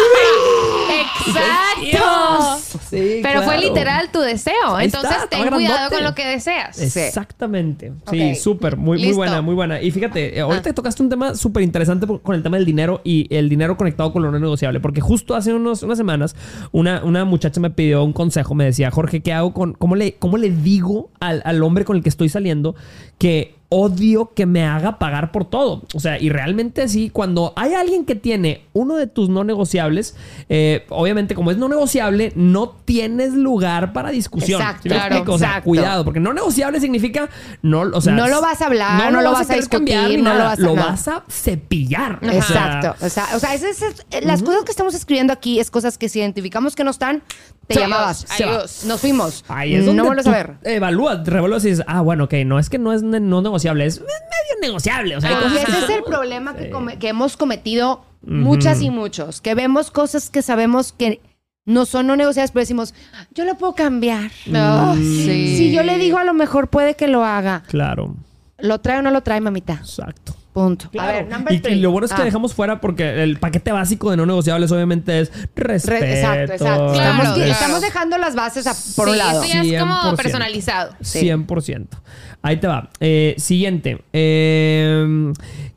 Exacto. 1.28 2.78
Sí, 2.90 3.20
Pero 3.22 3.42
fue 3.42 3.58
literal 3.58 4.10
tu 4.10 4.18
deseo. 4.20 4.74
Ahí 4.74 4.86
Entonces 4.86 5.10
está, 5.12 5.28
ten 5.28 5.48
cuidado 5.50 5.60
grandote. 5.74 5.94
con 5.94 6.04
lo 6.04 6.14
que 6.14 6.26
deseas. 6.26 6.80
Exactamente. 6.80 7.92
Sí, 8.10 8.30
Ok. 8.32 8.36
súper. 8.36 8.76
Muy, 8.76 8.98
muy 9.04 9.12
buena, 9.12 9.40
muy 9.40 9.54
buena. 9.54 9.80
Y 9.80 9.90
fíjate, 9.92 10.36
eh, 10.38 10.40
ahorita 10.40 10.70
Ah. 10.70 10.72
tocaste 10.74 11.02
un 11.02 11.10
tema 11.10 11.34
súper 11.36 11.62
interesante 11.62 12.06
con 12.06 12.34
el 12.34 12.42
tema 12.42 12.56
del 12.56 12.66
dinero 12.66 13.00
y 13.04 13.32
el 13.34 13.48
dinero 13.48 13.76
conectado 13.76 14.12
con 14.12 14.22
lo 14.22 14.32
no 14.32 14.38
negociable. 14.40 14.80
Porque 14.80 15.00
justo 15.00 15.36
hace 15.36 15.54
unos, 15.54 15.82
unas 15.84 15.96
semanas 15.98 16.34
una, 16.72 17.04
una 17.04 17.24
muchacha 17.24 17.60
me 17.60 17.70
pidió 17.70 18.02
un 18.02 18.12
consejo. 18.12 18.54
Me 18.56 18.64
decía, 18.64 18.90
Jorge, 18.90 19.20
¿qué 19.20 19.32
hago 19.32 19.52
con... 19.52 19.74
¿Cómo 19.74 19.94
le, 19.94 20.14
cómo 20.14 20.38
le 20.38 20.50
digo 20.50 21.10
al, 21.20 21.42
al 21.44 21.62
hombre 21.62 21.84
con 21.84 21.96
el 21.96 22.02
que 22.02 22.08
estoy 22.08 22.28
saliendo 22.28 22.74
que 23.18 23.56
odio 23.70 24.32
que 24.34 24.46
me 24.46 24.64
haga 24.64 24.98
pagar 24.98 25.30
por 25.30 25.44
todo? 25.44 25.82
O 25.94 26.00
sea, 26.00 26.18
y 26.18 26.30
realmente 26.30 26.88
sí, 26.88 27.10
cuando 27.10 27.52
hay 27.54 27.74
alguien 27.74 28.06
que 28.06 28.14
tiene 28.14 28.62
uno 28.72 28.96
de 28.96 29.06
tus 29.06 29.28
no 29.28 29.44
negociables, 29.44 30.16
eh, 30.48 30.86
obviamente 30.88 31.34
como 31.34 31.50
es 31.50 31.58
no 31.58 31.68
negociable, 31.68 32.32
no 32.34 32.70
tienes 32.86 33.34
lugar 33.34 33.92
para 33.92 34.08
discusión. 34.08 34.62
Exacto, 34.62 34.84
¿Sí 34.84 34.88
me 34.88 34.94
claro? 34.94 35.24
O 35.30 35.38
sea, 35.38 35.60
cuidado, 35.60 36.02
porque 36.02 36.18
no 36.18 36.32
negociable 36.32 36.80
signica 36.80 37.28
no, 37.60 37.80
o 37.82 38.00
sea, 38.00 38.14
No 38.14 38.26
lo 38.28 38.40
vas 38.40 38.62
a 38.62 38.66
hablar, 38.66 39.12
no 39.12 39.20
lo 39.20 39.32
vas 39.32 39.42
a 39.42 39.44
querer 39.44 39.60
discutir, 39.60 39.94
cambiar 39.94 40.18
no 40.22 40.32
lo 40.38 40.44
vas 40.44 40.58
a- 40.58 40.62
lo 40.62 40.74
vas 40.74 41.08
a 41.08 41.24
cepillar. 41.28 42.20
Exacto. 42.22 42.94
O 43.04 43.08
sea, 43.10 43.26
o 43.34 43.38
sea 43.38 43.52
esas- 43.52 43.82
esas- 43.82 44.06
las 44.24 44.42
cosas 44.42 44.64
que 44.64 44.70
estamos 44.70 44.94
escribiendo 44.94 45.34
aquí 45.34 45.60
es 45.60 45.70
cosas 45.70 45.98
que 45.98 46.08
si 46.08 46.20
identificamos 46.20 46.74
que 46.74 46.84
no 46.84 46.90
están, 46.90 47.22
te 47.66 47.74
llamabas. 47.80 48.24
se 48.26 48.46
va. 48.46 48.52
Adiós. 48.52 48.84
Nos 48.86 48.98
fuimos. 48.98 49.44
Ahí 49.48 49.74
es 49.74 49.84
donde 49.84 50.00
no 50.00 50.06
vuelves 50.06 50.26
a 50.26 50.30
ver. 50.30 50.54
evalúas, 50.64 51.26
revuelves 51.26 51.66
y 51.66 51.70
dices, 51.70 51.84
ah, 51.86 52.00
bueno, 52.00 52.24
ok, 52.24 52.32
no 52.46 52.58
es 52.58 52.70
que 52.70 52.78
no 52.78 52.94
es 52.94 53.02
no 53.08 53.40
negociable, 53.42 53.86
es 53.86 54.00
medio 54.00 54.60
negociable. 54.60 55.16
O 55.16 55.20
sea, 55.20 55.30
Ah. 55.38 55.40
que 55.52 55.62
ese 55.62 55.84
es 55.84 55.90
el 55.90 56.02
problema 56.04 56.54
que, 56.56 56.70
come- 56.70 56.98
que 56.98 57.08
hemos 57.08 57.36
cometido 57.36 58.04
muchas 58.22 58.80
y 58.82 58.90
muchos. 58.90 59.40
Que 59.40 59.54
vemos 59.54 59.90
cosas 59.90 60.30
que 60.30 60.42
sabemos 60.42 60.92
que 60.92 61.20
no 61.64 61.84
son 61.86 62.06
no 62.06 62.16
negociables, 62.16 62.50
pero 62.50 62.60
decimos, 62.62 62.94
yo 63.34 63.44
lo 63.44 63.56
puedo 63.56 63.74
cambiar. 63.74 64.30
No, 64.46 64.94
sí. 64.96 65.56
Si 65.56 65.70
yo 65.72 65.82
le 65.82 65.98
digo, 65.98 66.18
a 66.18 66.24
lo 66.24 66.32
mejor 66.34 66.68
puede 66.68 66.94
que 66.96 67.08
lo 67.08 67.24
haga. 67.24 67.62
Claro, 67.68 68.14
¿Lo 68.58 68.80
trae 68.80 68.98
o 68.98 69.02
no 69.02 69.10
lo 69.12 69.20
trae, 69.22 69.40
mamita? 69.40 69.74
exacto. 69.74 70.34
Punto. 70.58 70.90
Claro. 70.90 71.08
A 71.08 71.12
ver, 71.12 71.28
number 71.28 71.54
y, 71.54 71.60
three. 71.60 71.74
y 71.74 71.80
lo 71.80 71.90
bueno 71.90 72.06
es 72.06 72.12
que 72.12 72.22
Ah. 72.22 72.24
dejamos 72.24 72.54
fuera 72.54 72.80
porque 72.80 73.22
el 73.22 73.38
paquete 73.38 73.72
básico 73.72 74.10
de 74.10 74.16
no 74.16 74.26
negociables 74.26 74.70
obviamente 74.72 75.20
es 75.20 75.32
respeto. 75.54 76.00
Re- 76.00 76.14
exacto, 76.20 76.52
exacto. 76.54 76.64
Claro, 76.64 76.92
estamos, 76.92 77.34
claro. 77.34 77.52
estamos 77.52 77.80
dejando 77.80 78.18
las 78.18 78.34
bases 78.34 78.66
a- 78.66 78.74
por 78.96 79.06
Sí, 79.06 79.12
un 79.12 79.18
lado. 79.18 79.42
Esto 79.42 79.54
ya 79.54 79.62
es 79.76 79.80
como 79.80 79.94
100%. 80.02 80.16
personalizado. 80.16 80.94
Sí. 81.00 81.20
100%. 81.20 81.98
Ahí 82.42 82.56
te 82.58 82.66
va. 82.66 82.90
Eh, 83.00 83.34
siguiente. 83.38 84.02
Eh, 84.12 85.32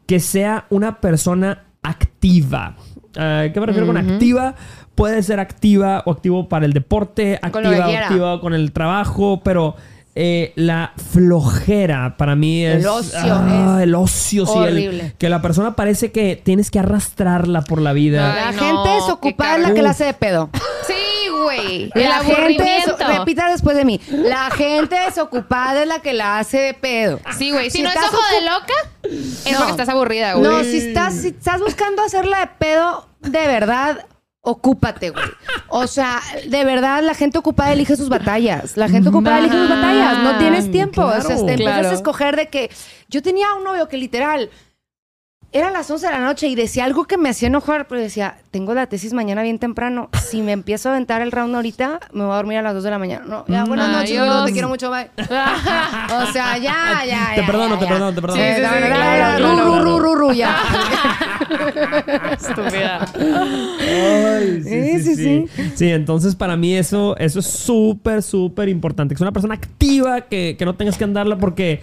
que 0.06 0.20
sea 0.20 0.66
una 0.70 1.00
persona 1.00 1.64
activa. 1.84 2.76
Eh, 3.16 3.52
¿Qué 3.54 3.60
me 3.60 3.66
refiero 3.66 3.88
con 3.88 3.98
activa? 3.98 4.56
Puede 4.96 5.24
ser 5.24 5.40
activa 5.40 6.04
o 6.06 6.12
activo 6.12 6.48
para 6.50 6.66
el 6.66 6.74
deporte, 6.74 7.40
activa 7.42 7.88
o 7.88 7.92
activa 7.98 8.42
con 8.42 8.54
el 8.54 8.72
trabajo, 8.72 9.42
pero 9.44 9.76
eh, 10.16 10.52
la 10.56 10.94
flojera 11.12 12.16
para 12.18 12.36
mí 12.36 12.66
es... 12.66 12.78
El 12.82 12.88
ocio 12.88 13.18
ah, 13.18 13.76
es 13.78 13.84
el 13.84 13.96
ocio, 13.96 14.46
sí. 14.46 14.52
el- 14.58 14.60
horrible. 14.60 15.16
que 15.18 15.30
la 15.30 15.42
persona 15.42 15.76
parece 15.76 16.12
que 16.12 16.36
tienes 16.36 16.70
que 16.72 16.80
arrastrarla 16.80 17.62
por 17.62 17.82
la 17.82 17.94
vida. 17.94 18.34
Ay, 18.34 18.56
La 18.56 18.62
no, 18.62 18.84
gente 18.84 18.98
es 18.98 19.08
la 19.08 19.36
cargo. 19.36 19.74
que 19.74 19.82
la 19.82 19.90
hace 19.92 20.06
de 20.06 20.14
pedo. 20.14 20.50
Sí, 20.88 21.30
güey. 21.30 21.92
El 21.94 22.10
La 22.10 22.20
gente, 22.20 22.64
des- 22.64 23.18
repita 23.18 23.50
después 23.50 23.78
de 23.78 23.86
mí. 23.86 24.02
La 24.10 24.50
gente 24.50 24.96
desocupada 25.06 25.84
es 25.84 25.88
la 25.88 26.00
que 26.00 26.12
la 26.14 26.40
hace 26.40 26.58
de 26.58 26.74
pedo. 26.74 27.20
Sí, 27.38 27.52
güey. 27.52 27.70
Si, 27.70 27.78
Si 27.78 27.84
no 27.84 27.90
es 27.90 27.96
estás 27.96 28.12
ojo 28.14 28.22
de 28.36 28.42
loca, 28.42 28.74
es 29.46 29.52
No. 29.54 29.58
porque 29.60 29.72
estás 29.72 29.88
aburrida, 29.90 30.34
güey. 30.34 30.52
No, 30.52 30.64
si 30.64 30.78
estás, 30.78 31.14
si 31.14 31.28
estás 31.30 31.62
buscando 31.62 32.02
hacerla 32.04 32.40
de 32.42 32.48
pedo, 32.58 33.08
de 33.22 33.48
verdad, 33.48 34.06
ocúpate, 34.42 35.12
güey. 35.12 35.26
O 35.70 35.88
sea, 35.88 36.20
de 36.48 36.66
verdad, 36.66 37.04
la 37.04 37.14
gente 37.14 37.38
ocupada 37.38 37.72
elige 37.74 37.96
sus 37.96 38.10
batallas. 38.10 38.76
La 38.76 38.90
gente 38.90 39.10
ocupada 39.10 39.40
elige 39.40 39.56
sus 39.56 39.70
batallas. 39.70 40.18
No 40.24 40.38
tienes 40.38 40.72
tiempo. 40.72 41.04
o 41.04 41.12
sea, 41.12 41.22
claro. 41.22 41.46
te 41.46 41.52
empiezas 41.54 41.74
Claro. 41.80 41.90
a 41.90 41.94
escoger 41.94 42.36
de 42.36 42.50
que... 42.50 42.70
Yo 43.08 43.22
tenía 43.22 43.54
un 43.54 43.64
novio 43.64 43.88
que 43.88 43.98
literal... 43.98 44.50
Eran 45.54 45.74
las 45.74 45.92
11 45.92 46.06
de 46.06 46.12
la 46.14 46.20
noche 46.20 46.48
y 46.48 46.56
decía 46.56 46.86
algo 46.86 47.04
que 47.04 47.18
me 47.18 47.28
hacía 47.28 47.50
enojar, 47.50 47.86
pero 47.90 48.00
decía, 48.00 48.38
tengo 48.52 48.74
la 48.74 48.88
tesis 48.88 49.12
mañana 49.12 49.44
bien 49.44 49.60
temprano. 49.60 50.10
Si 50.30 50.42
me 50.42 50.54
empiezo 50.54 50.88
a 50.88 50.94
aventar 50.94 51.22
el 51.22 51.30
round 51.34 51.54
ahorita, 51.54 52.00
me 52.14 52.24
voy 52.24 52.32
a 52.32 52.36
dormir 52.38 52.60
a 52.60 52.62
las 52.62 52.74
2 52.74 52.84
de 52.86 52.90
la 52.90 52.98
mañana. 52.98 53.26
No, 53.28 53.44
ya, 53.50 53.66
buenas 53.66 53.90
noches, 53.90 54.12
Adiós. 54.18 54.28
gordo, 54.28 54.46
te 54.46 54.54
quiero 54.54 54.70
mucho, 54.70 54.90
bye. 54.90 55.10
o 55.18 56.32
sea, 56.32 56.58
ya, 56.58 57.04
ya, 57.06 57.32
Te 57.36 57.44
perdono, 57.44 57.74
ya, 57.76 57.80
te 57.80 57.86
ya. 57.86 57.92
perdono, 57.92 58.14
te 58.16 58.22
perdono. 58.22 58.42
Sí, 58.42 58.48
Sí, 58.48 58.56
sí, 58.56 58.62
no, 58.62 58.70
sí, 58.70 58.74
no, 58.76 58.80
no, 58.80 58.96
claro, 58.96 59.40
no, 59.40 59.56
claro, 59.66 59.82
ru, 59.82 59.82
ru, 59.82 60.00
ru, 60.00 60.16
ru, 60.16 60.32
ya. 60.34 60.56
Estúpida. 62.32 63.06
Ay, 63.18 64.62
Sí, 64.64 65.00
sí, 65.04 65.16
sí. 65.16 65.46
Sí, 65.76 65.92
entonces 65.92 66.36
para 66.36 66.56
mí 66.56 66.76
eso, 66.78 67.18
eso 67.18 67.40
es 67.40 67.48
súper, 67.48 68.24
súper 68.24 68.70
importante. 68.70 69.14
Que 69.14 69.18
es 69.18 69.22
una 69.22 69.34
persona 69.34 69.56
activa, 69.56 70.22
que, 70.22 70.56
que 70.58 70.64
no 70.66 70.76
tengas 70.76 70.98
que 70.98 71.04
andarla 71.04 71.38
porque, 71.38 71.82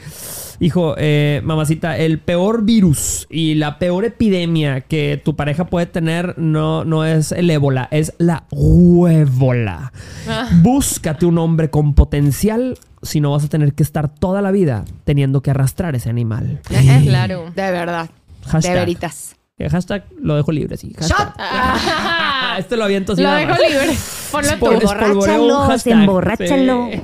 hijo, 0.61 0.95
eh, 0.99 1.41
mamacita, 1.45 1.97
el 1.97 2.19
peor 2.19 2.65
virus 2.65 3.27
y 3.31 3.55
la 3.55 3.79
peor 3.79 4.05
epidemia 4.05 4.81
que 4.83 5.21
tu 5.25 5.37
pareja 5.37 5.67
puede 5.67 5.87
tener 5.87 6.39
no, 6.39 6.85
no 6.85 7.05
es 7.05 7.33
el 7.33 7.49
ébola, 7.51 7.89
es 7.91 8.13
la 8.19 8.45
huévola. 8.51 9.93
Ah. 10.29 10.49
Búscate 10.63 11.27
un 11.27 11.39
hombre 11.39 11.71
con 11.71 11.95
potencial, 11.95 12.77
si 13.03 13.21
no 13.21 13.31
vas 13.33 13.45
a 13.45 13.49
tener 13.49 13.75
que 13.75 13.83
estar 13.83 14.09
toda 14.09 14.43
la 14.43 14.51
vida 14.51 14.85
teniendo 15.05 15.41
que 15.43 15.51
arrastrar 15.51 15.95
ese 15.95 16.11
animal. 16.11 16.61
Claro. 17.05 17.45
De 17.55 17.71
verdad. 17.71 18.11
Hashtag. 18.47 18.73
De 18.73 18.79
veritas. 18.81 19.37
Eh, 19.59 19.69
Hashtag 19.69 20.05
lo 20.21 20.37
dejo 20.37 20.53
libre, 20.53 20.77
sí. 20.77 20.93
Hashtag. 20.99 21.19
Shot. 21.19 21.35
este 22.59 22.77
lo 22.77 22.85
aviento 22.85 23.13
así 23.13 23.23
Lo 23.23 23.29
nada 23.29 23.41
dejo 23.41 23.51
más. 23.51 23.61
libre. 23.61 23.97
Ponlo 24.31 24.51
tú. 24.59 24.67
Emborráchalo, 24.67 26.01
emborráchalo. 26.01 26.89
Sí. 26.93 27.01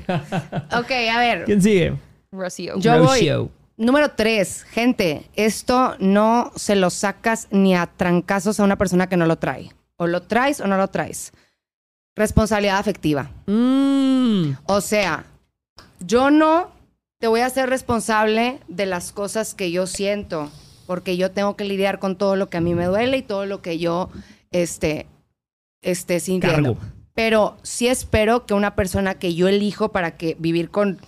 Ok, 0.77 0.91
a 1.13 1.19
ver. 1.19 1.45
¿Quién 1.45 1.63
sigue? 1.63 1.95
Rocío. 2.37 2.79
Yo 2.79 3.03
voy. 3.03 3.51
Número 3.77 4.13
tres, 4.13 4.63
gente, 4.63 5.29
esto 5.35 5.97
no 5.99 6.53
se 6.55 6.77
lo 6.77 6.91
sacas 6.91 7.49
ni 7.51 7.75
a 7.75 7.87
trancazos 7.87 8.61
a 8.61 8.65
una 8.65 8.79
persona 8.79 9.09
que 9.09 9.17
no 9.17 9.27
lo 9.27 9.37
trae. 9.37 9.73
O 9.97 10.07
lo 10.07 10.23
traes 10.23 10.61
o 10.61 10.69
no 10.69 10.77
lo 10.77 10.89
traes. 10.89 11.33
Responsabilidad 12.15 12.79
afectiva. 12.79 13.31
Mm. 13.47 14.53
O 14.67 14.81
sea, 14.81 15.25
yo 15.99 16.31
no 16.31 16.71
te 17.19 17.27
voy 17.27 17.41
a 17.41 17.47
hacer 17.47 17.69
responsable 17.69 18.61
de 18.69 18.87
las 18.87 19.11
cosas 19.11 19.55
que 19.55 19.73
yo 19.73 19.89
siento, 19.89 20.53
porque 20.87 21.17
yo 21.17 21.33
tengo 21.33 21.57
que 21.57 21.65
lidiar 21.65 21.99
con 21.99 22.17
todo 22.17 22.37
lo 22.37 22.49
que 22.49 22.59
a 22.59 22.61
mí 22.61 22.75
me 22.75 22.87
duele 22.87 23.17
y 23.17 23.23
todo 23.23 23.45
lo 23.45 23.61
que 23.61 23.79
yo 23.79 24.09
este, 24.53 25.07
esté 25.83 26.21
sintiendo. 26.21 26.75
Cargo. 26.75 26.95
Pero 27.15 27.57
sí 27.63 27.89
espero 27.89 28.47
que 28.47 28.55
una 28.55 28.77
persona 28.77 29.15
que 29.15 29.35
yo 29.35 29.49
elijo 29.49 29.91
para 29.91 30.17
que 30.17 30.37
vivir 30.39 30.71
con 30.71 31.01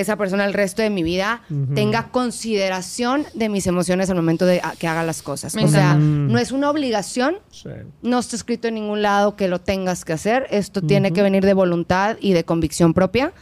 esa 0.00 0.16
persona 0.16 0.44
el 0.44 0.52
resto 0.54 0.82
de 0.82 0.90
mi 0.90 1.02
vida 1.02 1.42
tenga 1.74 2.10
consideración 2.10 3.24
de 3.34 3.48
mis 3.48 3.66
emociones 3.66 4.08
al 4.10 4.16
momento 4.16 4.46
de 4.46 4.60
a- 4.62 4.74
que 4.78 4.86
haga 4.86 5.02
las 5.02 5.22
cosas. 5.22 5.54
Me 5.54 5.64
o 5.64 5.68
sea, 5.68 5.92
encanta. 5.92 6.32
no 6.32 6.38
es 6.38 6.52
una 6.52 6.70
obligación, 6.70 7.36
Sí. 7.50 7.68
no 8.02 8.18
está 8.18 8.36
escrito 8.36 8.68
en 8.68 8.74
ningún 8.74 9.02
lado 9.02 9.36
que 9.36 9.48
lo 9.48 9.60
tengas 9.60 10.04
que 10.04 10.12
hacer. 10.12 10.46
Esto 10.50 10.82
tiene 10.82 11.12
que 11.12 11.22
venir 11.22 11.44
de 11.44 11.54
voluntad 11.54 12.16
y 12.20 12.32
de 12.32 12.44
convicción 12.44 12.94
propia. 12.94 13.32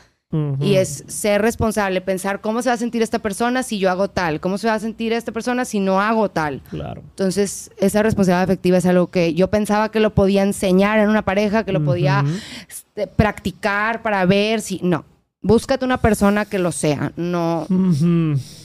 Y 0.61 0.75
es 0.75 1.05
ser 1.07 1.41
responsable, 1.41 2.03
pensar 2.03 2.43
cómo 2.43 2.61
se 2.61 2.69
va 2.69 2.75
a 2.75 2.77
sentir 2.77 3.01
esta 3.01 3.21
persona 3.21 3.63
si 3.63 3.79
yo 3.79 3.89
hago 3.91 4.09
tal, 4.11 4.39
cómo 4.41 4.59
se 4.59 4.67
va 4.67 4.75
a 4.75 4.79
sentir 4.79 5.15
esta 5.15 5.33
persona 5.33 5.65
si 5.65 5.81
no 5.81 5.99
hago 6.01 6.29
tal. 6.31 6.61
Claro. 6.69 7.01
Entonces, 7.01 7.71
esa 7.79 8.03
responsabilidad 8.03 8.43
afectiva 8.43 8.77
es 8.77 8.85
algo 8.85 9.07
que 9.07 9.33
yo 9.33 9.49
pensaba 9.49 9.91
que 9.91 9.99
lo 10.01 10.15
podía 10.15 10.43
enseñar 10.43 10.99
en 10.99 11.09
una 11.09 11.23
pareja, 11.25 11.65
que 11.65 11.73
lo 11.73 11.83
podía 11.85 12.23
este, 12.69 13.07
practicar 13.07 14.03
para 14.03 14.27
ver 14.27 14.61
si... 14.61 14.79
No, 14.83 15.07
búscate 15.47 15.85
una 15.85 15.99
persona 15.99 16.45
que 16.45 16.59
lo 16.59 16.73
sea, 16.73 17.13
no... 17.17 17.67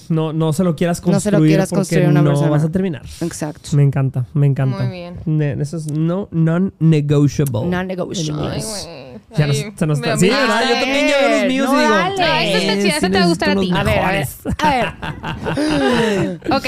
No, 0.10 0.34
no 0.34 0.52
se 0.52 0.66
lo 0.66 0.76
quieras 0.76 1.00
construir. 1.00 1.16
No 1.16 1.22
se 1.22 1.32
lo 1.32 1.40
quieras 1.48 1.70
porque 1.70 1.78
construir 1.80 2.08
una 2.10 2.22
no 2.22 2.32
persona. 2.32 2.50
vas 2.50 2.64
a 2.66 2.70
terminar. 2.70 3.04
Exacto. 3.22 3.70
Me 3.78 3.84
encanta, 3.84 4.26
me 4.34 4.46
encanta. 4.46 4.84
Muy 4.84 4.92
bien. 4.92 5.16
Ne- 5.26 5.54
Eso 5.54 5.78
es 5.78 5.90
no, 5.90 6.28
non-negotiable. 6.32 7.62
Non-negotiable. 7.66 8.42
Ay, 8.50 8.60
Anyways. 8.60 8.88
güey. 9.30 9.38
Ya 9.38 9.48
nos- 9.48 9.58
se 9.80 9.88
nos 9.88 10.00
está. 10.00 10.18
Sí. 10.18 10.28
¿verdad? 10.30 10.62
Yo 10.68 10.74
también 10.82 11.08
ya 11.08 11.18
veo 11.18 11.38
los 11.40 11.48
míos 11.48 11.70
No, 11.72 11.78
y 11.80 11.82
digo. 11.86 11.96
dale. 11.96 12.24
Ah, 12.24 12.44
esta 12.44 12.58
está 12.60 12.74
"Eh, 12.74 12.82
chida, 12.84 12.98
esa 12.98 13.10
te 13.10 13.18
va 13.20 13.24
a 13.24 13.28
gustar 13.28 13.50
a 13.52 13.56
ti". 13.56 13.72
A 13.74 13.84
ver, 13.84 14.00
a 14.00 14.12
ver. 14.12 14.28
mejores". 14.28 14.38
A 14.60 14.70
ver. 14.70 16.40
Ok, 16.52 16.66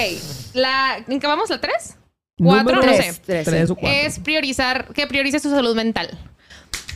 la, 0.54 1.04
¿en 1.06 1.20
qué 1.20 1.28
vamos? 1.28 1.50
¿La 1.50 1.60
tres? 1.60 1.98
Cuatro, 2.38 2.64
Número 2.64 2.76
no 2.78 2.82
tres, 2.82 3.16
sé. 3.16 3.22
tres, 3.26 3.46
Tres 3.46 3.68
sí. 3.68 3.72
o 3.74 3.76
cuatro. 3.76 4.00
Es 4.08 4.20
priorizar, 4.20 4.88
que 4.94 5.06
priorice 5.06 5.40
su 5.42 5.50
salud 5.50 5.76
mental. 5.76 6.18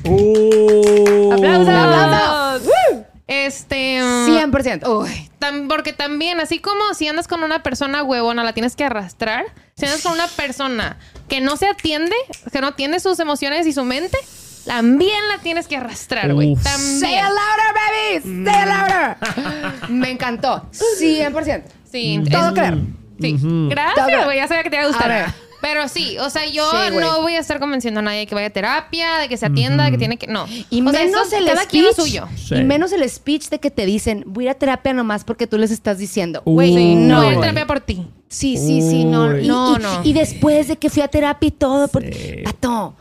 ¡Oh! 0.05 1.33
¡Aplausos! 1.33 1.67
¡Aplausos! 1.67 2.96
Este. 3.27 3.99
mm, 4.01 4.27
100%. 4.51 4.87
Uy. 4.87 5.29
porque 5.67 5.93
también, 5.93 6.39
así 6.39 6.59
como 6.59 6.93
si 6.93 7.07
andas 7.07 7.27
con 7.27 7.43
una 7.43 7.61
persona 7.63 8.03
huevona, 8.03 8.43
la 8.43 8.53
tienes 8.53 8.75
que 8.75 8.83
arrastrar. 8.85 9.45
Si 9.75 9.85
andas 9.85 10.01
con 10.01 10.13
una 10.13 10.27
persona 10.27 10.97
que 11.27 11.41
no 11.41 11.57
se 11.57 11.67
atiende, 11.67 12.15
que 12.51 12.61
no 12.61 12.67
atiende 12.67 12.99
sus 12.99 13.19
emociones 13.19 13.67
y 13.67 13.73
su 13.73 13.83
mente, 13.83 14.17
también 14.65 15.27
la 15.27 15.37
tienes 15.39 15.67
que 15.67 15.77
arrastrar, 15.77 16.33
güey. 16.33 16.53
Uf. 16.53 16.63
Say 16.63 16.73
También. 16.73 17.19
it 17.19 17.29
louder, 17.29 18.23
baby. 18.23 18.45
Say 18.45 18.61
it 18.61 18.67
louder. 18.67 19.89
Me 19.89 20.09
encantó. 20.11 20.69
100%. 20.71 21.63
Sí, 21.91 22.21
Todo 22.31 22.47
es- 22.47 22.53
claro. 22.53 22.77
Sí. 23.19 23.37
Gracias, 23.69 24.25
güey. 24.25 24.37
Ya 24.37 24.47
sabía 24.47 24.63
que 24.63 24.69
te 24.69 24.75
iba 24.75 24.83
a 24.83 24.87
A 24.87 24.89
gustar. 24.89 25.09
ver. 25.09 25.25
Pero 25.61 25.87
sí, 25.87 26.17
o 26.19 26.29
sea, 26.29 26.45
yo 26.45 26.69
Sí, 26.69 26.95
no 26.99 27.21
voy 27.21 27.33
a 27.33 27.39
estar 27.39 27.59
convenciendo 27.59 27.99
a 27.99 28.03
nadie 28.03 28.19
de 28.19 28.27
que 28.27 28.35
vaya 28.35 28.47
a 28.47 28.51
terapia, 28.51 29.17
de 29.17 29.27
que 29.27 29.37
se 29.37 29.45
atienda, 29.47 29.85
de 29.85 29.91
que 29.91 29.97
tiene 29.97 30.17
que. 30.17 30.27
No. 30.27 30.45
Y 30.69 30.81
o 30.85 30.91
sea, 30.91 31.03
menos 31.03 31.27
eso, 31.27 31.37
el 31.37 31.45
cada 31.45 31.61
speech. 31.63 31.69
quien 31.71 31.83
lo 31.85 31.93
suyo. 31.93 32.27
Sí. 32.35 32.55
Y 32.55 32.63
menos 32.63 32.91
el 32.91 33.09
speech 33.09 33.49
de 33.49 33.59
que 33.59 33.71
te 33.71 33.85
dicen, 33.85 34.23
voy 34.27 34.45
a 34.45 34.45
ir 34.45 34.49
a 34.51 34.53
terapia 34.53 34.93
nomás 34.93 35.23
porque 35.23 35.47
tú 35.47 35.57
les 35.57 35.71
estás 35.71 35.97
diciendo. 35.97 36.41
Güey, 36.45 36.73
Sí, 36.75 36.95
no. 36.95 37.17
voy 37.17 37.25
a 37.27 37.31
ir 37.31 37.37
a 37.37 37.41
terapia 37.41 37.65
por 37.67 37.79
ti. 37.79 38.07
Sí, 38.29 38.57
sí, 38.57 38.81
sí, 38.81 39.03
no. 39.05 39.27
Uy. 39.29 39.47
No, 39.47 39.77
y- 39.77 39.81
no. 39.81 40.01
y 40.03 40.13
después 40.13 40.67
de 40.67 40.75
que 40.77 40.89
fui 40.89 41.01
a 41.01 41.07
terapia 41.07 41.47
y 41.47 41.51
todo, 41.51 41.87
por... 41.87 42.03
Sí. 42.03 42.35
Pato, 42.43 42.95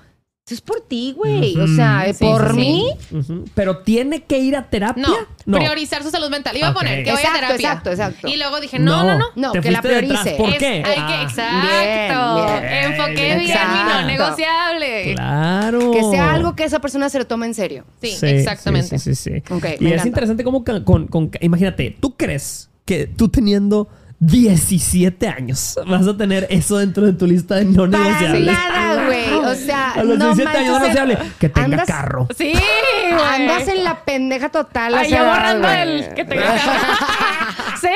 es 0.55 0.61
por 0.61 0.81
ti, 0.83 1.13
güey. 1.17 1.59
O 1.59 1.67
sea, 1.67 2.05
Sí, 2.15 2.25
por 2.25 2.51
sí, 2.53 2.57
mí. 2.57 2.89
Ujú. 3.11 3.45
Pero 3.57 3.79
tiene 3.79 4.23
que 4.23 4.39
ir 4.39 4.55
a 4.55 4.71
terapia. 4.71 5.05
No, 5.45 5.59
priorizar 5.59 6.05
su 6.05 6.11
salud 6.11 6.31
mental. 6.31 6.57
Iba 6.57 6.71
Ok. 6.71 6.77
a 6.77 6.79
poner 6.79 7.03
que 7.05 7.11
vaya 7.11 7.19
a 7.19 7.33
Exacto, 7.33 7.47
terapia. 7.57 7.69
exacto, 7.71 7.91
exacto. 7.91 8.29
Y 8.29 8.37
luego 8.37 8.61
dije, 8.61 8.79
no, 8.79 9.03
no, 9.03 9.19
no. 9.19 9.25
No, 9.35 9.51
Te 9.53 9.61
que 9.61 9.73
la 9.73 9.83
fuiste 9.83 10.03
detrás. 10.03 10.21
priorice. 10.23 10.37
¿Por 10.41 10.51
Es- 10.53 10.59
qué? 10.61 10.67
Hay 10.67 10.83
que, 10.83 11.01
Ah, 11.01 11.23
exacto. 11.23 12.37
bien, 12.37 12.61
bien. 12.71 12.93
Enfoqué 12.93 13.13
bien 13.25 13.41
Exacto. 13.41 13.73
mi 13.77 13.91
no 14.03 14.07
negociable. 14.07 15.15
Claro. 15.15 15.91
Que 15.91 16.03
sea 16.05 16.35
algo 16.35 16.55
que 16.55 16.63
esa 16.65 16.79
persona 16.79 17.09
se 17.09 17.19
lo 17.19 17.27
tome 17.27 17.47
en 17.47 17.55
serio. 17.55 17.85
Sí, 18.01 18.17
exactamente. 18.23 19.01
Sí, 19.01 19.15
sí, 19.17 19.31
sí. 19.33 19.43
sí. 19.45 19.53
Ok, 19.53 19.65
y 19.65 19.67
me 19.67 19.73
es 19.73 19.81
encanta. 19.95 20.07
interesante 20.07 20.45
cómo 20.45 20.63
ca- 20.63 20.85
con, 20.85 21.09
con- 21.09 21.29
imagínate, 21.41 21.97
tú 21.99 22.17
crees 22.17 22.71
que 22.85 23.09
tú 23.09 23.29
teniendo 23.29 23.89
17 24.19 25.29
años 25.29 25.79
vas 25.87 26.07
a 26.07 26.17
tener 26.17 26.47
eso 26.51 26.79
dentro 26.79 27.05
de 27.05 27.13
tu 27.13 27.27
lista 27.27 27.57
de 27.57 27.67
no 27.67 27.91
Para 27.91 28.03
negociables. 28.05 28.47
nada, 28.47 29.05
güey. 29.07 29.33
O 29.35 29.55
sea, 29.55 29.91
A 29.93 30.05
los 30.05 30.19
no 30.19 30.27
17 30.35 30.59
años 30.59 30.73
no 30.73 30.79
manches. 30.81 30.95
negociable. 31.05 31.33
Que 31.39 31.49
tenga 31.51 31.67
Andas- 31.77 31.87
carro. 31.87 32.29
Sí, 32.37 32.53
güey. 32.53 33.25
Andas 33.35 33.69
en 33.69 33.85
la 33.85 34.05
pendeja 34.05 34.49
total. 34.49 34.95
Ay, 34.95 35.11
ya 35.11 35.23
borrando 35.25 35.69
el 35.69 36.15
que 36.15 36.25
tenga 36.25 36.45
carro. 36.45 36.73
Sí. 37.81 37.89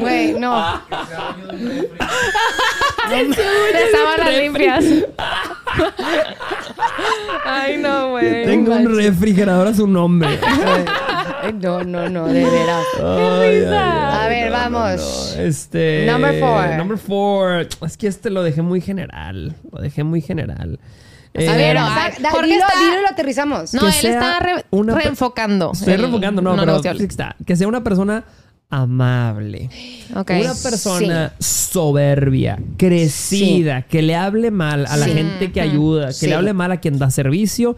Güey, 0.00 0.34
no. 0.38 0.80
De 3.10 3.90
sábanas 3.92 4.36
limpias. 4.38 4.84
Ay, 7.44 7.78
no, 7.78 8.10
güey. 8.10 8.44
Tengo 8.44 8.74
un 8.74 8.96
refrigerador 8.96 9.68
a 9.68 9.74
su 9.74 9.86
nombre. 9.86 10.38
Ay, 11.42 11.52
No, 11.60 11.82
no, 11.84 12.08
no, 12.08 12.26
de 12.28 12.44
veras. 12.44 12.84
Ay, 12.98 13.64
ay, 13.64 13.74
A 13.74 14.26
ver, 14.28 14.50
vamos. 14.50 15.34
Este. 15.38 16.06
Number 16.10 16.40
four. 16.40 16.68
Number 16.76 16.98
four. 16.98 17.68
Es 17.86 17.96
que 17.96 18.06
este 18.06 18.30
lo 18.30 18.42
dejé 18.42 18.62
muy 18.62 18.80
general. 18.80 19.54
Lo 19.70 19.80
dejé 19.80 20.04
muy 20.04 20.20
general. 20.20 20.78
A 21.36 21.40
Eh, 21.40 21.48
ver, 21.56 21.76
no, 21.76 21.84
o 21.86 21.92
sea, 21.92 22.10
dilo, 22.10 22.28
está- 22.28 22.78
dilo 22.78 22.98
y 22.98 23.02
lo 23.02 23.08
aterrizamos. 23.10 23.74
No, 23.74 23.86
él 23.88 23.92
sea 23.92 24.10
está 24.12 24.38
re- 24.38 24.64
una 24.70 24.94
pe- 24.94 25.00
reenfocando. 25.02 25.72
Estoy 25.72 25.94
el 25.94 26.00
reenfocando, 26.02 26.40
no, 26.40 26.54
no 26.54 26.62
pero 26.64 26.80
sí 26.96 27.04
está. 27.04 27.34
Que 27.44 27.56
sea 27.56 27.66
una 27.66 27.82
persona 27.82 28.22
amable. 28.82 29.68
Una 30.10 30.54
persona 30.54 31.32
soberbia, 31.38 32.58
crecida, 32.76 33.82
que 33.82 34.02
le 34.02 34.14
hable 34.16 34.50
mal 34.50 34.86
a 34.86 34.96
la 34.96 35.06
Sí. 35.06 35.12
gente 35.12 35.52
que 35.52 35.60
ayuda, 35.60 36.08
que 36.08 36.12
Sí. 36.14 36.26
le 36.26 36.34
hable 36.34 36.52
mal 36.52 36.72
a 36.72 36.78
quien 36.78 36.98
da 36.98 37.10
servicio, 37.10 37.76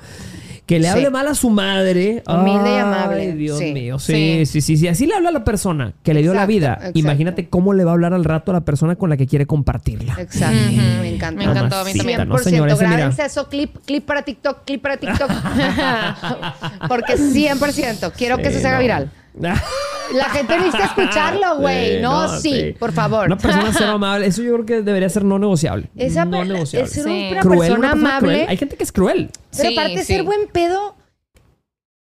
que 0.66 0.80
le 0.80 0.86
Sí. 0.88 0.92
hable 0.94 1.10
mal 1.10 1.28
a 1.28 1.34
su 1.36 1.48
madre. 1.48 2.24
Humilde 2.26 2.70
y 2.70 2.72
Ay, 2.74 2.78
amable. 2.80 3.32
Dios 3.34 3.58
Sí. 3.58 3.72
mío, 3.72 4.00
sí, 4.00 4.44
sí, 4.46 4.60
sí, 4.60 4.76
sí. 4.76 4.88
Así 4.88 5.06
le 5.06 5.14
habla 5.14 5.28
a 5.28 5.32
la 5.32 5.44
persona 5.44 5.92
que 6.02 6.12
le 6.12 6.22
dio 6.22 6.34
la 6.34 6.44
vida. 6.44 6.74
exacto. 6.74 6.98
Imagínate 6.98 7.48
cómo 7.48 7.72
le 7.72 7.84
va 7.84 7.92
a 7.92 7.94
hablar 7.94 8.12
al 8.14 8.24
rato 8.24 8.50
a 8.50 8.54
la 8.54 8.62
persona 8.62 8.96
con 8.96 9.08
la 9.08 9.16
que 9.16 9.26
quiere 9.28 9.46
compartirla. 9.46 10.16
Exacto. 10.18 10.58
Me 11.00 11.14
encanta. 11.14 11.44
Me 11.44 11.50
encantó 11.50 11.76
a 11.76 11.84
mí 11.84 11.94
también. 11.94 12.18
¿no, 12.28 12.36
100%. 12.36 12.42
señor? 12.50 12.68
Ese, 12.68 12.84
mira. 12.84 12.96
Grábense 12.96 13.24
eso, 13.26 13.48
clip, 13.48 13.76
clip 13.86 14.04
para 14.04 14.22
TikTok, 14.22 14.64
clip 14.64 14.82
para 14.82 14.96
TikTok. 14.96 15.30
Porque 16.88 17.16
100%. 17.16 18.12
Quiero 18.16 18.36
que 18.38 18.48
eso 18.48 18.58
se 18.58 18.66
haga 18.66 18.78
no. 18.78 18.82
viral. 18.82 19.10
La 19.38 20.24
gente 20.30 20.56
necesita 20.56 20.84
escucharlo, 20.86 21.56
güey. 21.58 21.96
Sí, 21.96 22.02
no, 22.02 22.28
sí, 22.40 22.74
por 22.78 22.92
favor. 22.92 23.26
Una 23.26 23.36
persona 23.36 23.72
ser 23.72 23.88
amable, 23.88 24.26
eso 24.26 24.42
yo 24.42 24.52
creo 24.54 24.66
que 24.66 24.82
debería 24.82 25.08
ser 25.08 25.24
no 25.24 25.38
negociable. 25.38 25.90
Esa 25.96 26.24
no 26.24 26.44
negociable. 26.44 26.86
es 26.86 26.92
ser 26.92 27.04
Sí. 27.04 27.28
una 27.32 27.40
Cruel, 27.40 27.58
persona 27.58 27.78
una 27.78 27.90
persona 27.90 28.08
amable. 28.16 28.32
cruel. 28.34 28.48
Hay 28.50 28.56
gente 28.56 28.76
que 28.76 28.84
es 28.84 28.92
cruel. 28.92 29.30
Pero 29.56 29.70
aparte 29.70 29.96
de 29.96 30.04
ser 30.04 30.22
buen 30.22 30.46
pedo, 30.48 30.94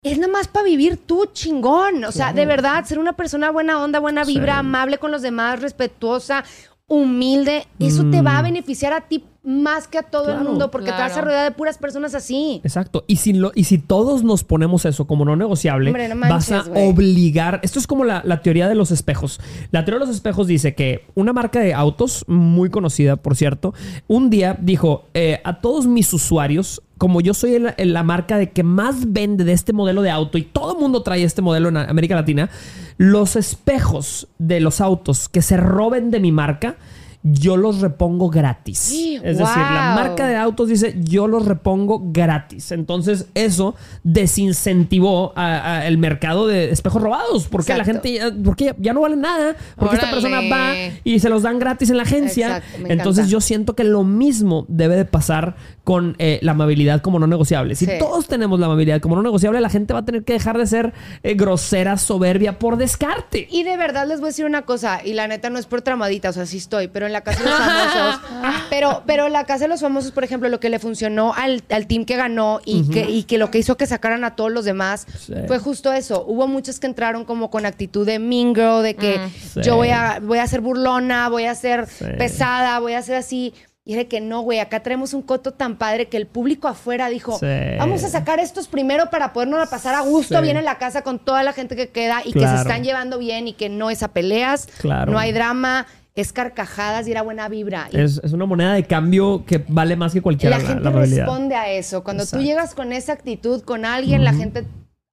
es 0.02 0.16
nada 0.18 0.32
más 0.32 0.46
para 0.48 0.64
vivir 0.64 0.96
tú, 0.96 1.26
chingón. 1.32 2.04
O 2.04 2.12
sea, 2.12 2.32
de 2.32 2.46
verdad, 2.46 2.84
ser 2.84 2.98
una 3.00 3.14
persona 3.14 3.50
buena 3.50 3.82
onda, 3.82 3.98
buena 3.98 4.24
vibra, 4.24 4.54
Sí. 4.54 4.58
amable 4.60 4.98
con 4.98 5.10
los 5.10 5.22
demás, 5.22 5.60
respetuosa, 5.60 6.44
humilde, 6.86 7.66
eso 7.80 8.04
te 8.10 8.22
va 8.22 8.38
a 8.38 8.42
Mm. 8.42 8.44
beneficiar 8.44 8.92
a 8.92 9.00
ti 9.02 9.24
más 9.44 9.88
que 9.88 9.98
a 9.98 10.02
todo 10.02 10.24
el 10.30 10.34
Claro. 10.34 10.50
mundo, 10.50 10.70
porque 10.70 10.86
te 10.86 10.92
vas 10.98 11.12
a 11.12 11.14
Claro. 11.14 11.28
rodear 11.28 11.44
de 11.50 11.56
puras 11.56 11.78
personas 11.78 12.14
así. 12.14 12.60
Exacto. 12.64 13.04
Y 13.06 13.16
si, 13.16 13.32
lo, 13.32 13.52
y 13.54 13.64
si 13.64 13.78
todos 13.78 14.22
nos 14.24 14.44
ponemos 14.44 14.84
eso 14.84 15.06
como 15.06 15.24
no 15.24 15.36
negociable, 15.36 15.90
Hombre, 15.90 16.08
no 16.08 16.16
vas 16.28 16.50
a 16.52 16.64
obligar. 16.74 17.60
Esto 17.62 17.78
es 17.78 17.86
como 17.86 18.04
la, 18.04 18.20
la 18.24 18.42
teoría 18.42 18.68
de 18.68 18.74
los 18.74 18.90
espejos. 18.90 19.40
La 19.70 19.84
teoría 19.84 20.00
de 20.00 20.06
los 20.06 20.14
espejos 20.14 20.46
dice 20.48 20.74
que 20.74 21.06
una 21.14 21.32
marca 21.32 21.60
de 21.60 21.72
autos, 21.72 22.24
muy 22.26 22.68
conocida, 22.68 23.16
por 23.16 23.36
cierto, 23.36 23.72
un 24.06 24.28
día 24.28 24.56
dijo 24.60 25.06
eh, 25.14 25.40
a 25.44 25.60
todos 25.60 25.86
mis 25.86 26.12
usuarios. 26.12 26.82
Como 26.98 27.20
yo 27.20 27.32
soy 27.32 27.54
el- 27.54 27.92
la 27.92 28.02
marca 28.02 28.38
de 28.38 28.50
que 28.50 28.64
más 28.64 29.12
vende 29.12 29.44
de 29.44 29.52
este 29.52 29.72
modelo 29.72 30.02
de 30.02 30.10
auto 30.10 30.36
y 30.36 30.42
todo 30.42 30.72
el 30.72 30.78
mundo 30.80 31.02
trae 31.04 31.22
este 31.22 31.42
modelo 31.42 31.68
en 31.68 31.76
América 31.76 32.16
Latina, 32.16 32.50
los 32.96 33.36
espejos 33.36 34.26
de 34.38 34.58
los 34.58 34.80
autos 34.80 35.28
que 35.28 35.40
se 35.40 35.56
roben 35.56 36.10
de 36.10 36.18
mi 36.18 36.32
marca, 36.32 36.76
yo 37.22 37.56
los 37.56 37.80
repongo 37.80 38.30
gratis. 38.30 38.90
Es 39.22 39.38
decir, 39.38 39.56
la 39.56 39.92
marca 39.96 40.26
de 40.26 40.36
autos 40.36 40.68
dice 40.68 40.94
yo 41.02 41.26
los 41.26 41.46
repongo 41.46 42.00
gratis. 42.12 42.70
Entonces 42.72 43.26
eso 43.34 43.74
desincentivó 44.04 45.32
a- 45.36 45.78
a 45.78 45.86
el 45.86 45.98
mercado 45.98 46.46
de 46.46 46.70
espejos 46.70 47.02
robados 47.02 47.48
porque 47.48 47.72
la 47.72 47.78
Exacto. 47.80 48.02
gente 48.02 48.14
ya, 48.18 48.30
porque 48.44 48.64
ya, 48.66 48.76
ya 48.78 48.92
no 48.92 49.00
vale 49.00 49.16
nada 49.16 49.56
porque 49.76 49.96
esta 49.96 50.08
Órale. 50.10 50.22
persona 50.22 50.56
va 50.56 50.74
y 51.04 51.18
se 51.18 51.28
los 51.28 51.42
dan 51.42 51.58
gratis 51.58 51.90
en 51.90 51.96
la 51.96 52.02
agencia. 52.04 52.62
Entonces 52.76 53.24
encanta. 53.24 53.30
yo 53.32 53.40
siento 53.40 53.74
que 53.74 53.84
lo 53.84 54.04
mismo 54.04 54.64
debe 54.68 54.96
de 54.96 55.04
pasar 55.04 55.56
con 55.88 56.16
eh, 56.18 56.38
la 56.42 56.52
amabilidad 56.52 57.00
como 57.00 57.18
no 57.18 57.26
negociable. 57.26 57.74
Si 57.74 57.86
Sí. 57.86 57.92
todos 57.98 58.26
tenemos 58.28 58.60
la 58.60 58.66
amabilidad 58.66 59.00
como 59.00 59.16
no 59.16 59.22
negociable, 59.22 59.58
la 59.62 59.70
gente 59.70 59.94
va 59.94 60.00
a 60.00 60.04
tener 60.04 60.22
que 60.22 60.34
dejar 60.34 60.58
de 60.58 60.66
ser 60.66 60.92
eh, 61.22 61.32
grosera, 61.32 61.96
soberbia 61.96 62.58
por 62.58 62.76
descarte. 62.76 63.48
Y 63.50 63.62
de 63.62 63.78
verdad 63.78 64.06
les 64.06 64.20
voy 64.20 64.26
a 64.26 64.30
decir 64.32 64.44
una 64.44 64.66
cosa, 64.66 65.00
y 65.02 65.14
la 65.14 65.26
neta 65.28 65.48
no 65.48 65.58
es 65.58 65.64
por 65.64 65.80
tramadita, 65.80 66.28
o 66.28 66.32
sea, 66.34 66.44
sí 66.44 66.58
estoy, 66.58 66.88
pero 66.88 67.06
en 67.06 67.14
la 67.14 67.22
casa 67.22 67.42
de 67.42 67.48
los 67.48 67.58
famosos, 67.58 68.20
pero, 68.68 69.02
pero 69.06 69.26
en 69.28 69.32
la 69.32 69.44
casa 69.44 69.64
de 69.64 69.68
los 69.68 69.80
famosos, 69.80 70.12
por 70.12 70.24
ejemplo, 70.24 70.50
lo 70.50 70.60
que 70.60 70.68
le 70.68 70.78
funcionó 70.78 71.32
al, 71.32 71.62
al 71.70 71.86
team 71.86 72.04
que 72.04 72.16
ganó 72.16 72.60
y, 72.66 72.86
que, 72.90 73.08
y 73.08 73.22
que 73.22 73.38
lo 73.38 73.50
que 73.50 73.56
hizo 73.56 73.78
que 73.78 73.86
sacaran 73.86 74.24
a 74.24 74.36
todos 74.36 74.52
los 74.52 74.66
demás 74.66 75.06
Sí. 75.18 75.32
fue 75.46 75.58
justo 75.58 75.90
eso. 75.94 76.22
Hubo 76.28 76.46
muchos 76.48 76.80
que 76.80 76.86
entraron 76.86 77.24
como 77.24 77.50
con 77.50 77.64
actitud 77.64 78.04
de 78.04 78.18
girl, 78.18 78.82
de 78.82 78.94
que 78.94 79.18
Sí. 79.54 79.62
yo 79.62 79.76
voy 79.76 79.88
a, 79.88 80.20
voy 80.22 80.36
a 80.38 80.46
ser 80.46 80.60
burlona, 80.60 81.30
voy 81.30 81.44
a 81.46 81.54
ser 81.54 81.86
Sí. 81.86 82.04
pesada, 82.18 82.78
voy 82.78 82.92
a 82.92 83.00
ser 83.00 83.16
así. 83.16 83.54
Y 83.88 83.94
era 83.94 84.04
que 84.04 84.20
no, 84.20 84.42
güey, 84.42 84.58
acá 84.60 84.82
traemos 84.82 85.14
un 85.14 85.22
coto 85.22 85.52
tan 85.52 85.76
padre 85.76 86.08
que 86.08 86.18
el 86.18 86.26
público 86.26 86.68
afuera 86.68 87.08
dijo, 87.08 87.38
Sí. 87.38 87.46
vamos 87.78 88.04
a 88.04 88.08
sacar 88.10 88.38
estos 88.38 88.68
primero 88.68 89.08
para 89.08 89.32
podernos 89.32 89.66
pasar 89.70 89.94
a 89.94 90.00
gusto 90.02 90.36
Sí. 90.36 90.42
bien 90.42 90.58
en 90.58 90.66
la 90.66 90.76
casa 90.76 91.00
con 91.00 91.18
toda 91.18 91.42
la 91.42 91.54
gente 91.54 91.74
que 91.74 91.88
queda 91.88 92.20
y 92.22 92.34
que 92.34 92.46
se 92.46 92.54
están 92.54 92.84
llevando 92.84 93.18
bien 93.18 93.48
y 93.48 93.54
que 93.54 93.70
no 93.70 93.88
es 93.88 94.02
a 94.02 94.08
peleas, 94.08 94.66
Claro. 94.82 95.10
no 95.10 95.18
hay 95.18 95.32
drama, 95.32 95.86
es 96.14 96.34
carcajadas 96.34 97.08
y 97.08 97.12
era 97.12 97.22
buena 97.22 97.48
vibra. 97.48 97.88
Es, 97.90 98.20
es 98.22 98.32
una 98.34 98.44
moneda 98.44 98.74
de 98.74 98.84
cambio 98.84 99.44
que 99.46 99.64
vale 99.68 99.96
más 99.96 100.12
que 100.12 100.20
cualquiera 100.20 100.58
la 100.58 100.62
la, 100.64 100.68
gente 100.68 100.84
la 100.84 100.90
responde 100.90 101.54
a 101.54 101.70
eso. 101.70 102.04
Cuando 102.04 102.24
Exacto. 102.24 102.42
tú 102.42 102.46
llegas 102.46 102.74
con 102.74 102.92
esa 102.92 103.14
actitud 103.14 103.62
con 103.62 103.86
alguien, 103.86 104.22
la 104.22 104.34
gente 104.34 104.64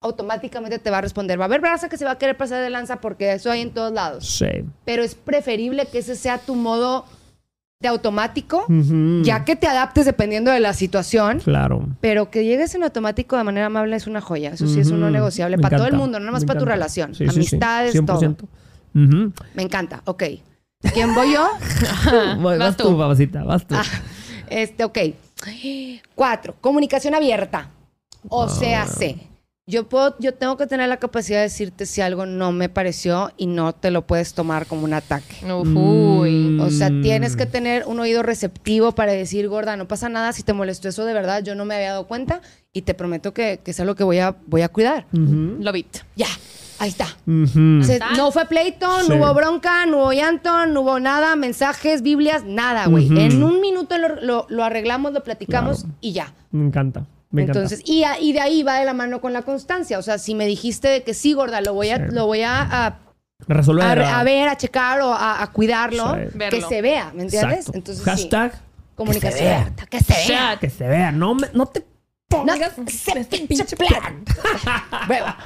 automáticamente 0.02 0.80
te 0.80 0.90
va 0.90 0.98
a 1.00 1.02
responder. 1.02 1.40
Va 1.40 1.46
a 1.46 1.48
haber 1.48 1.62
raza 1.62 1.90
que 1.90 1.98
se 1.98 2.06
va 2.06 2.12
a 2.12 2.18
querer 2.18 2.38
pasar 2.38 2.62
de 2.62 2.70
lanza 2.70 2.98
porque 3.02 3.32
eso 3.34 3.50
hay 3.52 3.62
en 3.62 3.72
todos 3.72 3.92
lados. 3.94 4.26
Sí. 4.28 4.48
Pero 4.84 5.02
es 5.04 5.16
preferible 5.16 5.86
que 5.86 6.00
ese 6.00 6.16
sea 6.16 6.38
tu 6.40 6.56
modo 6.56 7.06
de 7.82 7.90
automático, 7.90 8.66
ya 9.24 9.44
que 9.44 9.56
te 9.56 9.68
adaptes 9.68 10.06
dependiendo 10.06 10.52
de 10.52 10.60
la 10.60 10.74
situación. 10.74 11.40
Claro. 11.40 11.88
Pero 12.02 12.32
que 12.32 12.46
llegues 12.46 12.74
en 12.76 12.84
automático 12.84 13.38
de 13.38 13.44
manera 13.44 13.66
amable 13.68 13.96
es 13.96 14.08
una 14.08 14.22
joya. 14.22 14.52
Eso 14.52 14.68
sí 14.68 14.80
es 14.80 14.92
uno 14.92 15.10
negociable 15.10 15.58
Me 15.58 15.62
para 15.64 15.78
todo 15.78 15.88
el 15.88 15.96
mundo, 15.96 16.20
no 16.20 16.26
nada 16.26 16.32
más 16.32 16.44
Me 16.44 16.48
para 16.48 16.60
tu 16.60 16.66
relación. 16.66 17.14
Sí, 17.14 17.26
sí, 17.26 17.32
sí. 17.32 17.38
Amistades, 17.38 17.94
todo. 18.06 18.20
100%. 18.20 18.38
Ujú. 18.96 19.34
Me 19.54 19.64
encanta. 19.64 20.02
Ok. 20.06 20.24
¿Quién 20.94 21.14
voy 21.14 21.34
yo? 21.34 21.48
Vas, 22.42 22.60
vas 22.60 22.78
tú, 22.78 22.90
tú. 22.90 22.98
babacita, 22.98 23.44
vas 23.44 23.66
tú. 23.66 23.76
Ah, 23.76 23.84
este, 24.50 24.84
ok. 24.84 25.00
Cuatro, 26.14 26.56
comunicación 26.62 27.14
abierta. 27.16 27.70
O 28.30 28.48
sea, 28.48 28.86
sé. 28.86 29.18
Yo 29.68 29.90
puedo, 29.90 30.16
yo 30.20 30.36
tengo 30.36 30.58
que 30.58 30.68
tener 30.68 30.88
la 30.88 30.98
capacidad 30.98 31.40
de 31.40 31.44
decirte 31.46 31.88
si 31.88 32.00
algo 32.00 32.28
no 32.28 32.52
me 32.52 32.70
pareció 32.70 33.32
y 33.36 33.48
no 33.48 33.74
te 33.74 33.90
lo 33.90 34.06
puedes 34.06 34.36
tomar 34.36 34.68
como 34.68 34.84
un 34.84 34.94
ataque. 34.94 35.38
Uy. 35.44 36.60
O 36.60 36.70
sea, 36.70 36.92
Mm. 36.92 37.02
tienes 37.02 37.36
que 37.36 37.48
tener 37.48 37.84
un 37.88 38.00
oído 38.00 38.22
receptivo 38.22 38.92
para 38.92 39.14
decir, 39.14 39.48
gorda, 39.50 39.76
no 39.76 39.88
pasa 39.88 40.08
nada 40.08 40.34
si 40.34 40.44
te 40.44 40.54
molestó 40.54 40.88
eso 40.90 41.04
de 41.04 41.14
verdad, 41.14 41.42
yo 41.44 41.56
no 41.56 41.66
me 41.66 41.74
había 41.74 41.90
dado 41.94 42.06
cuenta 42.06 42.42
y 42.74 42.84
te 42.84 42.94
prometo 42.94 43.34
que, 43.34 43.60
que 43.64 43.72
es 43.72 43.80
algo 43.80 43.96
que 43.96 44.04
voy 44.04 44.20
a, 44.20 44.36
voy 44.46 44.62
a 44.62 44.70
cuidar. 44.70 45.08
Love 45.12 45.78
it. 45.78 45.98
Ya, 46.16 46.28
ahí 46.78 46.90
está. 46.90 47.08
No 47.26 48.32
fue 48.32 48.46
pleito, 48.46 48.88
Sí. 49.02 49.10
no 49.10 49.16
hubo 49.16 49.34
bronca, 49.34 49.88
no 49.88 49.98
hubo 49.98 50.14
llanto, 50.14 50.68
no 50.68 50.82
hubo 50.82 51.00
nada, 51.00 51.36
mensajes, 51.36 52.04
Biblias, 52.04 52.44
nada, 52.46 52.86
güey. 52.86 53.08
En 53.20 53.42
un 53.42 53.62
minuto 53.62 53.98
lo, 53.98 54.22
lo- 54.22 54.46
lo 54.48 54.64
arreglamos, 54.64 55.12
lo 55.12 55.24
platicamos 55.24 55.80
Claro. 55.82 55.96
y 56.02 56.12
ya. 56.12 56.34
Me 56.52 56.68
encanta. 56.68 57.08
Me. 57.32 57.44
Entonces, 57.44 57.82
y, 57.86 58.04
a- 58.04 58.20
y 58.20 58.34
de 58.34 58.40
ahí 58.42 58.64
va 58.64 58.80
de 58.80 58.86
la 58.86 58.94
mano 58.94 59.20
con 59.22 59.34
la 59.34 59.42
constancia. 59.42 60.00
O 60.00 60.02
sea, 60.02 60.18
si 60.18 60.36
me 60.36 60.46
dijiste 60.46 60.88
de 60.88 61.04
que 61.04 61.14
sí, 61.14 61.34
gorda, 61.34 61.60
lo 61.62 61.74
voy 61.74 61.90
a, 61.90 61.98
Sí. 61.98 62.04
lo 62.14 62.26
voy 62.28 62.42
a, 62.44 62.62
a, 62.62 63.00
Resolver. 63.48 64.02
a 64.02 64.24
ver, 64.24 64.48
a 64.48 64.56
checar 64.58 65.02
o 65.02 65.14
a, 65.14 65.42
a 65.44 65.52
cuidarlo, 65.52 66.16
Sí. 66.16 66.22
que 66.32 66.38
Verlo. 66.38 66.70
se 66.70 66.82
vea, 66.82 67.12
¿me 67.14 67.24
entiendes? 67.24 67.60
Exacto. 67.60 67.78
Entonces, 67.78 68.04
sí. 68.04 68.10
Hashtag. 68.10 68.54
comunicación 68.96 69.34
que 69.34 69.38
se 69.38 69.44
vea. 69.44 69.74
que 69.90 70.00
se 70.00 70.32
vea. 70.32 70.58
Que 70.62 70.70
se 70.70 70.88
vea. 70.88 71.12
No, 71.12 71.36
me- 71.36 71.50
no 71.54 71.66
te 71.66 71.86
pongas 72.30 72.60
ese 72.88 73.20
este 73.20 73.40
pinche 73.48 73.76
plan. 73.76 74.24
Hueva. 75.10 75.38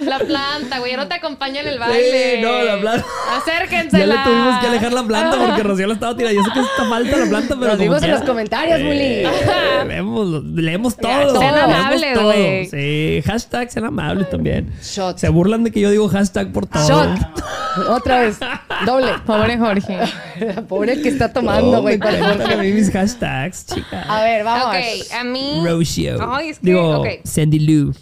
La 0.00 0.18
planta, 0.18 0.78
güey. 0.78 0.92
Ya 0.92 0.96
no 0.96 1.08
te 1.08 1.14
acompaña 1.14 1.60
en 1.60 1.68
el 1.68 1.78
baile. 1.78 2.36
Sí, 2.36 2.42
no, 2.42 2.62
la 2.62 2.80
planta. 2.80 3.06
Acérquense. 3.36 3.98
Ya 3.98 4.06
le 4.06 4.16
tuvimos 4.24 4.60
que 4.60 4.66
alejar 4.66 4.92
la 4.92 5.02
planta 5.04 5.38
porque 5.38 5.62
Rocío 5.62 5.86
la 5.86 5.94
estaba 5.94 6.16
tirando. 6.16 6.40
Yo 6.40 6.44
sé 6.44 6.52
que 6.52 6.60
está 6.60 6.88
falta 6.88 7.16
la 7.16 7.26
planta, 7.26 7.56
pero. 7.58 7.70
Como 7.72 7.82
vimos 7.82 8.02
en 8.02 8.10
los 8.10 8.22
comentarios, 8.22 8.80
Muli. 8.80 8.98
Eh, 9.48 9.84
leemos, 9.86 10.44
leemos 10.44 10.96
todo. 10.96 11.38
sean 11.38 11.54
amables, 11.56 12.20
güey. 12.22 12.66
Sí, 12.66 13.22
hashtag 13.26 13.70
sean 13.70 13.86
amables 13.86 14.28
también. 14.30 14.72
Shot. 14.82 15.18
Se 15.18 15.28
burlan 15.28 15.64
de 15.64 15.70
que 15.70 15.80
yo 15.80 15.90
digo 15.90 16.08
hashtag 16.08 16.52
por 16.52 16.66
todo. 16.66 16.86
Shot. 16.86 17.18
Otra 17.88 18.20
vez. 18.20 18.38
Doble. 18.84 19.12
Pobre 19.24 19.58
Jorge. 19.58 19.98
Pobre 20.68 21.00
que 21.00 21.08
está 21.08 21.32
tomando, 21.32 21.72
No, 21.72 21.82
güey. 21.82 21.98
Jorge. 21.98 22.52
a 22.52 22.56
mí 22.56 22.72
mis 22.72 22.90
hashtags, 22.90 23.66
chica. 23.66 24.02
A 24.08 24.22
ver, 24.22 24.44
vamos. 24.44 24.66
ok, 24.66 25.12
a 25.14 25.24
mí. 25.24 25.60
Ay, 26.20 26.48
es 26.50 26.58
que- 26.58 26.66
Digo, 26.66 27.00
ok. 27.00 27.06
Sandy 27.24 27.58
Lou. 27.60 27.92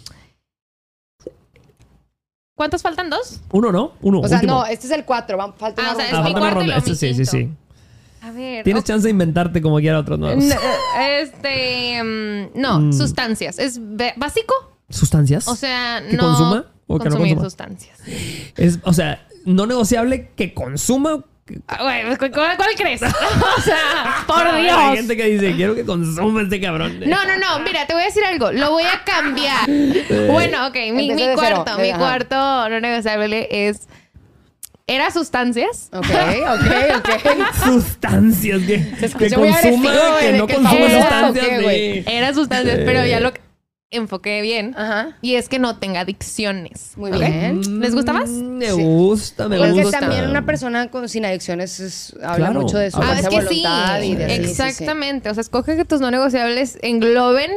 ¿Cuántos 2.55 2.81
faltan? 2.81 3.09
¿Dos? 3.09 3.41
Uno, 3.51 3.71
¿no? 3.71 3.93
Uno. 4.01 4.21
O 4.21 4.27
sea, 4.27 4.37
último. 4.37 4.53
no, 4.61 4.65
este 4.65 4.87
es 4.87 4.91
el 4.93 5.05
4. 5.05 5.37
Falta 5.57 5.81
Ah, 5.81 5.85
una 5.85 5.93
o 5.93 5.95
sea, 5.95 6.05
ronda. 6.05 6.07
es 6.07 6.13
Ah, 6.13 6.17
mi 6.17 6.23
falta 6.23 6.29
una 6.29 6.39
cuarto 6.39 6.57
y 6.57 6.61
ronda. 6.61 6.65
luego 6.75 6.91
Este 6.91 7.07
mi 7.07 7.13
sí, 7.13 7.25
sí, 7.25 7.31
quinto. 7.39 7.53
sí. 7.55 8.25
A 8.27 8.31
ver. 8.31 8.63
Tienes 8.63 8.81
ok. 8.81 8.87
chance 8.87 9.03
de 9.03 9.11
inventarte 9.11 9.61
como 9.61 9.77
quiera 9.77 9.99
otros 9.99 10.17
nuevos. 10.17 10.43
N- 10.43 10.55
Este. 11.21 12.03
mm, 12.03 12.59
no, 12.59 12.79
Mm. 12.79 12.93
sustancias. 12.93 13.59
¿Es 13.59 13.79
básico? 14.17 14.53
¿Sustancias? 14.89 15.47
O 15.47 15.55
sea, 15.55 16.01
¿Que 16.09 16.17
no. 16.17 16.23
consuma 16.23 16.65
o 16.87 16.97
que 16.97 17.05
no 17.05 17.11
consumir 17.11 17.35
consuma? 17.35 17.43
sustancias. 17.49 17.99
Es, 18.55 18.79
o 18.83 18.93
sea, 18.93 19.27
no 19.45 19.67
negociable 19.67 20.31
que 20.35 20.53
consuma. 20.55 21.23
Ah, 21.67 21.77
¿cu- 22.19 22.31
¿cuál, 22.33 22.57
cuál 22.57 22.69
crees? 22.75 23.01
o 23.57 23.61
sea, 23.61 24.23
por 24.27 24.45
Hay 24.47 24.63
Dios. 24.63 24.79
gente 24.95 25.15
que 25.17 25.25
dice, 25.25 25.55
quiero 25.55 25.75
que 25.75 25.85
consuma 25.85 26.41
este 26.41 26.59
cabrón. 26.59 26.99
No, 27.05 27.25
no, 27.25 27.37
no. 27.37 27.59
Mira, 27.59 27.85
te 27.87 27.93
voy 27.93 28.03
a 28.03 28.05
decir 28.05 28.23
algo. 28.25 28.51
Lo 28.51 28.71
voy 28.71 28.83
a 28.83 29.03
cambiar. 29.03 29.67
bueno, 30.31 30.67
ok. 30.67 30.75
Mi, 30.93 31.11
cero. 31.15 31.33
cuarto, 31.35 31.77
mi 31.79 31.89
Ajá. 31.89 31.99
cuarto 31.99 32.69
no 32.69 32.79
negociable 32.79 33.47
es. 33.51 33.87
¿Era 34.89 35.11
sustancias? 35.11 35.89
Ok, 35.91 36.05
ok, 36.05 36.95
ok. 36.97 37.55
Sustancias 37.65 38.61
que, 38.61 38.77
que 38.99 39.09
consuma, 39.35 39.59
que 40.21 40.31
no 40.33 40.47
que 40.47 40.53
consuma 40.55 40.89
sustancias. 40.89 41.45
sí. 41.69 42.03
Era 42.07 42.33
sustancias, 42.33 42.79
pero 42.85 43.05
ya 43.05 43.19
lo. 43.19 43.33
Enfoqué 43.91 44.41
bien. 44.41 44.73
Ajá. 44.77 45.17
Y 45.21 45.35
es 45.35 45.47
que 45.47 45.59
no 45.59 45.77
tenga 45.79 46.01
adicciones. 46.01 46.91
Muy 46.97 47.11
bien. 47.11 47.79
¿Les 47.79 47.95
gusta 47.95 48.11
más? 48.13 48.29
Mm, 48.29 48.57
Me 48.57 48.71
Sí. 48.71 48.81
gusta, 48.83 49.47
me 49.47 49.57
Porque 49.57 49.83
gusta. 49.83 49.99
también 50.01 50.29
una 50.29 50.45
persona 50.45 50.89
con, 50.89 51.07
sin 51.07 51.25
adicciones 51.25 51.79
es- 51.79 52.13
habla 52.21 52.47
Claro. 52.47 52.61
mucho 52.61 52.77
de 52.77 52.91
su 52.91 52.97
Ah, 53.01 53.13
es 53.19 53.27
que 53.29 53.41
sí. 53.41 53.45
voluntad 53.63 54.01
y 54.01 54.15
de 54.15 54.25
así, 54.25 54.35
sí, 54.35 54.43
sí. 54.43 54.49
Exactamente. 54.49 55.29
O 55.29 55.33
sea, 55.33 55.41
escoge 55.41 55.75
que 55.77 55.85
tus 55.85 56.01
no 56.01 56.11
negociables 56.11 56.77
engloben 56.81 57.51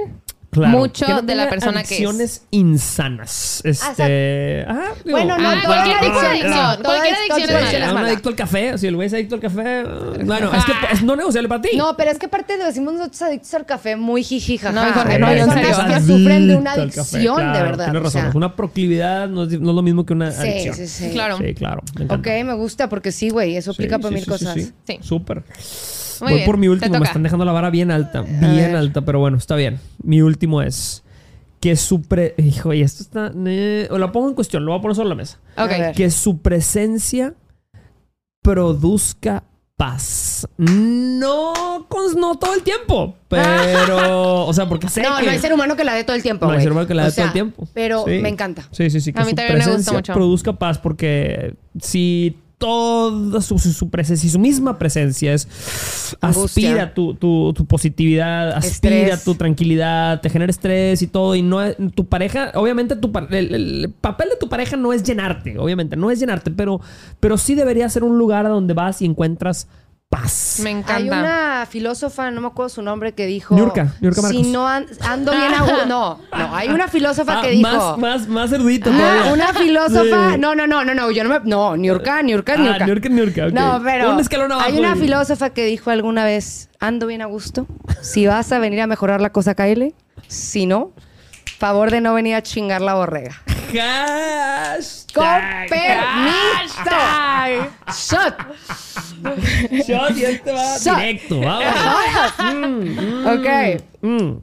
Claro, 0.50 0.78
mucho 0.78 1.06
que 1.06 1.12
no 1.12 1.22
de 1.22 1.34
la 1.36 1.48
persona 1.48 1.74
que 1.74 1.80
es. 1.82 1.90
adicciones 1.92 2.42
insanes. 2.50 3.60
Este. 3.64 4.64
Ajá, 4.66 4.82
digo, 5.04 5.16
Bueno, 5.16 5.38
no, 5.38 5.48
Ah, 5.48 5.62
cualquier 5.64 5.96
adicción, 5.98 6.24
adicción, 6.26 6.50
no, 6.50 6.76
toda 6.78 6.82
cualquier 6.96 7.14
adicción 7.14 7.40
adicción 7.40 7.56
es 7.60 7.72
mala. 7.72 7.86
Ah, 7.88 7.92
un 8.02 8.06
adicto 8.08 8.28
al 8.30 8.34
café, 8.36 8.78
si 8.78 8.86
el 8.88 8.96
güey 8.96 9.06
es 9.06 9.14
adicto 9.14 9.34
al 9.36 9.40
café, 9.40 9.84
bueno, 10.24 10.50
es 10.52 10.64
que 10.64 10.72
es 10.92 11.02
no 11.04 11.14
negociable 11.14 11.48
para 11.48 11.62
ti. 11.62 11.70
No, 11.76 11.96
pero 11.96 12.10
es 12.10 12.18
que 12.18 12.26
aparte 12.26 12.56
le 12.58 12.64
decimos 12.64 12.94
nosotros 12.94 13.22
adictos 13.22 13.54
al 13.54 13.64
café 13.64 13.94
muy 13.94 14.24
jiji, 14.24 14.58
jaja. 14.58 14.72
No, 14.72 14.92
Jorge, 14.92 15.18
no, 15.20 15.26
serio. 15.28 15.46
que 15.86 16.00
sufren 16.00 16.48
de 16.48 16.56
una 16.56 16.70
café, 16.74 16.80
adicción, 16.82 17.52
de 17.52 17.62
verdad. 17.62 17.84
Tienes 17.84 18.00
o 18.00 18.04
razón, 18.04 18.22
sea. 18.22 18.32
una 18.34 18.56
proclividad, 18.56 19.28
no 19.28 19.44
es, 19.44 19.60
no 19.60 19.70
es 19.70 19.76
lo 19.76 19.82
mismo 19.82 20.04
que 20.04 20.14
una 20.14 20.32
Sí, 20.32 20.40
adicción. 20.48 20.74
sí, 20.74 20.86
sí. 20.88 21.10
Claro. 21.10 21.38
Sí, 21.38 21.54
claro. 21.54 21.82
me. 21.96 22.06
Ok, 22.12 22.26
me 22.44 22.54
gusta 22.54 22.88
porque 22.88 23.12
sí, 23.12 23.30
güey, 23.30 23.56
eso 23.56 23.72
Sí, 23.72 23.76
aplica 23.84 23.98
para 24.00 24.08
sí, 24.08 24.14
mil 24.14 24.24
sí, 24.24 24.30
cosas. 24.30 24.54
Sí, 24.54 24.62
sí. 24.64 24.72
Sí. 24.84 24.98
Muy 26.20 26.30
Voy 26.30 26.34
bien, 26.40 26.46
por 26.46 26.56
mi 26.58 26.68
último, 26.68 26.98
me 26.98 27.04
están 27.06 27.22
dejando 27.22 27.44
la 27.44 27.52
vara 27.52 27.70
bien 27.70 27.90
alta, 27.90 28.22
bien 28.22 28.74
alta, 28.76 29.00
pero 29.02 29.18
bueno, 29.20 29.36
está 29.38 29.56
bien. 29.56 29.78
Mi 30.02 30.20
último 30.22 30.60
es 30.62 31.02
que 31.60 31.76
su 31.76 32.02
pre... 32.02 32.34
Hijo, 32.38 32.72
y 32.72 32.82
esto 32.82 33.02
está... 33.02 33.32
eh, 33.46 33.86
o 33.90 33.98
la 33.98 34.12
pongo 34.12 34.28
en 34.28 34.34
cuestión, 34.34 34.64
lo 34.64 34.72
voy 34.72 34.78
a 34.78 34.82
poner 34.82 34.94
sobre 34.96 35.08
la 35.10 35.14
mesa. 35.14 35.38
A 35.56 35.64
Ok. 35.64 35.70
ver. 35.70 35.94
Que 35.94 36.10
su 36.10 36.38
presencia 36.38 37.34
produzca 38.42 39.44
paz. 39.76 40.46
No, 40.58 41.86
con- 41.88 42.14
no 42.20 42.36
todo 42.38 42.54
el 42.54 42.62
tiempo, 42.62 43.14
pero... 43.28 44.44
o 44.46 44.52
sea, 44.52 44.68
porque 44.68 44.88
sé 44.88 45.02
No, 45.02 45.16
que... 45.18 45.24
no 45.24 45.30
hay 45.30 45.38
ser 45.38 45.52
humano 45.54 45.74
que 45.76 45.84
la 45.84 45.94
dé 45.94 46.04
todo 46.04 46.16
el 46.16 46.22
tiempo, 46.22 46.44
No 46.46 46.52
hay 46.52 46.56
güey. 46.58 46.64
ser 46.64 46.72
humano 46.72 46.86
que 46.86 46.94
la 46.94 47.02
O 47.04 47.06
dé 47.06 47.12
todo 47.12 47.26
el 47.26 47.32
tiempo. 47.32 47.68
Pero 47.72 48.04
Sí. 48.06 48.18
me 48.20 48.28
encanta. 48.28 48.62
Sí, 48.72 48.90
sí, 48.90 49.00
sí. 49.00 49.12
Que 49.12 49.20
A 49.20 49.24
mí 49.24 49.30
su 49.30 49.36
también 49.36 49.54
me 49.54 49.58
gusta 49.64 49.70
presencia 49.72 49.92
mucho. 49.98 50.12
produzca 50.12 50.52
paz 50.54 50.78
porque 50.78 51.54
si 51.80 52.36
toda 52.60 53.40
su, 53.40 53.58
su, 53.58 53.72
su 53.72 53.88
presencia, 53.88 54.28
su 54.30 54.38
misma 54.38 54.78
presencia 54.78 55.32
es 55.32 55.48
aspira 56.20 56.92
tu, 56.94 57.14
tu, 57.14 57.54
tu 57.54 57.64
positividad, 57.64 58.52
aspira 58.52 58.96
Estrés. 58.98 59.24
tu 59.24 59.34
tranquilidad, 59.34 60.20
te 60.20 60.28
genera 60.28 60.50
estrés 60.50 61.00
y 61.00 61.06
todo 61.06 61.34
y 61.34 61.40
no 61.42 61.62
es- 61.62 61.76
tu 61.94 62.04
pareja, 62.04 62.52
obviamente 62.54 62.96
tu 62.96 63.10
el, 63.30 63.54
el 63.54 63.94
papel 64.00 64.28
de 64.28 64.36
tu 64.36 64.48
pareja 64.50 64.76
no 64.76 64.92
es 64.92 65.02
llenarte, 65.02 65.58
obviamente, 65.58 65.96
no 65.96 66.10
es 66.10 66.20
llenarte, 66.20 66.50
pero, 66.50 66.80
pero 67.18 67.38
sí 67.38 67.54
debería 67.54 67.88
ser 67.88 68.04
un 68.04 68.18
lugar 68.18 68.44
a 68.44 68.50
donde 68.50 68.74
vas 68.74 69.00
y 69.00 69.06
encuentras 69.06 69.66
paz. 70.10 70.58
Me 70.62 70.70
encanta. 70.70 70.96
Hay 70.96 71.08
una 71.08 71.66
filósofa, 71.70 72.30
no 72.32 72.40
me 72.40 72.48
acuerdo 72.48 72.68
su 72.68 72.82
nombre, 72.82 73.12
que 73.14 73.26
dijo... 73.26 73.54
Niurka, 73.54 73.94
Niurka 74.00 74.20
Si 74.22 74.34
Marcos. 74.38 74.46
no 74.52 74.68
an- 74.68 74.86
ando 75.08 75.30
bien 75.32 75.54
a 75.54 75.86
No, 75.86 76.18
no, 76.30 76.54
hay 76.56 76.68
una 76.68 76.88
filósofa 76.88 77.38
Ah, 77.38 77.42
que 77.42 77.50
dijo... 77.52 77.68
más, 77.70 77.96
más, 77.98 78.28
más 78.28 78.52
erudito 78.52 78.90
Ah, 78.92 78.96
todavía. 78.98 79.32
una 79.32 79.54
filósofa. 79.54 80.32
Sí. 80.32 80.38
No, 80.40 80.54
no, 80.56 80.66
no, 80.66 80.84
no, 80.84 80.94
no. 80.94 81.10
Yo 81.12 81.22
no 81.24 81.30
me. 81.30 81.40
No, 81.48 81.76
Niurka, 81.76 82.22
Niurka, 82.22 82.54
Ah, 82.54 82.56
Niurka. 82.58 82.86
Niurka, 82.86 83.08
Niurka. 83.08 83.46
No, 83.50 83.80
pero. 83.84 84.12
Un 84.12 84.20
escalón 84.20 84.50
abajo 84.52 84.68
Hay 84.68 84.78
una 84.78 84.96
y- 84.96 85.00
filósofa 85.00 85.50
que 85.50 85.64
dijo 85.64 85.90
alguna 85.90 86.24
vez: 86.24 86.68
Ando 86.80 87.06
bien 87.06 87.22
a 87.22 87.26
gusto. 87.26 87.66
Si 88.02 88.26
vas 88.26 88.50
a 88.50 88.58
venir 88.58 88.80
a 88.80 88.88
mejorar 88.88 89.20
la 89.20 89.30
cosa, 89.30 89.54
Kyle. 89.54 89.94
Si 90.26 90.66
no, 90.66 90.92
favor 91.58 91.92
de 91.92 92.00
no 92.00 92.12
venir 92.14 92.34
a 92.34 92.42
chingar 92.42 92.80
la 92.82 92.94
borrega. 92.94 93.40
Hashtag. 93.72 95.14
¡Con 95.14 95.24
permiso! 95.68 96.90
¡Shot! 97.88 98.34
Shot 99.86 100.16
y 100.16 100.24
este 100.24 100.52
va 100.52 100.78
Shot. 100.78 100.96
directo. 100.96 101.40
Vamos. 101.40 101.66
ok. 103.38 103.46
Mm. 104.02 104.38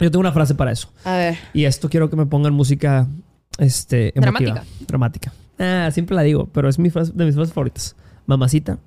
Yo 0.00 0.10
tengo 0.10 0.20
una 0.20 0.32
frase 0.32 0.54
para 0.54 0.70
eso. 0.70 0.90
A 1.04 1.12
ver. 1.12 1.38
Y 1.52 1.64
esto 1.64 1.88
quiero 1.88 2.08
que 2.08 2.16
me 2.16 2.26
pongan 2.26 2.52
música 2.54 3.06
este, 3.58 4.16
emotiva. 4.16 4.52
Dramática. 4.52 4.86
Dramática. 4.86 5.32
Ah, 5.58 5.90
siempre 5.92 6.14
la 6.14 6.22
digo, 6.22 6.48
pero 6.52 6.68
es 6.68 6.78
mi 6.78 6.90
frase, 6.90 7.12
de 7.14 7.24
mis 7.24 7.34
frases 7.34 7.52
favoritas. 7.52 7.96
Mamacita, 8.26 8.78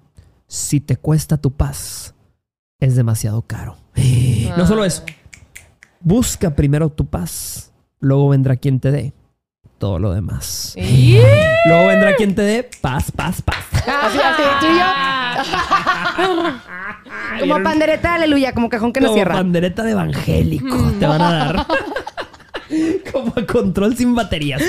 si 0.47 0.79
te 0.79 0.95
cuesta 0.95 1.37
tu 1.37 1.51
paz, 1.51 2.15
es 2.79 2.95
demasiado 2.95 3.41
caro. 3.41 3.77
No 4.57 4.67
solo 4.67 4.83
eso. 4.83 5.03
Busca 6.01 6.55
primero 6.55 6.89
tu 6.89 7.05
paz, 7.05 7.71
luego 8.01 8.27
vendrá 8.27 8.57
quien 8.57 8.81
te 8.81 8.91
dé 8.91 9.13
todo 9.81 9.99
lo 9.99 10.13
demás. 10.13 10.75
Luego 11.65 11.87
vendrá 11.87 12.15
quien 12.15 12.33
te 12.35 12.43
dé 12.43 12.69
paz, 12.81 13.11
paz, 13.11 13.41
paz. 13.41 13.57
Así, 13.73 14.17
así, 14.19 14.43
tú 14.61 14.67
y 14.67 14.77
yo. 14.79 14.85
Como 17.39 17.63
pandereta 17.63 18.09
de 18.09 18.15
aleluya, 18.15 18.53
como 18.53 18.69
cajón 18.69 18.93
que 18.93 18.99
no 19.01 19.07
Como 19.07 19.15
cierra. 19.17 19.33
pandereta 19.35 19.81
de 19.83 19.91
evangélico 19.91 20.77
te 20.99 21.05
van 21.07 21.21
a 21.21 21.31
dar. 21.31 21.65
Como 23.11 23.33
a 23.35 23.45
control 23.45 23.97
sin 23.97 24.13
baterías. 24.15 24.61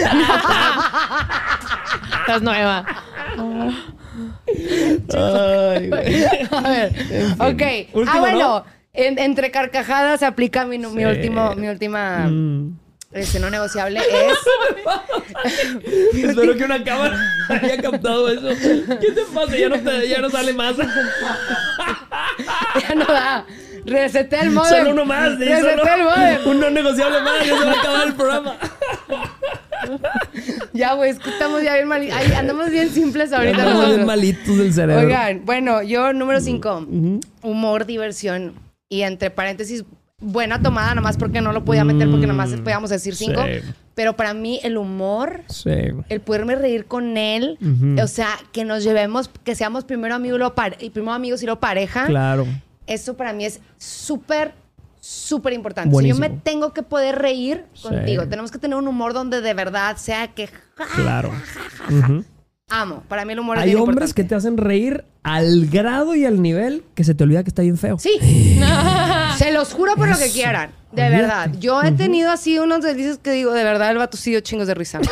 Estás 2.21 2.41
nueva. 2.43 2.85
Ay, 5.15 5.89
güey. 5.89 6.25
A 6.51 6.61
ver. 6.69 6.93
Ok. 7.39 7.63
Último, 7.95 8.17
ah, 8.17 8.19
bueno. 8.21 8.39
¿no? 8.39 8.65
en- 8.95 9.19
entre 9.19 9.51
carcajadas 9.51 10.23
aplica 10.23 10.65
mi, 10.65 10.77
último, 10.85 11.55
mi 11.55 11.69
última 11.69 12.27
Mm. 12.29 12.79
Este, 13.13 13.39
no 13.41 13.51
negociable 13.51 14.01
es. 14.11 14.39
Espero 16.25 16.57
que 16.57 16.65
una 16.65 16.83
cámara 16.85 17.19
haya 17.49 17.77
captado 17.83 18.29
eso. 18.29 18.49
¿Qué 19.01 19.11
te 19.13 19.23
pasa? 19.35 19.57
Ya 19.57 19.69
no, 19.69 19.79
te- 19.81 20.09
ya 20.09 20.21
no 20.21 20.31
sale 20.31 20.53
más. 20.53 20.77
ya 22.81 22.95
no 22.95 23.05
da. 23.07 23.47
Reseté 23.85 24.41
el 24.41 24.51
modem. 24.51 24.79
Solo 24.79 24.91
uno 24.93 25.05
más. 25.05 25.31
¿sí? 25.39 25.45
Reseté 25.45 25.61
Solo 25.79 25.83
el 25.95 26.03
modem. 26.05 26.39
un 26.47 26.61
no 26.61 26.71
negociable 26.71 27.21
más. 27.21 27.47
Ya 27.47 27.59
se 27.59 27.65
va 27.65 27.73
a 27.73 27.81
acabar 27.81 28.07
el 28.07 28.15
programa. 28.15 28.57
Ya, 30.73 30.95
güey, 30.95 31.11
es 31.11 31.19
que 31.19 31.29
estamos 31.31 31.63
ya 31.63 31.75
bien 31.75 31.89
mal. 31.89 32.01
ay, 32.03 32.33
andamos 32.37 32.71
bien 32.71 32.89
simples 32.91 33.33
ahorita 33.33 33.57
Andamos 33.59 33.75
bien 33.75 33.87
nosotros. 33.89 34.07
malitos 34.07 34.59
del 34.59 34.73
cerebro. 34.73 35.05
Oigan, 35.07 35.45
bueno, 35.45 35.83
yo 35.83 36.13
número 36.13 36.41
5. 36.41 36.87
Humor, 37.43 37.85
diversión. 37.87 38.55
Y 38.89 39.03
entre 39.03 39.31
paréntesis, 39.31 39.85
buena 40.23 40.63
tomada, 40.63 40.95
nomás 40.95 41.17
porque 41.17 41.41
no 41.41 41.53
lo 41.53 41.65
podía 41.65 41.85
meter, 41.85 42.11
porque 42.11 42.27
nomás 42.27 42.51
podíamos 42.53 42.91
decir 42.91 43.15
5. 43.15 43.43
Sí. 43.45 43.69
Pero 43.95 44.17
para 44.17 44.33
mí, 44.33 44.59
el 44.63 44.79
humor, 44.79 45.43
Sí. 45.49 45.71
el 46.09 46.21
poderme 46.21 46.57
reír 46.57 46.87
con 46.87 47.17
él, 47.19 47.59
o 48.03 48.07
sea, 48.07 48.29
que 48.53 48.65
nos 48.65 48.83
llevemos, 48.85 49.29
que 49.45 49.55
seamos 49.55 49.85
primero 49.85 50.15
amigos, 50.15 50.37
y 50.37 50.39
luego 50.39 50.55
pare- 50.55 50.77
y 50.81 50.89
primero 50.91 51.13
amigos 51.13 51.43
y 51.43 51.47
luego 51.47 51.61
pareja. 51.61 52.07
Claro. 52.07 52.47
Eso 52.87 53.17
para 53.17 53.33
mí 53.35 53.45
es 53.45 53.61
súper, 53.77 54.55
súper 55.01 55.53
importante. 55.53 55.95
Si 55.99 56.09
yo 56.09 56.15
me 56.17 56.31
tengo 56.31 56.73
que 56.73 56.83
poder 56.83 57.19
reír 57.19 57.65
Sí. 57.75 57.83
contigo, 57.89 58.27
tenemos 58.29 58.51
que 58.51 58.59
tener 58.59 58.79
un 58.79 58.89
humor 58.89 59.13
donde 59.13 59.41
de 59.41 59.53
verdad 59.55 59.97
sea 59.99 60.29
que 60.29 60.49
Claro. 60.97 61.31
Amo. 62.81 63.03
Para 63.09 63.25
mí 63.25 63.33
el 63.33 63.41
humor 63.41 63.57
es 63.57 63.63
Hay 63.63 63.71
bien 63.71 63.79
hombres 63.81 64.11
importante. 64.11 64.23
que 64.23 64.29
te 64.29 64.35
hacen 64.35 64.57
reír 64.57 65.05
al 65.23 65.67
grado 65.67 66.15
y 66.15 66.25
al 66.25 66.41
nivel 66.43 66.85
que 66.95 67.05
se 67.05 67.15
te 67.15 67.23
olvida 67.25 67.43
que 67.45 67.51
está 67.51 67.63
bien 67.63 67.77
feo. 67.79 67.99
Sí. 67.99 68.19
Se 69.37 69.51
los 69.53 69.73
juro 69.73 69.95
por 69.97 70.09
lo 70.09 70.17
que 70.19 70.25
Eso. 70.27 70.35
quieran. 70.35 70.71
De 70.93 71.03
Olvídate. 71.05 71.23
verdad. 71.23 71.51
Yo 71.59 71.83
he 71.83 71.93
tenido 71.93 72.31
así 72.31 72.59
unos 72.59 72.83
delicios 72.83 73.19
que 73.19 73.31
digo, 73.33 73.53
de 73.53 73.65
verdad, 73.65 73.91
el 73.91 73.97
vato 73.99 74.17
sí 74.17 74.31
dio 74.31 74.41
chingos 74.41 74.67
de 74.67 74.75
risa. 74.75 75.01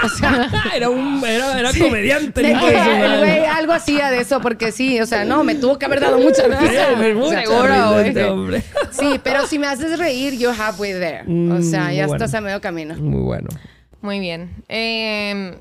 O 0.00 0.08
sea, 0.08 0.48
era 0.76 0.90
un 0.90 1.20
era, 1.26 1.58
era 1.58 1.72
comediante. 1.72 2.40
de 2.40 2.52
el 2.52 2.56
hijo 2.56 2.66
que 2.68 2.72
de 2.72 2.84
su 2.84 2.88
el 2.90 2.98
madre. 3.00 3.18
güey 3.18 3.44
algo 3.46 3.72
hacía 3.72 4.12
de 4.12 4.20
eso, 4.20 4.40
porque 4.40 4.70
sí, 4.70 5.00
o 5.00 5.06
sea, 5.06 5.24
no, 5.24 5.42
me 5.42 5.56
tuvo 5.56 5.76
que 5.76 5.86
haber 5.86 5.98
dado 5.98 6.18
mucha 6.20 6.44
risa. 6.46 6.90
Mucha 7.16 7.40
Seguro, 7.42 7.92
güey. 7.94 8.08
este 8.10 8.24
hombre. 8.26 8.62
Sí, 8.92 9.18
pero 9.24 9.44
si 9.48 9.58
me 9.58 9.66
haces 9.66 9.98
reír, 9.98 10.34
you're 10.38 10.56
halfway 10.56 10.92
there. 10.92 11.22
o 11.22 11.28
Mm, 11.28 11.62
sea, 11.64 11.92
ya 11.92 12.06
bueno. 12.06 12.14
estás 12.24 12.32
a 12.38 12.40
medio 12.40 12.60
camino. 12.60 12.94
Muy 12.94 13.22
bueno. 13.22 13.48
Muy 14.00 14.20
bien. 14.20 14.50
Eh, 14.68 15.58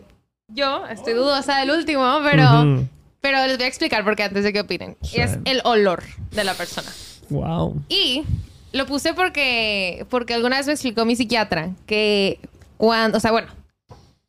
yo 0.48 0.86
estoy 0.88 1.14
dudosa 1.14 1.58
del 1.60 1.72
último, 1.72 2.20
pero, 2.24 2.44
Ujú. 2.62 2.88
pero 3.22 3.46
les 3.46 3.58
voy 3.58 3.66
a 3.66 3.68
explicar 3.68 4.04
porque 4.04 4.24
antes 4.24 4.44
de 4.44 4.54
que 4.54 4.62
opinen. 4.62 4.98
Sí. 5.02 5.20
Es 5.20 5.38
el 5.46 5.62
olor 5.66 6.04
de 6.32 6.44
la 6.44 6.54
persona. 6.54 6.88
Wow. 7.30 7.82
Y 7.90 8.24
lo 8.72 8.86
puse 8.86 9.14
porque, 9.14 10.06
porque 10.10 10.34
alguna 10.34 10.58
vez 10.58 10.68
me 10.68 10.74
explicó 10.74 11.06
mi 11.06 11.16
psiquiatra 11.16 11.72
que 11.86 12.40
cuando, 12.78 13.18
o 13.18 13.22
sea, 13.22 13.32
bueno, 13.32 13.48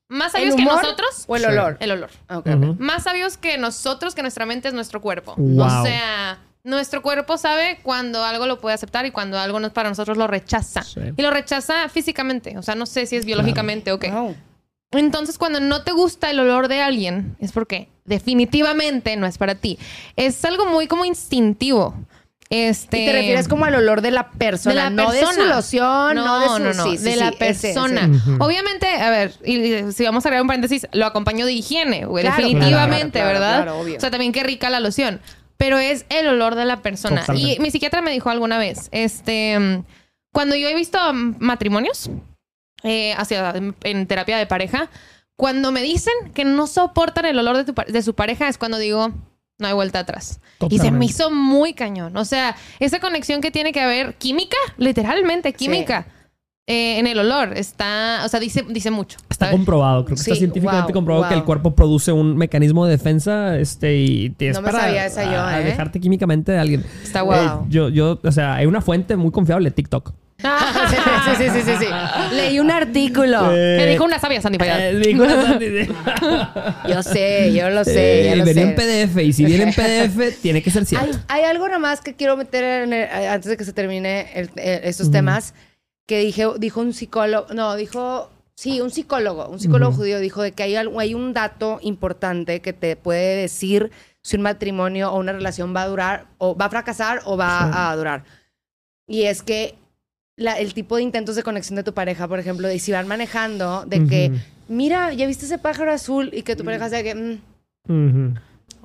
más 0.08 0.34
¿El 0.34 0.40
sabios 0.40 0.56
que 0.56 0.62
humor 0.62 0.82
nosotros, 0.82 1.24
o 1.28 1.36
el 1.36 1.42
Sí. 1.42 1.48
olor? 1.48 1.76
el 1.80 1.90
olor. 1.92 2.10
Ah, 2.28 2.38
ok, 2.38 2.46
Ujú. 2.46 2.70
ok. 2.72 2.80
Más 2.80 3.04
sabios 3.04 3.36
que 3.36 3.56
nosotros, 3.58 4.14
que 4.14 4.22
nuestra 4.22 4.46
mente 4.46 4.68
es 4.68 4.74
nuestro 4.74 5.00
cuerpo. 5.00 5.34
Wow. 5.36 5.66
O 5.66 5.84
sea, 5.86 6.38
nuestro 6.64 7.02
cuerpo 7.02 7.36
sabe 7.38 7.78
cuando 7.82 8.24
algo 8.24 8.46
lo 8.46 8.58
puede 8.58 8.74
aceptar 8.74 9.06
y 9.06 9.10
cuando 9.12 9.38
algo 9.38 9.60
no 9.60 9.68
es 9.68 9.72
para 9.72 9.88
nosotros 9.88 10.16
lo 10.16 10.26
rechaza. 10.26 10.82
Sí. 10.82 11.00
Y 11.16 11.22
lo 11.22 11.30
rechaza 11.30 11.88
físicamente. 11.88 12.58
O 12.58 12.62
sea, 12.62 12.74
no 12.74 12.86
sé 12.86 13.06
si 13.06 13.16
es 13.16 13.24
biológicamente 13.24 13.92
o 13.92 13.98
qué. 13.98 14.10
Wow. 14.10 14.34
Entonces, 14.92 15.36
cuando 15.38 15.60
no 15.60 15.82
te 15.82 15.92
gusta 15.92 16.30
el 16.30 16.40
olor 16.40 16.68
de 16.68 16.80
alguien, 16.80 17.36
es 17.40 17.52
porque 17.52 17.88
definitivamente 18.04 19.16
no 19.16 19.26
es 19.26 19.36
para 19.38 19.54
ti. 19.54 19.78
Es 20.16 20.44
algo 20.44 20.66
muy 20.66 20.86
como 20.86 21.04
instintivo. 21.04 21.94
Este... 22.50 23.02
Y 23.02 23.06
te 23.06 23.12
refieres 23.12 23.46
como 23.48 23.66
al 23.66 23.74
olor 23.74 24.00
de 24.00 24.10
la 24.10 24.30
persona, 24.30 24.74
de 24.74 24.80
la 24.80 24.90
no 24.90 25.12
de 25.12 25.20
su 25.20 25.26
persona. 25.26 25.54
loción, 25.54 26.14
no, 26.14 26.40
de 26.40 26.46
su... 26.46 26.58
no, 26.60 26.72
no, 26.72 26.84
sí, 26.84 26.96
sí, 26.96 27.04
de 27.04 27.12
sí, 27.12 27.18
la 27.18 27.32
persona. 27.32 28.10
ese. 28.10 28.30
Obviamente, 28.38 28.86
a 28.86 29.10
ver, 29.10 29.34
y, 29.44 29.56
y 29.74 29.92
si 29.92 30.04
vamos 30.04 30.24
a 30.24 30.28
agregar 30.30 30.40
un 30.42 30.48
paréntesis, 30.48 30.86
lo 30.92 31.04
acompaño 31.04 31.44
de 31.44 31.52
higiene, 31.52 32.06
güey, 32.06 32.24
Claro, 32.24 32.42
definitivamente, 32.42 33.18
claro, 33.18 33.28
¿verdad? 33.34 33.62
claro, 33.64 33.80
obvio. 33.80 33.96
o 33.98 34.00
sea, 34.00 34.10
también 34.10 34.32
qué 34.32 34.42
rica 34.42 34.70
la 34.70 34.80
loción. 34.80 35.20
Pero 35.58 35.76
es 35.76 36.06
el 36.08 36.28
olor 36.28 36.54
de 36.54 36.64
la 36.64 36.80
persona. 36.80 37.20
Totalmente. 37.20 37.54
Y 37.54 37.58
mi 37.58 37.70
psiquiatra 37.70 38.00
me 38.00 38.12
dijo 38.12 38.30
alguna 38.30 38.58
vez, 38.58 38.88
este, 38.92 39.58
mm, 39.58 39.84
cuando 40.32 40.54
yo 40.56 40.68
he 40.68 40.74
visto 40.74 40.98
matrimonios 41.12 42.08
eh, 42.82 43.14
hacia, 43.16 43.54
en 43.82 44.06
terapia 44.06 44.36
de 44.38 44.46
pareja, 44.46 44.88
cuando 45.36 45.70
me 45.72 45.82
dicen 45.82 46.12
que 46.34 46.44
no 46.44 46.66
soportan 46.66 47.24
el 47.24 47.38
olor 47.38 47.56
de, 47.56 47.64
tu 47.64 47.74
de 47.90 48.02
su 48.02 48.14
pareja 48.14 48.48
es 48.48 48.58
cuando 48.58 48.78
digo, 48.78 49.10
no 49.58 49.66
hay 49.66 49.74
vuelta 49.74 50.00
atrás. 50.00 50.40
Y 50.40 50.58
se 50.58 50.66
me 50.66 50.68
Totalmente. 50.78 51.06
hizo 51.06 51.30
muy 51.30 51.74
cañón. 51.74 52.16
O 52.16 52.24
sea, 52.24 52.56
esa 52.80 52.98
conexión 53.00 53.40
que 53.40 53.50
tiene 53.50 53.72
que 53.72 53.80
haber 53.80 54.14
química, 54.14 54.56
literalmente 54.78 55.52
química, 55.52 56.06
eh, 56.66 56.98
en 56.98 57.06
el 57.06 57.18
olor, 57.18 57.56
está, 57.56 58.22
o 58.24 58.28
sea, 58.28 58.40
dice, 58.40 58.64
dice 58.68 58.90
mucho. 58.90 59.16
Está 59.30 59.46
¿sabes? 59.46 59.56
comprobado, 59.56 60.04
creo 60.04 60.16
que 60.16 60.22
Sí, 60.22 60.30
está 60.32 60.38
científicamente 60.38 60.92
wow, 60.92 60.92
comprobado 60.92 61.28
que 61.28 61.34
wow. 61.34 61.40
el 61.40 61.44
cuerpo 61.46 61.74
produce 61.74 62.12
un 62.12 62.36
mecanismo 62.36 62.84
de 62.84 62.90
defensa 62.90 63.56
este, 63.58 63.96
y 63.96 64.30
te 64.30 64.48
es 64.50 64.56
No 64.56 64.62
me 64.62 64.70
para 64.70 64.84
sabía 64.84 65.06
esa 65.06 65.24
yo, 65.24 65.40
a- 65.42 65.52
¿eh? 65.60 65.62
alejarte 65.62 65.98
químicamente 65.98 66.52
de 66.52 66.58
alguien. 66.58 66.84
Está 67.02 67.20
Eh, 67.20 67.22
guau. 67.22 67.66
yo, 67.70 67.88
yo, 67.88 68.20
o 68.22 68.32
sea, 68.32 68.56
hay 68.56 68.66
una 68.66 68.80
fuente 68.82 69.16
muy 69.16 69.30
confiable, 69.30 69.70
TikTok. 69.70 70.12
Sí, 70.38 71.36
sí, 71.36 71.50
sí, 71.50 71.62
sí, 71.62 71.72
sí. 71.80 71.86
Leí 72.34 72.60
un 72.60 72.70
artículo. 72.70 73.42
Me 73.50 73.86
dijo 73.86 74.04
una 74.04 74.18
sabia 74.20 74.40
Sandy. 74.40 74.58
Eh. 74.62 75.16
Yo 76.88 77.02
sé, 77.02 77.52
yo 77.52 77.70
lo 77.70 77.84
sé, 77.84 78.22
Eh, 78.22 78.24
ya 78.30 78.36
lo 78.36 78.44
venía 78.44 78.62
sé. 78.64 78.68
en 78.70 78.74
PDF 78.74 79.18
y 79.22 79.32
si 79.32 79.44
viene 79.44 79.64
en 79.64 79.72
PDF 79.74 80.40
tiene 80.42 80.62
que 80.62 80.70
ser 80.70 80.86
cierto. 80.86 81.18
hay 81.28 81.42
algo 81.44 81.66
nada 81.66 81.78
más 81.78 82.00
que 82.00 82.14
quiero 82.14 82.36
meter 82.36 82.82
en 82.84 82.92
el- 82.92 83.08
antes 83.28 83.50
de 83.50 83.56
que 83.56 83.64
se 83.64 83.72
termine 83.72 84.28
el- 84.34 84.50
estos 84.56 85.10
temas 85.10 85.54
que 86.06 86.20
dije, 86.20 86.46
dijo 86.58 86.80
un 86.80 86.94
psicólogo, 86.94 87.52
no, 87.52 87.74
dijo, 87.76 88.30
sí, 88.54 88.80
un 88.80 88.90
psicólogo, 88.90 89.48
un 89.48 89.60
psicólogo 89.60 89.92
judío 89.92 90.20
dijo 90.20 90.40
de 90.42 90.52
que 90.52 90.62
hay, 90.62 90.76
hay 90.76 91.14
un 91.14 91.34
dato 91.34 91.78
importante 91.82 92.60
que 92.60 92.72
te 92.72 92.96
puede 92.96 93.36
decir 93.36 93.90
si 94.22 94.36
un 94.36 94.42
matrimonio 94.42 95.12
o 95.12 95.18
una 95.18 95.32
relación 95.32 95.74
va 95.76 95.82
a 95.82 95.88
durar 95.88 96.26
o 96.38 96.56
va 96.56 96.66
a 96.66 96.70
fracasar 96.70 97.20
o 97.24 97.36
va 97.36 97.64
Sí. 97.64 97.70
a 97.74 97.96
durar. 97.96 98.24
Y 99.06 99.24
es 99.24 99.42
que 99.42 99.74
la- 100.38 100.58
el 100.58 100.72
tipo 100.72 100.96
de 100.96 101.02
intentos 101.02 101.36
de 101.36 101.42
conexión 101.42 101.76
de 101.76 101.82
tu 101.82 101.92
pareja, 101.92 102.26
por 102.26 102.38
ejemplo, 102.38 102.66
de 102.68 102.78
si 102.78 102.90
van 102.92 103.06
manejando, 103.06 103.84
de 103.86 103.98
que, 104.08 104.30
mira, 104.68 105.12
ya 105.12 105.26
viste 105.26 105.44
ese 105.44 105.58
pájaro 105.58 105.92
azul 105.92 106.30
y 106.32 106.42
que 106.42 106.56
tu 106.56 106.64
pareja 106.64 106.88
sea 106.88 107.02
que... 107.02 107.14
mm. 107.14 107.38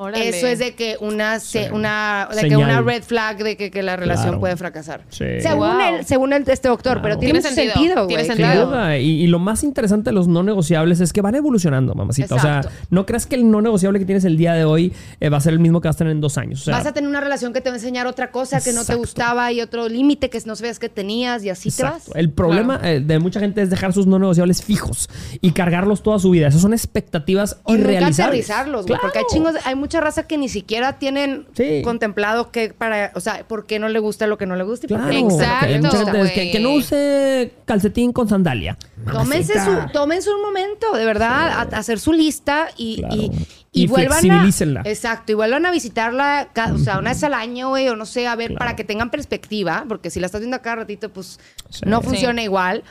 Órale. 0.04 0.30
eso 0.30 0.48
es 0.48 0.60
de 0.60 0.74
que 0.76 0.98
una, 1.00 1.40
se- 1.40 1.66
Sí. 1.66 1.70
una, 1.74 2.28
de 2.36 2.48
que 2.50 2.58
una 2.58 2.82
red 2.82 3.04
flag 3.04 3.38
de 3.44 3.56
que, 3.58 3.72
que 3.72 3.84
la 3.84 3.96
relación 3.96 4.26
Claro. 4.28 4.40
puede 4.40 4.58
fracasar. 4.58 5.02
Sí. 5.10 5.26
Según, 5.40 5.68
Wow. 5.68 5.80
el, 6.00 6.06
según 6.06 6.34
el, 6.34 6.44
este 6.48 6.68
doctor, 6.68 6.94
Claro. 7.00 7.02
pero 7.02 7.18
tiene, 7.20 7.42
sentido, 7.42 8.08
tiene. 8.08 9.02
Y, 9.02 9.24
y 9.24 9.28
lo 9.28 9.40
más 9.40 9.64
interesante 9.64 10.10
de 10.10 10.14
los 10.14 10.28
no 10.28 10.44
negociables 10.44 11.00
es 11.00 11.14
que 11.14 11.22
van 11.22 11.36
evolucionando, 11.36 11.94
mamacita. 11.96 12.36
O 12.36 12.40
sea, 12.40 12.62
no 12.90 13.06
creas 13.06 13.26
que 13.26 13.36
el 13.36 13.50
no 13.50 13.62
negociable 13.62 14.00
que 14.00 14.06
tienes 14.06 14.26
el 14.26 14.38
día 14.38 14.54
de 14.54 14.66
hoy 14.66 14.94
eh, 15.20 15.30
va 15.30 15.38
a 15.38 15.42
ser 15.42 15.54
el 15.54 15.60
mismo 15.60 15.82
que 15.82 15.88
vas 15.88 15.96
a 15.96 16.00
tener 16.00 16.12
en 16.12 16.22
dos 16.22 16.38
años. 16.38 16.62
O 16.62 16.66
sea, 16.66 16.78
Vas 16.78 16.86
a 16.88 16.94
tener 16.94 17.10
una 17.10 17.22
relación 17.22 17.54
que 17.54 17.62
te 17.62 17.70
va 17.70 17.76
a 17.76 17.78
enseñar 17.78 18.08
otra 18.08 18.32
cosa 18.32 18.62
que 18.62 18.74
no 18.74 18.84
te 18.86 18.96
gustaba 18.96 19.52
y 19.52 19.62
otro 19.62 19.88
límite 19.90 20.30
que 20.30 20.40
no 20.46 20.56
sabías 20.56 20.80
que 20.80 20.90
tenías 20.90 21.44
y 21.44 21.50
así 21.50 21.70
Exacto. 21.70 22.00
te 22.06 22.10
vas. 22.12 22.18
El 22.18 22.32
problema 22.32 22.80
eh, 22.84 23.00
de 23.00 23.20
mucha 23.20 23.40
gente 23.40 23.62
es 23.62 23.70
dejar 23.70 23.94
sus 23.94 24.08
no 24.08 24.20
negociables 24.20 24.62
fijos 24.64 25.10
y 25.42 25.52
cargarlos 25.52 26.04
toda 26.04 26.20
su 26.20 26.30
vida. 26.32 26.48
Esas 26.48 26.62
son 26.62 26.74
expectativas 26.74 27.58
nunca 27.68 27.80
irrealizables. 27.82 28.20
aterrizarlos, 28.50 28.86
güey. 28.88 29.00
Porque 29.02 29.20
hay 29.20 29.26
chingos, 29.32 29.54
hay 29.66 29.76
mucha 29.94 30.02
raza 30.04 30.24
que 30.28 30.38
ni 30.38 30.50
siquiera 30.50 30.98
tienen 30.98 31.46
Sí. 31.56 31.82
contemplado 31.84 32.50
que 32.52 32.74
para, 32.74 33.12
o 33.16 33.20
sea, 33.20 33.48
por 33.48 33.66
qué 33.68 33.78
no 33.80 33.90
le 33.90 34.00
gusta 34.00 34.26
lo 34.28 34.38
que 34.38 34.46
no 34.48 34.56
le 34.56 34.64
gusta 34.64 34.88
y 34.88 34.90
por 34.90 34.98
Claro. 34.98 35.12
qué 35.14 35.22
gusta 35.22 35.68
lo 35.68 36.24
que 36.34 36.52
que, 36.52 36.60
no 36.60 36.72
use 36.74 37.54
calcetín 37.66 38.12
con 38.12 38.28
sandalia. 38.28 38.78
Tómense 39.12 39.56
Mamacita. 39.56 39.88
su, 39.88 39.94
tómense 39.94 40.30
un 40.34 40.42
momento, 40.42 40.96
de 40.96 41.06
verdad, 41.06 41.50
a, 41.50 41.62
a 41.62 41.62
hacer 41.80 42.00
su 42.00 42.12
lista 42.14 42.70
y, 42.78 42.98
Claro. 42.98 43.16
y, 43.16 43.32
Y 43.76 43.88
vuelvan 43.88 44.30
a. 44.32 44.48
Exacto, 44.86 45.32
y 45.32 45.36
vuelvan 45.36 45.66
a 45.66 45.72
visitarla, 45.72 46.50
o 46.74 46.78
sea, 46.78 47.00
una 47.00 47.10
vez 47.12 47.24
al 47.24 47.34
año, 47.34 47.70
güey, 47.70 47.90
o 47.90 47.96
no 47.96 48.06
sé, 48.06 48.28
a 48.28 48.36
ver, 48.36 48.50
Claro. 48.50 48.60
para 48.60 48.76
que 48.76 48.84
tengan 48.84 49.10
perspectiva, 49.12 49.86
porque 49.88 50.10
si 50.12 50.20
la 50.20 50.28
estás 50.28 50.42
viendo 50.42 50.58
a 50.58 50.62
cada 50.62 50.78
ratito, 50.78 51.10
pues 51.10 51.40
Sí. 51.70 51.82
no 51.86 52.00
Sí. 52.02 52.08
funciona 52.08 52.42
igual. 52.44 52.84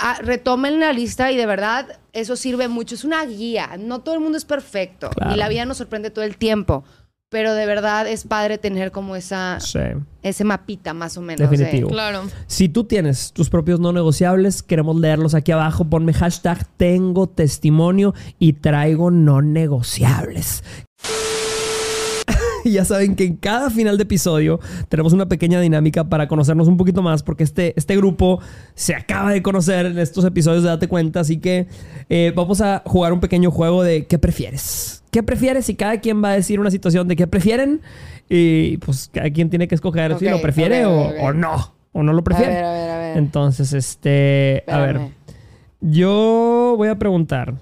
Ah, 0.00 0.18
retomen 0.22 0.80
la 0.80 0.92
lista 0.92 1.30
y 1.30 1.36
de 1.36 1.46
verdad 1.46 1.98
eso 2.12 2.36
sirve 2.36 2.68
mucho. 2.68 2.94
Es 2.94 3.04
una 3.04 3.24
guía. 3.26 3.76
No 3.78 4.00
todo 4.00 4.14
el 4.14 4.20
mundo 4.20 4.38
es 4.38 4.44
perfecto 4.44 5.10
Claro. 5.10 5.34
y 5.34 5.36
la 5.38 5.48
vida 5.48 5.64
nos 5.66 5.76
sorprende 5.78 6.10
todo 6.10 6.24
el 6.24 6.36
tiempo. 6.36 6.84
Pero 7.30 7.52
de 7.54 7.66
verdad 7.66 8.06
es 8.06 8.24
padre 8.24 8.58
tener 8.58 8.92
como 8.92 9.16
esa, 9.16 9.58
Sí, 9.58 9.80
ese 10.22 10.44
mapita 10.44 10.94
más 10.94 11.16
o 11.16 11.20
menos. 11.20 11.50
de- 11.50 11.56
definitivo. 11.56 11.90
Claro. 11.90 12.22
Si 12.46 12.68
tú 12.68 12.84
tienes 12.84 13.32
tus 13.32 13.50
propios 13.50 13.80
no 13.80 13.92
negociables, 13.92 14.62
queremos 14.62 15.00
leerlos 15.00 15.34
aquí 15.34 15.50
abajo. 15.50 15.84
Ponme 15.84 16.12
hashtag 16.12 16.64
tengo 16.76 17.28
testimonio 17.28 18.14
y 18.38 18.52
traigo 18.54 19.10
no 19.10 19.42
negociables. 19.42 20.62
Y 22.64 22.70
ya 22.72 22.84
saben 22.84 23.14
que 23.14 23.24
en 23.24 23.36
cada 23.36 23.70
final 23.70 23.96
de 23.96 24.02
episodio 24.04 24.58
tenemos 24.88 25.12
una 25.12 25.26
pequeña 25.26 25.60
dinámica 25.60 26.04
para 26.08 26.26
conocernos 26.28 26.66
un 26.66 26.76
poquito 26.76 27.02
más, 27.02 27.22
porque 27.22 27.44
este, 27.44 27.74
este 27.76 27.96
grupo 27.96 28.40
se 28.74 28.94
acaba 28.94 29.30
de 29.32 29.42
conocer 29.42 29.86
en 29.86 29.98
estos 29.98 30.24
episodios 30.24 30.62
de 30.62 30.70
Date 30.70 30.88
Cuenta, 30.88 31.20
así 31.20 31.38
que 31.38 31.66
eh, 32.08 32.32
vamos 32.34 32.60
a 32.60 32.82
jugar 32.86 33.12
un 33.12 33.20
pequeño 33.20 33.50
juego 33.50 33.82
de 33.82 34.06
¿qué 34.06 34.18
prefieres? 34.18 35.02
¿Qué 35.10 35.22
prefieres? 35.22 35.68
Y 35.68 35.74
cada 35.76 36.00
quien 36.00 36.22
va 36.24 36.30
a 36.30 36.34
decir 36.34 36.58
una 36.58 36.70
situación 36.70 37.06
de 37.06 37.14
qué 37.16 37.26
prefieren 37.26 37.82
y 38.28 38.78
pues 38.78 39.10
cada 39.12 39.30
quien 39.30 39.50
tiene 39.50 39.68
que 39.68 39.74
escoger 39.74 40.18
si 40.18 40.28
lo 40.28 40.40
prefiere 40.40 40.86
o, 40.86 41.32
no, 41.32 41.74
o 41.92 42.02
no 42.02 42.12
lo 42.12 42.20
A 42.20 42.24
prefiere. 42.24 42.52
ver, 42.54 42.64
a 42.64 42.72
ver, 42.72 42.90
a 42.90 42.98
ver. 42.98 43.18
Entonces, 43.18 43.72
este, 43.72 44.64
a 44.66 44.78
ver, 44.78 45.00
yo 45.80 46.74
voy 46.76 46.88
a 46.88 46.98
preguntar, 46.98 47.54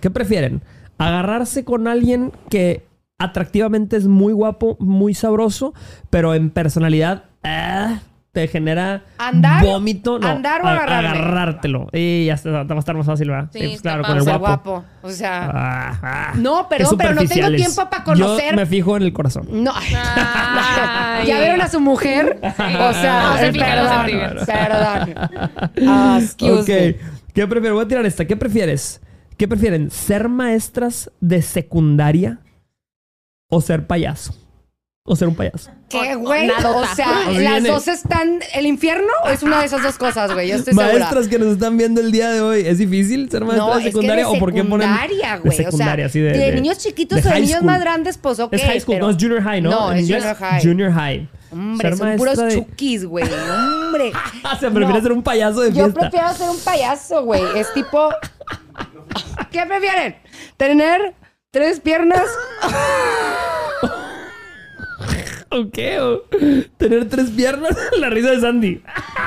¿qué 0.00 0.10
prefieren? 0.10 0.62
¿Agarrarse 0.98 1.64
con 1.64 1.88
alguien 1.88 2.30
que 2.50 2.84
atractivamente 3.20 3.96
es 3.96 4.06
muy 4.08 4.32
guapo, 4.32 4.76
muy 4.80 5.14
sabroso, 5.14 5.72
pero 6.10 6.34
en 6.34 6.50
personalidad 6.50 7.24
ah, 7.44 8.00
te 8.32 8.46
genera 8.48 9.02
¿Andar? 9.18 9.64
vómito? 9.64 10.18
No, 10.18 10.28
¿Andar 10.28 10.62
o 10.62 10.66
a- 10.68 10.76
agarrártelo. 10.84 11.88
Y 11.92 12.26
ya 12.26 12.34
está, 12.34 12.50
te 12.64 12.68
va 12.68 12.76
a 12.76 12.78
estar 12.78 12.96
más 12.96 13.06
fácil, 13.06 13.28
¿verdad? 13.30 13.50
Sí, 13.52 13.58
pues, 13.58 13.82
claro, 13.82 14.04
con 14.04 14.16
el 14.16 14.22
guapo. 14.24 14.38
guapo. 14.38 14.84
O 15.02 15.10
sea, 15.10 15.50
Ah, 15.52 15.98
ah. 16.02 16.32
No, 16.36 16.68
perdón, 16.68 16.96
pero 16.96 17.14
no 17.14 17.24
tengo 17.24 17.50
tiempo 17.56 17.88
para 17.90 18.04
conocer- 18.04 18.50
Yo 18.50 18.56
me 18.56 18.66
fijo 18.66 18.96
en 18.96 19.02
el 19.04 19.12
corazón. 19.12 19.46
no. 19.50 19.72
Ay. 19.74 21.26
¿Ya 21.26 21.38
vieron 21.40 21.60
a 21.60 21.68
su 21.68 21.80
mujer? 21.80 22.38
O 22.42 22.92
sea, 22.92 23.34
No 23.34 23.38
eh, 23.38 23.52
perdón, 23.52 24.06
fijan. 24.06 24.36
perdón. 24.46 25.88
Ah, 25.88 26.18
excuse 26.22 26.60
Ok. 26.62 26.68
me. 26.68 26.96
¿Qué 27.34 27.46
prefieres? 27.46 27.72
Voy 27.74 27.84
a 27.84 27.88
tirar 27.88 28.06
esta. 28.06 28.24
¿Qué 28.24 28.36
prefieres? 28.36 29.00
¿Qué 29.36 29.46
prefieren? 29.48 29.90
¿Ser 29.90 30.28
maestras 30.28 31.10
de 31.20 31.42
secundaria 31.42 32.38
o 33.50 33.60
ser 33.60 33.86
payaso? 33.86 34.34
¿O 35.02 35.16
ser 35.16 35.26
un 35.28 35.34
payaso? 35.34 35.70
¿Qué, 35.88 36.14
güey? 36.14 36.48
O 36.50 36.84
sea, 36.94 37.30
las 37.32 37.64
dos 37.64 37.88
están... 37.88 38.38
¿El 38.54 38.66
infierno 38.66 39.08
o 39.24 39.28
es 39.28 39.42
una 39.42 39.58
de 39.60 39.66
esas 39.66 39.82
dos 39.82 39.96
cosas, 39.98 40.32
güey? 40.32 40.48
Yo 40.50 40.56
estoy 40.56 40.72
Maestras 40.74 41.08
segura. 41.24 41.28
que 41.30 41.38
nos 41.40 41.52
están 41.54 41.76
viendo 41.76 42.00
el 42.00 42.12
día 42.12 42.30
de 42.30 42.40
hoy. 42.42 42.60
¿Es 42.64 42.78
difícil 42.78 43.28
ser 43.30 43.40
maestra 43.44 43.66
No, 43.66 43.72
de 43.72 43.78
es 43.78 43.84
que 43.86 43.90
secundaria 43.90 44.24
de 44.26 44.36
o 44.36 44.38
por 44.38 44.52
qué 44.52 44.62
ponen 44.62 44.86
secundaria, 44.88 45.32
de 45.36 45.40
güey. 45.40 45.56
secundaria, 45.56 46.06
o 46.06 46.08
sea, 46.10 46.20
así 46.20 46.20
de, 46.20 46.38
de, 46.38 46.52
niños 46.54 46.78
chiquitos 46.78 47.22
de 47.24 47.28
o 47.28 47.32
de 47.32 47.40
niños 47.40 47.56
school. 47.56 47.66
más 47.66 47.80
grandes, 47.80 48.18
pues 48.18 48.38
ok. 48.38 48.52
Es 48.52 48.62
high 48.62 48.80
school, 48.80 48.94
pero- 48.96 49.06
no 49.06 49.10
es 49.12 49.16
junior 49.20 49.42
high, 49.42 49.60
¿no? 49.62 49.70
No, 49.70 49.92
En 49.92 49.98
es 49.98 50.04
junior 50.06 50.36
high. 50.36 50.62
Junior 50.62 50.92
high. 50.92 51.28
Hombre, 51.50 51.88
Ser 51.88 51.98
son 51.98 52.16
puros 52.16 52.36
de- 52.38 52.54
chukis, 52.54 53.04
güey. 53.06 53.24
Hombre. 53.24 54.12
Ah, 54.44 54.56
se 54.60 54.70
prefiere 54.70 54.94
No. 54.98 55.02
ser 55.02 55.12
un 55.12 55.22
payaso 55.22 55.60
de 55.62 55.72
Yo 55.72 55.84
fiesta. 55.86 56.00
prefiero 56.00 56.32
ser 56.34 56.50
un 56.50 56.60
payaso, 56.60 57.24
güey. 57.24 57.42
Es 57.56 57.72
tipo... 57.74 58.10
¿Qué 59.50 59.66
prefieren? 59.66 60.16
¿Tener 60.56 61.14
tres 61.50 61.80
piernas? 61.80 62.24
¿O 65.52 65.68
qué? 65.72 65.98
¿O 65.98 66.22
tener 66.78 67.08
tres 67.08 67.30
piernas. 67.30 67.76
la 67.98 68.08
risa 68.08 68.30
de 68.30 68.40
Sandy. 68.40 68.82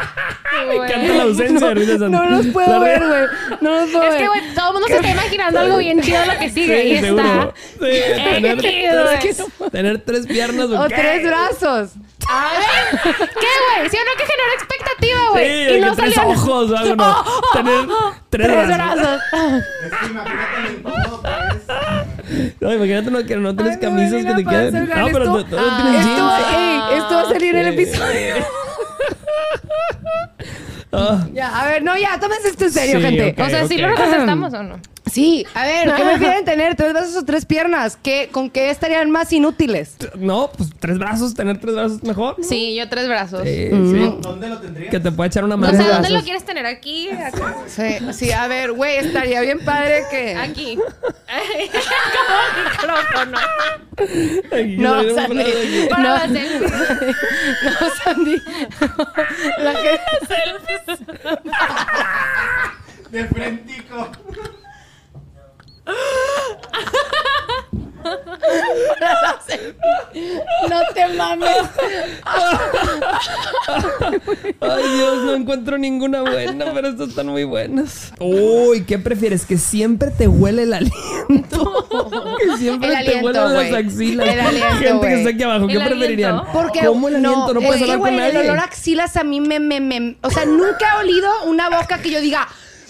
Me 0.68 0.76
encanta 0.76 1.14
la 1.16 1.24
ausencia 1.24 1.68
de 1.68 1.74
risa 1.74 1.92
de 1.94 2.00
Sandy. 2.00 2.16
No 2.18 2.26
los 2.30 2.48
puedo 2.48 2.80
ver, 2.80 3.00
güey. 3.06 3.24
No 3.60 3.72
los 3.82 3.90
puedo 3.90 4.04
Es 4.06 4.10
ver. 4.12 4.22
que, 4.22 4.28
güey, 4.30 4.42
todo 4.56 4.68
el 4.68 4.74
mundo 4.74 4.88
se 4.88 4.96
está 4.96 5.10
imaginando 5.10 5.60
algo 5.60 5.78
bien 5.78 6.02
chido 6.02 6.26
lo 6.26 6.40
que 6.40 6.50
sigue. 6.50 6.82
Sí, 6.84 6.90
y 6.94 7.00
seguro. 7.02 7.24
está. 7.24 7.54
Sí, 7.74 7.78
tener, 8.36 8.62
chido, 8.62 9.06
tres, 9.20 9.44
tener 9.74 10.00
tres 10.06 10.28
piernas. 10.28 10.70
¿o 10.70 10.82
O 10.82 10.88
qué? 10.88 10.96
tres 10.96 11.24
brazos. 11.28 11.90
A 12.30 12.52
ver, 12.54 13.02
¿qué, 13.18 13.20
güey? 13.20 13.90
¿Sí 13.90 13.98
o 13.98 14.06
no 14.06 14.12
que 14.18 14.26
generó 14.26 14.54
expectativa, 14.54 15.20
güey? 15.32 15.46
Sí, 15.46 15.74
y 15.76 15.82
no 15.82 15.94
tres 15.94 16.14
salió. 16.14 16.32
ojos 16.32 16.72
o 16.72 16.78
algo, 16.78 16.96
no. 16.96 17.24
Tener 17.52 17.86
tres, 18.30 18.48
Tres 18.48 18.68
brazos. 18.68 18.98
brazos. 19.02 19.22
Es 19.84 19.92
que 20.00 20.06
imagínate 20.06 20.62
lo 20.62 20.72
incómodo 20.72 21.22
que 21.22 21.28
es. 21.28 21.53
No, 22.62 22.74
imagínate 22.74 23.12
no, 23.12 23.24
que 23.26 23.36
no 23.36 23.56
tienes 23.56 23.78
Ay, 23.78 23.80
no, 23.84 23.90
camisas 23.90 24.26
que 24.26 24.34
te 24.44 24.50
queden. 24.50 24.90
No, 24.90 25.06
pero 25.12 25.24
esto- 25.26 25.44
tú 25.46 25.50
tú 25.52 25.58
Ah. 25.60 25.80
tienes 25.84 26.02
Esto, 26.06 26.30
jeans. 26.30 26.58
ey, 26.58 26.98
esto 26.98 27.14
va 27.16 27.22
a 27.22 27.26
salir 27.28 27.56
en 27.56 27.68
el 27.68 27.74
episodio. 27.74 28.36
Ah, 30.96 31.26
Ya, 31.34 31.60
a 31.60 31.66
ver, 31.68 31.82
no, 31.84 31.98
ya, 31.98 32.20
tómense 32.20 32.50
esto 32.50 32.66
en 32.66 32.72
serio, 32.72 33.00
Sí, 33.00 33.06
gente. 33.06 33.32
ok. 33.32 33.48
o 33.48 33.50
sea, 33.50 33.68
¿sí 33.68 33.78
lo 33.80 33.96
contestamos 33.96 34.54
o 34.54 34.62
no? 34.64 34.80
Sí, 35.14 35.46
a 35.54 35.64
ver, 35.66 35.94
¿qué 35.96 36.04
prefieren 36.10 36.44
tener? 36.44 36.76
¿Tres 36.76 36.92
brazos 36.94 37.16
o 37.16 37.24
tres 37.24 37.46
piernas? 37.46 37.98
¿Qué, 38.02 38.30
¿Con 38.32 38.50
qué 38.50 38.72
estarían 38.72 39.12
más 39.12 39.32
inútiles? 39.32 39.96
No, 40.16 40.50
pues 40.58 40.70
tres 40.80 40.98
brazos, 40.98 41.36
tener 41.36 41.60
tres 41.60 41.76
brazos 41.76 42.02
mejor. 42.04 42.36
¿no? 42.40 42.44
Sí, 42.44 42.76
yo 42.76 42.90
tres 42.90 43.08
brazos. 43.08 43.44
Sí, 43.44 43.68
sí. 43.70 44.16
¿Dónde 44.22 44.50
lo 44.50 44.60
tendrías? 44.60 44.90
Que 44.90 45.00
te 45.00 45.12
puede 45.12 45.28
echar 45.28 45.44
una 45.44 45.54
O 45.56 45.58
mano. 45.60 45.72
sea, 45.78 45.82
¿dónde 45.84 46.00
brazos. 46.00 46.18
lo 46.18 46.24
quieres 46.24 46.44
tener? 46.46 46.66
¿Aquí? 46.66 47.10
Acá. 47.12 47.56
Sí, 47.68 47.98
sí, 48.14 48.32
a 48.32 48.48
ver, 48.48 48.72
güey, 48.72 48.98
estaría 48.98 49.42
bien 49.42 49.64
padre 49.64 50.04
que... 50.10 50.36
Aquí. 50.36 50.78
Como 50.78 52.64
micrófono. 52.72 53.38
Aquí, 54.52 54.78
No, 54.78 55.04
Sandy. 55.14 55.36
brazo 55.36 55.50
aquí. 55.60 55.88
Para 55.90 56.04
No. 56.28 56.34
selfies. 56.34 56.72
No, 57.64 57.90
Sandy. 58.04 58.42
La 59.60 59.74
gente... 59.76 61.04
De 63.12 63.26
frentico. 63.26 64.10
No 70.70 70.82
te 70.94 71.08
mames. 71.16 71.50
Ay, 74.60 74.84
Dios, 74.96 75.18
no 75.24 75.34
encuentro 75.36 75.78
ninguna 75.78 76.22
buena, 76.22 76.66
pero 76.74 76.90
estas 76.90 77.10
están 77.10 77.28
muy 77.28 77.44
buenas. 77.44 78.12
Uy, 78.20 78.84
¿qué 78.86 79.00
prefieres? 79.00 79.46
¿Que 79.46 79.58
siempre 79.58 80.12
te 80.12 80.28
huele 80.28 80.64
el 80.64 80.74
aliento? 80.74 81.88
que 82.40 82.58
siempre 82.58 82.90
El 82.94 83.06
te 83.06 83.24
huelen 83.24 83.54
las 83.54 83.74
axilas. 83.74 84.28
El 84.28 84.40
aliento, 84.40 84.76
Gente 84.80 85.08
que 85.08 85.14
está 85.16 85.30
aquí 85.30 85.44
abajo, 85.44 85.68
¿qué 85.68 85.74
El 85.76 85.84
preferirían? 85.84 86.42
Porque 86.52 86.86
¿Cómo 86.86 87.08
el 87.08 87.16
aliento? 87.16 87.54
No, 87.54 87.60
puedes 87.62 87.76
es 87.82 87.86
que, 87.86 87.92
hablar 87.92 88.00
con 88.10 88.18
nadie. 88.18 88.40
El 88.42 88.50
olor 88.50 88.60
a 88.60 88.64
axilas 88.64 89.16
a 89.18 89.24
mí 89.24 89.40
me, 89.42 89.60
me, 89.60 89.80
me- 89.80 90.18
O 90.22 90.30
sea, 90.30 90.46
nunca 90.46 90.96
he 90.96 91.00
olido 91.02 91.30
una 91.46 91.70
boca 91.70 92.00
que 92.00 92.10
yo 92.12 92.22
diga, 92.22 92.48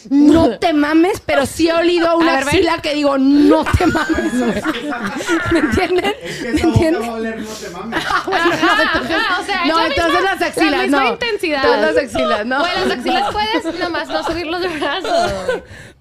no 0.09 0.57
te 0.59 0.73
mames, 0.73 1.21
pero 1.25 1.45
sí 1.45 1.69
he 1.69 1.73
olido 1.73 2.17
una 2.17 2.31
A 2.31 2.35
ver, 2.35 2.45
ven. 2.45 2.55
axila 2.55 2.77
que 2.81 2.93
digo, 2.95 3.17
no 3.17 3.63
te 3.65 3.85
mames. 3.87 4.33
¿Me 5.51 5.59
entienden? 5.59 6.13
Es 6.23 6.37
que 6.37 6.49
¿Me 6.51 6.55
esa 6.57 6.67
boca 6.67 6.77
entienden? 6.79 7.01
va 7.01 7.07
a 7.07 7.11
oler, 7.13 7.39
no 7.39 7.47
te 7.49 7.69
mames. 7.69 8.03
Bueno, 8.25 8.45
no, 8.45 8.81
entonces, 8.83 9.15
Ajá, 9.17 9.41
o 9.41 9.45
sea, 9.45 9.65
no, 9.65 9.77
la 9.79 9.87
entonces 9.87 10.13
misma- 10.13 10.31
las 10.33 10.41
axilas, 10.41 10.71
la 10.71 10.81
misma 10.83 11.03
no. 11.03 11.09
intensidad. 11.13 11.63
Entonces 11.65 11.95
las 11.95 12.03
axilas, 12.03 12.45
no. 12.45 12.61
O 12.63 12.67
en 12.67 12.89
las 12.89 12.97
axilas 12.97 13.31
puedes 13.33 13.79
nomás 13.79 14.07
no 14.09 14.23
subir 14.23 14.47
los 14.47 14.61
brazos. 14.79 15.31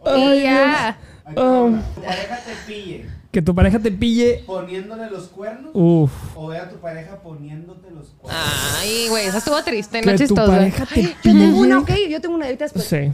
Ay, 0.05 0.38
y 0.38 0.42
ya. 0.42 0.88
Ay, 0.88 1.34
Oh. 1.36 1.70
Tu 1.94 2.03
pareja 2.03 2.36
te 2.44 2.53
pille 2.66 3.07
Que 3.30 3.40
tu 3.40 3.55
pareja 3.55 3.78
te 3.78 3.92
pille. 3.92 4.42
poniéndole 4.44 5.09
los 5.09 5.28
cuernos 5.28 5.70
Uf. 5.72 6.11
o 6.34 6.48
ve 6.48 6.59
a 6.59 6.68
tu 6.68 6.76
pareja 6.78 7.20
poniéndote 7.22 7.90
los 7.92 8.09
cuernos. 8.18 8.42
Ay, 8.80 9.07
güey, 9.09 9.26
esa 9.28 9.38
estuvo 9.38 9.62
triste, 9.62 9.98
no 10.03 10.07
Que 10.11 10.18
tu 10.18 10.24
chistosa. 10.24 10.46
pareja 10.53 10.84
te 10.84 11.03
Yo 11.03 11.09
pille. 11.22 11.38
tengo 11.38 11.59
una, 11.61 11.78
ok, 11.78 11.90
yo 12.11 12.20
tengo 12.20 12.34
una 12.34 12.46
ahorita 12.46 12.64
después. 12.64 12.84
Sí. 12.84 13.12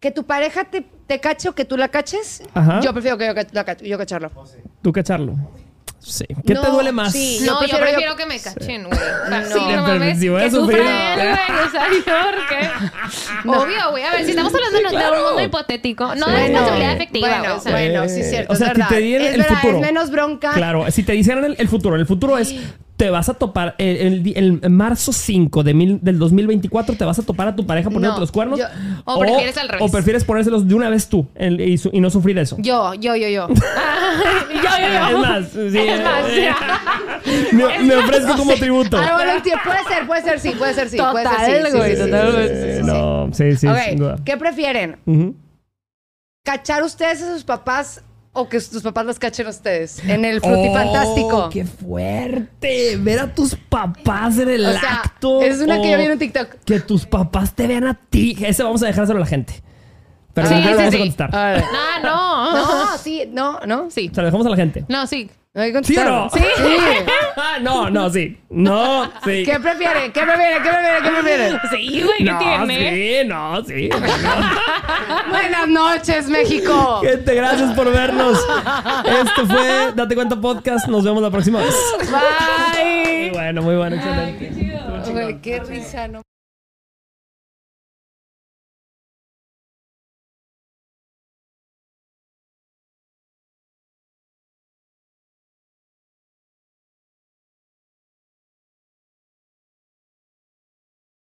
Que 0.00 0.10
tu 0.10 0.24
pareja 0.24 0.64
te, 0.64 0.80
te 1.06 1.20
cache 1.20 1.48
o 1.50 1.54
que 1.54 1.64
tú 1.66 1.76
la 1.76 1.88
caches. 1.88 2.42
Ajá. 2.54 2.80
Yo 2.80 2.92
prefiero 2.92 3.18
que 3.18 3.26
yo, 3.26 3.32
la 3.52 3.64
ca- 3.64 3.76
yo 3.76 3.98
cacharlo. 3.98 4.30
¿Tú 4.82 4.92
cacharlo? 4.92 5.34
Sí. 5.98 6.24
¿Qué 6.46 6.54
te 6.54 6.54
No, 6.54 6.70
duele 6.70 6.92
más? 6.92 7.12
sí. 7.12 7.40
No, 7.44 7.60
yo 7.66 7.76
prefiero 7.78 8.16
que 8.16 8.24
me 8.24 8.40
cachen, 8.40 8.84
güey. 8.84 8.98
O 8.98 9.28
sea, 9.28 9.40
No. 9.40 9.46
sí, 9.46 9.52
Sí, 9.52 9.60
no 9.76 9.82
mames. 9.82 10.18
si 10.18 10.28
voy 10.30 10.40
a 10.40 10.44
que 10.44 10.50
sufrir, 10.50 10.78
él, 10.78 10.86
güey. 10.86 11.28
O 11.66 11.70
sea, 11.70 11.86
¿yo 11.92 12.04
por 12.04 12.48
qué? 12.48 13.48
Obvio, 13.48 13.90
güey. 13.90 14.04
A 14.04 14.10
ver, 14.12 14.24
si 14.24 14.30
estamos 14.30 14.52
hablando 14.54 14.78
de, 14.98 15.18
un 15.18 15.24
mundo 15.26 15.42
hipotético, 15.42 16.14
no 16.14 16.26
de 16.30 16.36
responsabilidad 16.46 16.92
efectiva, 16.92 17.28
Bueno, 17.28 17.42
güey. 17.44 17.52
O 17.56 17.60
sea, 17.60 17.72
bueno, 17.72 18.08
sí, 18.08 18.14
Eh, 18.16 18.20
es 18.20 18.30
cierto. 18.30 18.52
o 18.54 18.56
sea, 18.56 18.66
es 18.68 18.72
si 18.72 18.78
verdad. 18.78 18.88
te 18.96 19.00
dieran 19.02 19.26
es 19.26 19.34
el 19.34 19.40
verdad, 19.42 19.56
futuro. 19.56 19.76
es 19.76 19.80
menos 19.82 20.10
bronca. 20.10 20.52
Claro, 20.52 20.90
si 20.90 21.02
te 21.02 21.12
dijeran 21.12 21.44
el, 21.44 21.56
el 21.58 21.68
futuro, 21.68 21.96
el 21.96 22.06
futuro 22.06 22.38
es 22.38 22.54
te 23.00 23.08
vas 23.08 23.30
a 23.30 23.34
topar 23.34 23.74
el, 23.78 24.24
el 24.36 24.60
el 24.62 24.70
marzo 24.70 25.10
5 25.14 25.62
de 25.62 25.72
mil- 25.72 25.98
del 26.02 26.18
2024 26.18 26.96
te 26.96 27.04
vas 27.06 27.18
a 27.18 27.22
topar 27.22 27.48
a 27.48 27.56
tu 27.56 27.64
pareja 27.64 27.88
poniendo 27.88 28.12
No, 28.12 28.20
los 28.20 28.30
cuernos 28.30 28.58
yo- 28.58 28.66
O 29.06 29.18
prefieres 29.18 29.56
al 29.56 29.68
revés. 29.70 29.88
o 29.88 29.90
prefieres 29.90 30.22
ponérselos 30.24 30.68
de 30.68 30.74
una 30.74 30.90
vez 30.90 31.08
tú 31.08 31.26
el- 31.34 31.58
y, 31.62 31.78
su- 31.78 31.88
y 31.94 32.00
no 32.00 32.10
sufrir 32.10 32.38
eso. 32.38 32.56
Yo, 32.58 32.92
yo, 32.92 33.16
yo, 33.16 33.26
yo. 33.28 33.48
yo, 33.48 33.54
yo, 33.54 34.86
yo. 34.92 35.08
Es 35.08 35.18
más, 35.18 35.48
sí, 35.48 35.78
Es 35.78 36.04
más, 36.04 36.24
eh, 36.28 36.50
sí. 37.24 37.56
me, 37.56 37.78
me 37.84 37.96
ofrezco 37.96 38.36
como 38.36 38.52
tributo. 38.56 38.98
Ah, 38.98 39.16
puede 39.64 39.84
ser, 39.84 40.06
puede 40.06 40.22
ser, 40.22 40.40
sí, 40.40 40.50
puede 40.58 40.74
ser, 40.74 40.88
sí. 40.90 40.98
puede 40.98 41.24
ser, 41.24 41.32
Total, 41.32 41.46
sí, 41.46 41.70
sí, 41.70 41.76
güey, 41.78 41.90
sí, 41.90 41.96
sí, 41.96 42.10
totalmente. 42.10 42.48
sí, 42.48 42.54
sí, 42.54 42.60
sí, 42.60 42.68
Eh, 42.68 42.76
sí. 42.80 42.86
no, 42.86 43.28
sí, 43.32 43.52
sí, 43.56 43.66
sin 43.88 43.96
duda. 43.96 44.14
Ok, 44.16 44.20
¿qué 44.26 44.36
prefieren? 44.36 44.96
Ujú. 45.06 45.34
¿Cachar 46.44 46.82
ustedes 46.82 47.22
a 47.22 47.32
sus 47.32 47.44
papás 47.44 48.02
o 48.32 48.48
que 48.48 48.60
sus 48.60 48.82
papás 48.82 49.06
los 49.06 49.18
cachen 49.18 49.46
a 49.46 49.50
ustedes? 49.50 49.98
En 50.04 50.24
el 50.24 50.40
frutifantástico. 50.40 51.46
Oh, 51.46 51.48
¡Qué 51.50 51.64
fuerte! 51.64 52.96
Ver 52.96 53.18
a 53.18 53.34
tus 53.34 53.54
papás 53.54 54.38
en 54.38 54.50
el 54.50 54.66
O 54.66 54.72
sea, 54.72 55.00
acto. 55.02 55.42
es 55.42 55.60
una 55.60 55.80
que 55.80 55.90
yo 55.90 55.98
vi 55.98 56.04
en 56.04 56.18
TikTok. 56.18 56.56
Que 56.64 56.80
tus 56.80 57.06
papás 57.06 57.54
te 57.54 57.66
vean 57.66 57.86
a 57.86 57.94
ti. 57.94 58.36
Ese 58.40 58.62
vamos 58.62 58.82
a 58.82 58.86
dejárselo 58.86 59.18
a 59.18 59.20
la 59.20 59.26
gente. 59.26 59.62
Pero 60.34 60.48
Sí, 60.48 60.54
no 60.54 60.60
lo 60.60 60.66
sí, 60.66 60.74
vamos 60.74 60.90
sí. 60.90 60.96
a 60.96 60.98
contestar. 61.00 61.34
A 61.36 61.52
ver. 61.52 61.64
No, 62.02 62.08
no. 62.08 62.52
No, 62.54 62.98
sí, 62.98 63.24
no, 63.32 63.60
no. 63.66 63.90
Sí. 63.90 64.10
Se 64.14 64.20
lo 64.20 64.26
dejamos 64.26 64.46
a 64.46 64.50
la 64.50 64.56
gente. 64.56 64.84
No, 64.88 65.06
sí. 65.06 65.28
No 65.52 65.62
hay 65.62 65.72
que 65.72 65.82
¿Sí 65.82 65.96
o 65.98 66.04
contestar. 66.04 66.06
no? 66.06 66.30
Sí. 66.30 66.44
Ah, 67.36 67.58
no, 67.60 67.90
no, 67.90 68.08
sí. 68.10 68.38
No, 68.50 69.04
sí. 69.24 69.42
¿Qué 69.44 69.58
prefieren? 69.60 70.12
¿Qué 70.12 70.20
prefieren? 70.22 70.62
¿Qué 70.62 70.68
prefieren? 70.70 71.02
¿Qué 71.02 71.10
prefieren? 71.10 71.60
Sí, 71.70 72.02
güey, 72.02 72.18
¿qué 72.18 72.24
no, 72.24 72.38
tiene? 72.38 72.90
sí, 73.22 73.28
no, 73.28 73.64
sí. 73.64 73.90
Buenas 75.28 75.68
noches, 75.68 76.28
México. 76.28 77.00
Gente, 77.02 77.34
gracias 77.34 77.72
por 77.74 77.90
vernos. 77.90 78.38
Esto 79.04 79.46
fue 79.48 79.92
Date 79.96 80.14
Cuenta 80.14 80.36
Podcast. 80.40 80.86
Nos 80.86 81.02
vemos 81.02 81.20
la 81.20 81.30
próxima 81.30 81.58
vez. 81.58 81.74
Bye. 81.98 83.20
Muy 83.22 83.30
bueno, 83.30 83.62
muy 83.62 83.74
bueno, 83.76 83.96
excelente. 83.96 84.52
Güey, 85.10 85.40
qué 85.40 85.58
risa, 85.60 86.06
no. 86.06 86.22